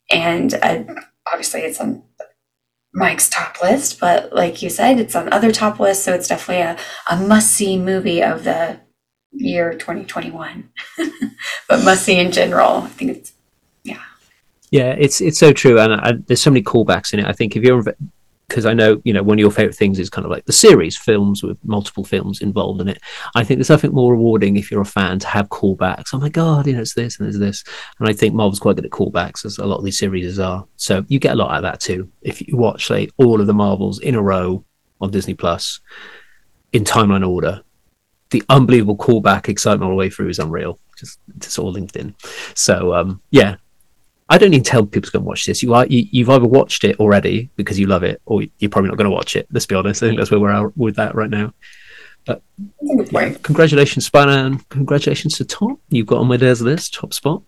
And 0.10 0.54
uh, 0.54 0.84
obviously 1.28 1.62
it's 1.62 1.80
on 1.80 2.04
Mike's 2.94 3.30
top 3.30 3.62
list, 3.62 4.00
but 4.00 4.34
like 4.34 4.64
you 4.64 4.70
said, 4.70 5.00
it's 5.00 5.16
on 5.16 5.32
other 5.32 5.52
top 5.52 5.80
lists. 5.80 6.04
So 6.04 6.14
it's 6.14 6.28
definitely 6.28 6.64
a, 6.64 6.78
a 7.10 7.18
must 7.18 7.52
see 7.52 7.78
movie 7.78 8.24
of 8.24 8.44
the 8.46 8.80
year 9.32 9.74
2021, 9.74 10.70
but 11.68 11.84
must 11.84 12.04
see 12.04 12.18
in 12.18 12.32
general. 12.32 12.78
I 12.78 12.88
think 12.88 13.12
it's 13.12 13.34
yeah, 14.72 14.96
it's 14.98 15.22
it's 15.22 15.40
so 15.40 15.52
true, 15.52 15.80
and 15.80 15.94
I, 15.94 16.14
there's 16.28 16.42
so 16.42 16.52
many 16.52 16.64
callbacks 16.64 17.14
in 17.14 17.20
it. 17.20 17.26
I 17.26 17.34
think 17.34 17.56
if 17.56 17.64
you're 17.64 17.84
because 18.48 18.66
I 18.66 18.74
know 18.74 19.02
you 19.04 19.14
know 19.14 19.24
one 19.24 19.38
of 19.38 19.40
your 19.40 19.52
favorite 19.52 19.76
things 19.76 20.00
is 20.00 20.10
kind 20.10 20.26
of 20.26 20.32
like 20.32 20.46
the 20.46 20.52
series 20.52 20.98
films 20.98 21.44
with 21.44 21.58
multiple 21.64 22.04
films 22.04 22.42
involved 22.42 22.82
in 22.82 22.90
it. 22.90 23.00
I 23.36 23.44
think 23.44 23.60
there's 23.60 23.70
nothing 23.70 23.92
more 23.92 24.14
rewarding 24.14 24.58
if 24.58 24.70
you're 24.70 24.82
a 24.82 24.86
fan 24.86 25.20
to 25.20 25.28
have 25.28 25.50
callbacks. 25.50 26.10
Oh 26.14 26.20
my 26.20 26.30
god, 26.30 26.68
you 26.68 26.74
know 26.74 26.82
it's 26.82 26.96
this 26.96 27.20
and 27.20 27.26
there's 27.26 27.40
this, 27.40 27.64
and 28.00 28.10
I 28.10 28.14
think 28.14 28.34
Marvel's 28.34 28.60
quite 28.60 28.76
good 28.76 28.86
at 28.86 28.92
callbacks 28.92 29.46
as 29.46 29.58
a 29.58 29.66
lot 29.66 29.78
of 29.78 29.86
these 29.86 30.00
series 30.00 30.40
are. 30.40 30.66
So 30.76 31.06
you 31.08 31.20
get 31.20 31.34
a 31.34 31.36
lot 31.36 31.52
out 31.52 31.58
of 31.58 31.64
that 31.64 31.80
too. 31.80 32.12
If 32.22 32.42
you 32.42 32.58
watch 32.58 32.88
say 32.88 33.10
all 33.18 33.40
of 33.40 33.48
the 33.48 33.54
Marvels 33.54 34.00
in 34.00 34.16
a 34.16 34.22
row 34.22 34.66
on 35.00 35.12
Disney 35.12 35.36
Plus 35.36 35.80
in 36.74 36.84
timeline 36.84 37.28
order, 37.28 37.64
the 38.32 38.44
unbelievable 38.50 38.98
callback 38.98 39.48
excitement 39.48 39.84
all 39.84 39.96
the 39.96 39.96
way 39.96 40.10
through 40.10 40.30
is 40.30 40.40
unreal. 40.40 40.80
Just 40.98 41.20
it's 41.38 41.58
all 41.58 41.72
linked 41.72 41.96
in. 41.96 42.16
So 42.56 42.94
um, 42.94 43.22
yeah, 43.32 43.56
I 44.30 44.38
don't 44.38 44.52
need 44.52 44.64
to 44.64 44.70
tell 44.70 44.86
people 44.86 45.08
to 45.08 45.12
go 45.12 45.20
and 45.20 45.26
watch 45.26 45.46
this. 45.46 45.64
You 45.64 45.74
are 45.74 45.86
you, 45.88 46.26
have 46.26 46.36
either 46.36 46.48
watched 46.48 46.84
it 46.84 47.00
already 47.00 47.50
because 47.56 47.80
you 47.80 47.88
love 47.88 48.04
it, 48.04 48.22
or 48.26 48.44
you're 48.60 48.70
probably 48.70 48.90
not 48.90 48.98
going 48.98 49.10
to 49.10 49.16
watch 49.16 49.36
it. 49.36 49.48
Let's 49.52 49.66
be 49.66 49.76
honest. 49.76 50.04
I 50.04 50.08
think 50.08 50.20
that's 50.20 50.32
where 50.32 50.40
we're 50.40 50.52
at 50.52 50.78
with 50.78 50.96
that 50.98 51.16
right 51.16 51.30
now. 51.30 51.54
But 52.26 52.44
yeah, 52.82 53.34
congratulations, 53.42 54.06
Spanner, 54.06 54.46
and 54.46 54.70
congratulations 54.70 55.38
to 55.38 55.46
Tom. 55.46 55.80
You've 55.90 56.06
got 56.06 56.20
on 56.20 56.28
my 56.28 56.38
days 56.38 56.62
list, 56.62 56.94
top 56.94 57.14
spot. 57.14 57.42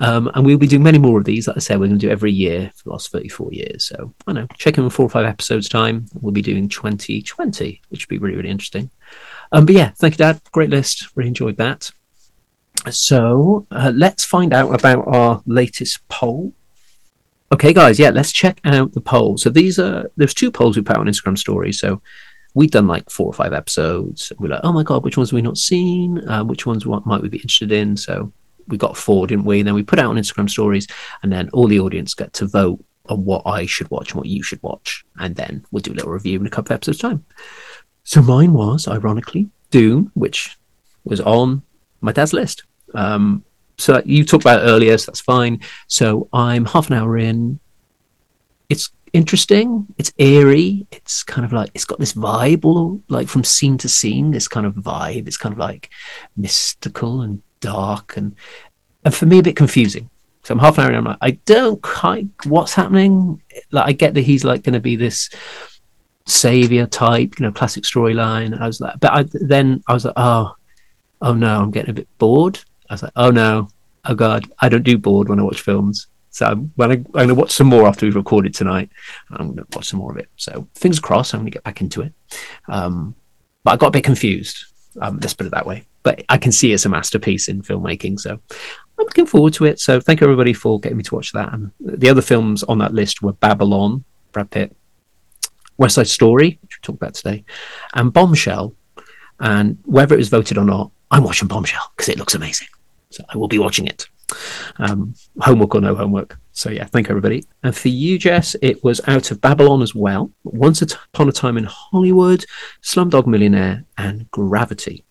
Um, 0.00 0.28
and 0.34 0.44
we'll 0.44 0.58
be 0.58 0.66
doing 0.66 0.82
many 0.82 0.98
more 0.98 1.18
of 1.18 1.24
these. 1.24 1.46
Like 1.46 1.56
I 1.56 1.60
said, 1.60 1.78
we're 1.78 1.86
going 1.86 1.98
to 1.98 2.06
do 2.06 2.10
every 2.10 2.32
year 2.32 2.72
for 2.74 2.84
the 2.84 2.90
last 2.90 3.12
34 3.12 3.52
years. 3.52 3.84
So 3.84 4.12
I 4.26 4.32
know, 4.32 4.46
check 4.56 4.76
in 4.76 4.90
four 4.90 5.06
or 5.06 5.10
five 5.10 5.26
episodes 5.26 5.68
time. 5.68 6.06
We'll 6.20 6.32
be 6.32 6.42
doing 6.42 6.68
2020, 6.68 7.82
which 7.90 8.06
would 8.06 8.08
be 8.08 8.18
really, 8.18 8.36
really 8.36 8.48
interesting. 8.48 8.90
Um, 9.52 9.66
but 9.66 9.74
yeah, 9.74 9.90
thank 9.90 10.14
you, 10.14 10.18
Dad. 10.18 10.40
Great 10.50 10.70
list. 10.70 11.14
Really 11.14 11.28
enjoyed 11.28 11.58
that. 11.58 11.90
So 12.90 13.66
uh, 13.70 13.92
let's 13.94 14.24
find 14.24 14.52
out 14.52 14.74
about 14.74 15.06
our 15.06 15.42
latest 15.46 16.06
poll. 16.08 16.52
Okay, 17.50 17.72
guys, 17.72 17.98
yeah, 17.98 18.10
let's 18.10 18.32
check 18.32 18.60
out 18.64 18.92
the 18.92 19.00
poll. 19.00 19.38
So 19.38 19.50
these 19.50 19.78
are 19.78 20.10
there's 20.16 20.34
two 20.34 20.50
polls 20.50 20.76
we 20.76 20.82
put 20.82 20.96
on 20.96 21.06
Instagram 21.06 21.38
stories. 21.38 21.78
So 21.78 22.02
we've 22.54 22.70
done 22.70 22.86
like 22.86 23.08
four 23.08 23.26
or 23.26 23.32
five 23.32 23.52
episodes. 23.52 24.32
We're 24.38 24.48
like, 24.48 24.60
oh 24.64 24.72
my 24.72 24.82
god, 24.82 25.04
which 25.04 25.16
ones 25.16 25.30
have 25.30 25.36
we 25.36 25.42
not 25.42 25.58
seen? 25.58 26.28
Uh, 26.28 26.44
which 26.44 26.66
ones 26.66 26.84
might 26.84 27.22
we 27.22 27.28
be 27.28 27.38
interested 27.38 27.72
in? 27.72 27.96
So 27.96 28.32
we 28.66 28.76
got 28.76 28.96
four, 28.96 29.26
didn't 29.26 29.46
we? 29.46 29.60
And 29.60 29.66
then 29.66 29.74
we 29.74 29.82
put 29.82 29.98
out 29.98 30.10
on 30.10 30.16
Instagram 30.16 30.50
stories, 30.50 30.86
and 31.22 31.32
then 31.32 31.48
all 31.54 31.68
the 31.68 31.80
audience 31.80 32.14
get 32.14 32.32
to 32.34 32.46
vote 32.46 32.84
on 33.08 33.24
what 33.24 33.42
I 33.46 33.64
should 33.64 33.90
watch 33.90 34.10
and 34.10 34.18
what 34.18 34.28
you 34.28 34.42
should 34.42 34.62
watch, 34.62 35.04
and 35.18 35.34
then 35.34 35.64
we'll 35.70 35.80
do 35.80 35.92
a 35.92 35.94
little 35.94 36.12
review 36.12 36.38
in 36.38 36.46
a 36.46 36.50
couple 36.50 36.74
of 36.74 36.76
episodes 36.76 36.98
time. 36.98 37.24
So 38.04 38.20
mine 38.20 38.52
was 38.52 38.86
ironically 38.86 39.48
Dune, 39.70 40.10
which 40.14 40.56
was 41.04 41.20
on 41.22 41.62
my 42.02 42.12
dad's 42.12 42.34
list. 42.34 42.64
Um, 42.94 43.44
so 43.76 44.02
you 44.04 44.24
talked 44.24 44.44
about 44.44 44.62
earlier, 44.62 44.98
so 44.98 45.06
that's 45.06 45.20
fine. 45.20 45.60
So 45.86 46.28
I'm 46.32 46.64
half 46.64 46.90
an 46.90 46.96
hour 46.96 47.16
in. 47.16 47.60
It's 48.68 48.90
interesting. 49.12 49.86
It's 49.98 50.12
eerie. 50.18 50.86
It's 50.90 51.22
kind 51.22 51.44
of 51.44 51.52
like 51.52 51.70
it's 51.74 51.84
got 51.84 51.98
this 52.00 52.12
vibe, 52.12 52.64
all 52.64 53.00
like 53.08 53.28
from 53.28 53.44
scene 53.44 53.78
to 53.78 53.88
scene. 53.88 54.30
This 54.30 54.48
kind 54.48 54.66
of 54.66 54.74
vibe. 54.74 55.26
It's 55.26 55.36
kind 55.36 55.52
of 55.52 55.58
like 55.58 55.90
mystical 56.36 57.22
and 57.22 57.42
dark, 57.60 58.16
and 58.16 58.34
and 59.04 59.14
for 59.14 59.26
me 59.26 59.38
a 59.38 59.42
bit 59.42 59.56
confusing. 59.56 60.10
So 60.42 60.54
I'm 60.54 60.60
half 60.60 60.78
an 60.78 60.84
hour 60.84 60.90
in. 60.90 60.96
I'm 60.96 61.04
like, 61.04 61.18
I 61.20 61.30
don't 61.44 61.80
quite 61.82 62.26
what's 62.44 62.72
happening. 62.72 63.42
Like 63.70 63.86
I 63.86 63.92
get 63.92 64.14
that 64.14 64.22
he's 64.22 64.44
like 64.44 64.62
going 64.62 64.74
to 64.74 64.80
be 64.80 64.96
this 64.96 65.30
savior 66.26 66.86
type, 66.86 67.38
you 67.38 67.44
know, 67.46 67.52
classic 67.52 67.84
storyline. 67.84 68.58
I 68.58 68.66
was 68.66 68.80
like, 68.80 68.98
but 69.00 69.12
I, 69.12 69.24
then 69.32 69.82
I 69.86 69.94
was 69.94 70.04
like, 70.04 70.14
oh, 70.16 70.54
oh 71.20 71.34
no, 71.34 71.60
I'm 71.60 71.70
getting 71.70 71.90
a 71.90 71.94
bit 71.94 72.08
bored. 72.18 72.60
I 72.88 72.94
was 72.94 73.02
like, 73.02 73.12
oh 73.16 73.30
no, 73.30 73.68
oh 74.04 74.14
god, 74.14 74.50
I 74.60 74.68
don't 74.68 74.82
do 74.82 74.98
bored 74.98 75.28
when 75.28 75.40
I 75.40 75.42
watch 75.42 75.60
films. 75.60 76.06
So 76.30 76.46
I'm, 76.46 76.72
when 76.76 76.90
I, 76.90 76.94
am 76.94 77.02
going 77.04 77.28
to 77.28 77.34
watch 77.34 77.50
some 77.50 77.66
more 77.66 77.88
after 77.88 78.06
we've 78.06 78.14
recorded 78.14 78.54
tonight. 78.54 78.90
I'm 79.30 79.48
going 79.48 79.56
to 79.56 79.66
watch 79.74 79.86
some 79.88 79.98
more 79.98 80.12
of 80.12 80.18
it. 80.18 80.28
So 80.36 80.68
fingers 80.74 81.00
crossed, 81.00 81.34
I'm 81.34 81.40
going 81.40 81.50
to 81.50 81.56
get 81.56 81.64
back 81.64 81.80
into 81.80 82.02
it. 82.02 82.12
Um, 82.68 83.14
but 83.64 83.72
I 83.72 83.76
got 83.76 83.88
a 83.88 83.92
bit 83.92 84.04
confused. 84.04 84.64
Um, 85.00 85.18
let's 85.20 85.34
put 85.34 85.46
it 85.46 85.52
that 85.52 85.66
way. 85.66 85.84
But 86.02 86.24
I 86.28 86.38
can 86.38 86.52
see 86.52 86.72
it's 86.72 86.86
a 86.86 86.88
masterpiece 86.88 87.48
in 87.48 87.62
filmmaking. 87.62 88.20
So 88.20 88.32
I'm 88.32 89.04
looking 89.04 89.26
forward 89.26 89.54
to 89.54 89.64
it. 89.64 89.80
So 89.80 90.00
thank 90.00 90.20
you 90.20 90.26
everybody 90.26 90.52
for 90.52 90.78
getting 90.78 90.98
me 90.98 91.04
to 91.04 91.14
watch 91.14 91.32
that. 91.32 91.52
And 91.52 91.72
the 91.80 92.08
other 92.08 92.22
films 92.22 92.62
on 92.62 92.78
that 92.78 92.94
list 92.94 93.20
were 93.20 93.32
Babylon, 93.32 94.04
Brad 94.32 94.50
Pitt, 94.50 94.76
West 95.76 95.96
Side 95.96 96.08
Story, 96.08 96.58
which 96.62 96.78
we 96.78 96.82
talked 96.82 97.02
about 97.02 97.14
today, 97.14 97.44
and 97.94 98.12
Bombshell. 98.12 98.74
And 99.40 99.78
whether 99.84 100.14
it 100.14 100.18
was 100.18 100.28
voted 100.28 100.58
or 100.58 100.64
not, 100.64 100.90
I'm 101.10 101.24
watching 101.24 101.48
Bombshell 101.48 101.92
because 101.96 102.08
it 102.08 102.18
looks 102.18 102.34
amazing. 102.34 102.68
So 103.10 103.24
I 103.28 103.36
will 103.36 103.48
be 103.48 103.58
watching 103.58 103.86
it. 103.86 104.06
Um, 104.78 105.14
homework 105.40 105.74
or 105.74 105.80
no 105.80 105.94
homework. 105.94 106.38
So 106.52 106.70
yeah, 106.70 106.84
thank 106.84 107.08
everybody. 107.08 107.44
And 107.62 107.74
for 107.74 107.88
you, 107.88 108.18
Jess, 108.18 108.54
it 108.60 108.82
was 108.84 109.00
Out 109.06 109.30
of 109.30 109.40
Babylon 109.40 109.80
as 109.80 109.94
well. 109.94 110.30
Once 110.44 110.82
Upon 110.82 111.28
a 111.28 111.32
Time 111.32 111.56
in 111.56 111.64
Hollywood, 111.64 112.44
Slumdog 112.82 113.26
Millionaire, 113.26 113.84
and 113.96 114.30
Gravity. 114.30 115.04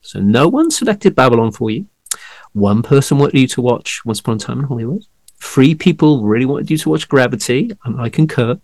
So 0.00 0.20
no 0.20 0.48
one 0.48 0.70
selected 0.70 1.14
Babylon 1.14 1.52
for 1.52 1.70
you. 1.70 1.86
One 2.52 2.82
person 2.82 3.18
wanted 3.18 3.38
you 3.38 3.46
to 3.48 3.60
watch 3.60 4.02
Once 4.04 4.20
Upon 4.20 4.36
a 4.36 4.40
Time 4.40 4.58
in 4.60 4.64
Hollywood. 4.64 5.04
Three 5.40 5.74
people 5.74 6.24
really 6.24 6.46
wanted 6.46 6.70
you 6.70 6.78
to 6.78 6.88
watch 6.88 7.08
Gravity, 7.08 7.70
and 7.84 8.00
I 8.00 8.08
concur. 8.08 8.58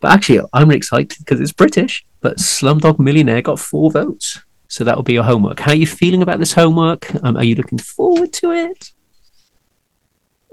But 0.00 0.12
actually, 0.12 0.40
I'm 0.52 0.70
excited 0.70 1.16
because 1.18 1.40
it's 1.40 1.52
British. 1.52 2.04
But 2.20 2.38
Slumdog 2.38 2.98
Millionaire 2.98 3.42
got 3.42 3.60
four 3.60 3.90
votes. 3.90 4.40
So 4.68 4.84
that 4.84 4.96
will 4.96 5.02
be 5.02 5.14
your 5.14 5.24
homework. 5.24 5.60
How 5.60 5.72
are 5.72 5.76
you 5.76 5.86
feeling 5.86 6.22
about 6.22 6.38
this 6.38 6.52
homework? 6.52 7.14
Um, 7.24 7.36
are 7.36 7.44
you 7.44 7.54
looking 7.54 7.78
forward 7.78 8.32
to 8.34 8.50
it? 8.52 8.92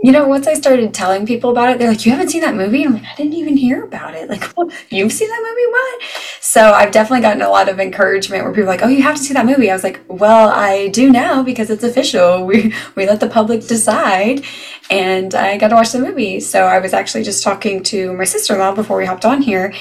You 0.03 0.11
know, 0.11 0.28
once 0.28 0.47
I 0.47 0.53
started 0.55 0.93
telling 0.93 1.26
people 1.26 1.49
about 1.51 1.70
it, 1.70 1.80
they're 1.80 1.88
like, 1.89 2.05
"You 2.05 2.11
haven't 2.11 2.28
seen 2.28 2.41
that 2.41 2.55
movie?" 2.55 2.84
I'm 2.84 2.95
like, 2.95 3.05
"I 3.05 3.16
didn't 3.16 3.36
even 3.36 3.55
hear 3.55 3.84
about 3.86 4.14
it." 4.14 4.30
Like, 4.34 4.43
you've 4.89 5.14
seen 5.14 5.30
that 5.30 5.41
movie? 5.41 5.72
What? 5.72 6.01
So 6.41 6.74
I've 6.74 6.91
definitely 6.91 7.22
gotten 7.22 7.41
a 7.41 7.49
lot 7.49 7.70
of 7.70 7.80
encouragement 7.80 8.43
where 8.43 8.51
people 8.51 8.66
are 8.70 8.74
like, 8.74 8.84
"Oh, 8.84 8.89
you 8.89 9.01
have 9.01 9.16
to 9.16 9.24
see 9.24 9.34
that 9.34 9.45
movie." 9.45 9.70
I 9.72 9.74
was 9.74 9.84
like, 9.84 10.01
"Well, 10.09 10.49
I 10.49 10.89
do 10.89 11.09
now 11.09 11.41
because 11.41 11.70
it's 11.70 11.84
official. 11.86 12.45
We 12.49 12.74
we 12.95 13.05
let 13.05 13.22
the 13.22 13.30
public 13.30 13.66
decide, 13.66 14.43
and 14.89 15.34
I 15.36 15.57
got 15.57 15.70
to 15.70 15.76
watch 15.76 15.93
the 15.93 15.99
movie." 15.99 16.41
So 16.41 16.66
I 16.66 16.80
was 16.80 16.93
actually 16.93 17.24
just 17.24 17.41
talking 17.41 17.82
to 17.84 18.11
my 18.14 18.26
sister 18.26 18.53
in 18.55 18.59
law 18.59 18.74
before 18.76 18.97
we 18.97 19.05
hopped 19.05 19.26
on 19.26 19.41
here, 19.41 19.74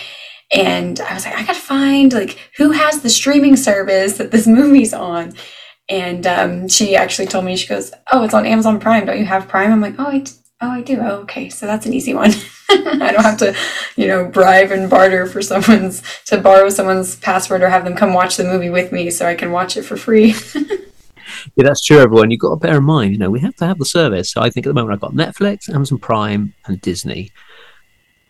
And 0.52 1.00
I 1.00 1.14
was 1.14 1.24
like, 1.24 1.34
I 1.34 1.44
gotta 1.44 1.58
find 1.58 2.12
like 2.12 2.38
who 2.56 2.72
has 2.72 3.00
the 3.00 3.08
streaming 3.08 3.56
service 3.56 4.18
that 4.18 4.30
this 4.30 4.46
movie's 4.58 4.92
on. 4.92 5.34
And 5.88 6.26
um, 6.26 6.68
she 6.68 6.96
actually 6.96 7.26
told 7.26 7.44
me, 7.44 7.56
she 7.56 7.66
goes, 7.66 7.92
"Oh, 8.12 8.22
it's 8.22 8.34
on 8.34 8.46
Amazon 8.46 8.80
Prime. 8.80 9.04
Don't 9.04 9.18
you 9.18 9.24
have 9.24 9.48
Prime?" 9.48 9.72
I'm 9.72 9.80
like, 9.80 9.96
"Oh, 9.98 10.06
I 10.06 10.18
d- 10.20 10.32
oh 10.60 10.70
I 10.70 10.80
do. 10.80 10.98
Oh, 11.00 11.16
okay, 11.22 11.48
so 11.48 11.66
that's 11.66 11.86
an 11.86 11.92
easy 11.92 12.14
one. 12.14 12.32
I 12.70 13.12
don't 13.12 13.24
have 13.24 13.38
to, 13.38 13.54
you 13.96 14.06
know, 14.06 14.24
bribe 14.24 14.70
and 14.70 14.88
barter 14.88 15.26
for 15.26 15.42
someone's 15.42 16.02
to 16.26 16.38
borrow 16.38 16.68
someone's 16.70 17.16
password 17.16 17.62
or 17.62 17.68
have 17.68 17.84
them 17.84 17.96
come 17.96 18.14
watch 18.14 18.36
the 18.36 18.44
movie 18.44 18.70
with 18.70 18.92
me 18.92 19.10
so 19.10 19.26
I 19.26 19.34
can 19.34 19.52
watch 19.52 19.76
it 19.76 19.82
for 19.82 19.96
free." 19.96 20.34
Yeah, 21.56 21.64
that's 21.64 21.84
true, 21.84 21.98
everyone. 21.98 22.30
You've 22.30 22.40
got 22.40 22.50
to 22.50 22.56
bear 22.56 22.78
in 22.78 22.84
mind, 22.84 23.12
you 23.12 23.18
know, 23.18 23.30
we 23.30 23.40
have 23.40 23.56
to 23.56 23.66
have 23.66 23.78
the 23.78 23.84
service. 23.84 24.30
So 24.30 24.40
I 24.40 24.50
think 24.50 24.66
at 24.66 24.70
the 24.70 24.74
moment 24.74 24.94
I've 24.94 25.00
got 25.00 25.12
Netflix, 25.12 25.72
Amazon 25.72 25.98
Prime, 25.98 26.54
and 26.66 26.80
Disney. 26.80 27.30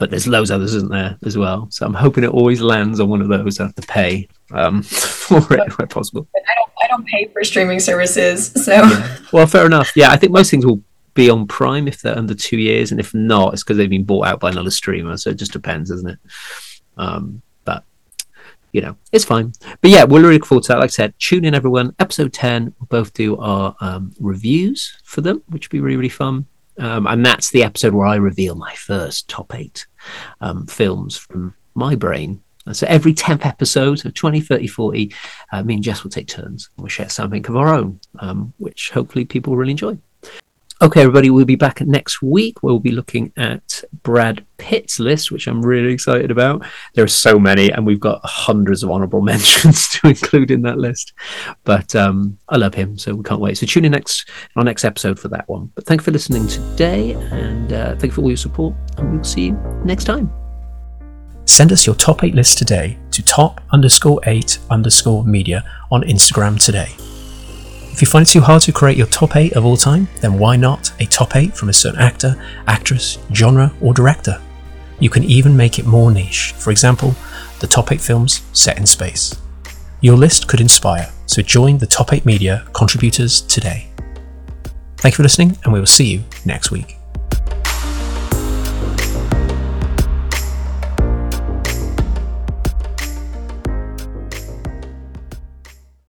But 0.02 0.10
there's 0.10 0.26
loads 0.26 0.50
others, 0.50 0.74
isn't 0.74 0.90
there, 0.90 1.16
as 1.24 1.38
well? 1.38 1.68
So 1.70 1.86
I'm 1.86 1.94
hoping 1.94 2.24
it 2.24 2.30
always 2.30 2.60
lands 2.60 2.98
on 2.98 3.08
one 3.08 3.22
of 3.22 3.28
those. 3.28 3.60
I 3.60 3.66
have 3.66 3.74
to 3.76 3.82
pay 3.82 4.26
um, 4.50 4.82
for 4.82 5.38
it 5.54 5.78
where 5.78 5.86
possible. 5.86 6.26
I 6.34 6.40
don't 6.56 6.72
I 6.82 6.86
don't 6.88 7.06
pay 7.06 7.28
for 7.28 7.44
streaming 7.44 7.78
services, 7.78 8.50
so 8.64 8.72
Yeah. 8.72 9.18
Well, 9.32 9.46
fair 9.46 9.64
enough. 9.64 9.92
Yeah, 9.94 10.10
I 10.10 10.16
think 10.16 10.32
most 10.32 10.50
things 10.50 10.66
will 10.66 10.82
be 11.14 11.30
on 11.30 11.46
Prime 11.46 11.86
if 11.86 12.02
they're 12.02 12.18
under 12.18 12.34
two 12.34 12.56
years, 12.56 12.90
and 12.90 12.98
if 12.98 13.14
not, 13.14 13.52
it's 13.52 13.62
because 13.62 13.76
they've 13.76 13.88
been 13.88 14.02
bought 14.02 14.26
out 14.26 14.40
by 14.40 14.50
another 14.50 14.72
streamer. 14.72 15.16
So 15.16 15.30
it 15.30 15.36
just 15.36 15.52
depends, 15.52 15.90
doesn't 15.90 16.10
it? 16.10 16.18
Um, 16.96 17.40
but 17.64 17.84
you 18.72 18.80
know, 18.80 18.96
it's 19.12 19.24
fine. 19.24 19.52
But 19.82 19.92
yeah, 19.92 20.02
we're 20.02 20.20
really 20.20 20.32
looking 20.32 20.48
forward 20.48 20.64
to 20.64 20.68
that. 20.72 20.78
Like 20.80 20.88
I 20.88 20.98
said, 20.98 21.14
tune 21.20 21.44
in, 21.44 21.54
everyone. 21.54 21.94
Episode 22.00 22.32
ten, 22.32 22.74
we'll 22.80 22.88
both 22.88 23.14
do 23.14 23.36
our 23.36 23.76
um, 23.80 24.12
reviews 24.18 24.96
for 25.04 25.20
them, 25.20 25.44
which 25.46 25.68
will 25.68 25.76
be 25.76 25.80
really, 25.80 25.96
really 25.96 26.08
fun. 26.08 26.46
Um, 26.78 27.06
and 27.06 27.24
that's 27.24 27.50
the 27.50 27.64
episode 27.64 27.94
where 27.94 28.06
I 28.06 28.16
reveal 28.16 28.54
my 28.54 28.74
first 28.74 29.28
top 29.28 29.54
eight 29.54 29.86
um, 30.40 30.66
films 30.66 31.16
from 31.16 31.54
my 31.74 31.94
brain. 31.94 32.42
And 32.64 32.76
so 32.76 32.86
every 32.88 33.12
10th 33.12 33.44
episode 33.44 34.04
of 34.04 34.14
20, 34.14 34.40
30, 34.40 34.66
40, 34.68 35.14
uh, 35.52 35.62
me 35.64 35.74
and 35.74 35.82
Jess 35.82 36.02
will 36.02 36.10
take 36.10 36.28
turns. 36.28 36.70
And 36.76 36.82
we'll 36.82 36.88
share 36.88 37.08
something 37.08 37.44
of 37.46 37.56
our 37.56 37.74
own, 37.74 38.00
um, 38.20 38.54
which 38.58 38.90
hopefully 38.90 39.24
people 39.24 39.50
will 39.50 39.58
really 39.58 39.72
enjoy. 39.72 39.98
Okay, 40.82 41.02
everybody, 41.02 41.30
we'll 41.30 41.44
be 41.44 41.54
back 41.54 41.80
next 41.82 42.22
week. 42.22 42.60
We'll 42.64 42.80
be 42.80 42.90
looking 42.90 43.32
at 43.36 43.84
Brad 44.02 44.44
Pitt's 44.56 44.98
list, 44.98 45.30
which 45.30 45.46
I'm 45.46 45.62
really 45.64 45.92
excited 45.92 46.32
about. 46.32 46.66
There 46.94 47.04
are 47.04 47.08
so 47.08 47.38
many, 47.38 47.70
and 47.70 47.86
we've 47.86 48.00
got 48.00 48.20
hundreds 48.24 48.82
of 48.82 48.90
honorable 48.90 49.20
mentions 49.22 49.88
to 49.90 50.08
include 50.08 50.50
in 50.50 50.62
that 50.62 50.78
list. 50.78 51.12
But 51.62 51.94
um, 51.94 52.36
I 52.48 52.56
love 52.56 52.74
him, 52.74 52.98
so 52.98 53.14
we 53.14 53.22
can't 53.22 53.40
wait. 53.40 53.58
So 53.58 53.66
tune 53.66 53.84
in 53.84 53.92
next 53.92 54.28
our 54.56 54.64
next 54.64 54.84
episode 54.84 55.20
for 55.20 55.28
that 55.28 55.48
one. 55.48 55.70
But 55.76 55.86
thank 55.86 56.00
you 56.00 56.04
for 56.06 56.10
listening 56.10 56.48
today, 56.48 57.12
and 57.12 57.72
uh, 57.72 57.90
thank 57.90 58.06
you 58.06 58.10
for 58.10 58.22
all 58.22 58.30
your 58.30 58.36
support, 58.36 58.74
and 58.96 59.12
we'll 59.12 59.22
see 59.22 59.46
you 59.46 59.52
next 59.84 60.02
time. 60.02 60.32
Send 61.44 61.70
us 61.70 61.86
your 61.86 61.94
top 61.94 62.24
8 62.24 62.34
list 62.34 62.58
today 62.58 62.98
to 63.12 63.22
top 63.22 63.60
underscore 63.70 64.20
8 64.26 64.58
underscore 64.68 65.22
media 65.22 65.64
on 65.92 66.02
Instagram 66.02 66.58
today. 66.58 66.88
If 67.92 68.00
you 68.00 68.06
find 68.06 68.26
it 68.26 68.30
too 68.30 68.40
hard 68.40 68.62
to 68.62 68.72
create 68.72 68.96
your 68.96 69.06
top 69.06 69.36
8 69.36 69.52
of 69.52 69.66
all 69.66 69.76
time, 69.76 70.08
then 70.22 70.38
why 70.38 70.56
not 70.56 70.92
a 70.98 71.04
top 71.04 71.36
8 71.36 71.54
from 71.54 71.68
a 71.68 71.74
certain 71.74 72.00
actor, 72.00 72.42
actress, 72.66 73.18
genre, 73.34 73.72
or 73.82 73.92
director? 73.92 74.40
You 74.98 75.10
can 75.10 75.24
even 75.24 75.56
make 75.56 75.78
it 75.78 75.86
more 75.86 76.10
niche. 76.10 76.52
For 76.56 76.70
example, 76.70 77.14
the 77.60 77.66
top 77.66 77.92
8 77.92 78.00
films 78.00 78.42
set 78.52 78.78
in 78.78 78.86
space. 78.86 79.36
Your 80.00 80.16
list 80.16 80.48
could 80.48 80.60
inspire, 80.60 81.12
so 81.26 81.42
join 81.42 81.78
the 81.78 81.86
top 81.86 82.12
8 82.12 82.24
media 82.24 82.66
contributors 82.72 83.42
today. 83.42 83.88
Thank 84.96 85.12
you 85.12 85.16
for 85.16 85.22
listening, 85.22 85.58
and 85.62 85.72
we 85.72 85.78
will 85.78 85.86
see 85.86 86.06
you 86.06 86.24
next 86.44 86.70
week. 86.70 87.01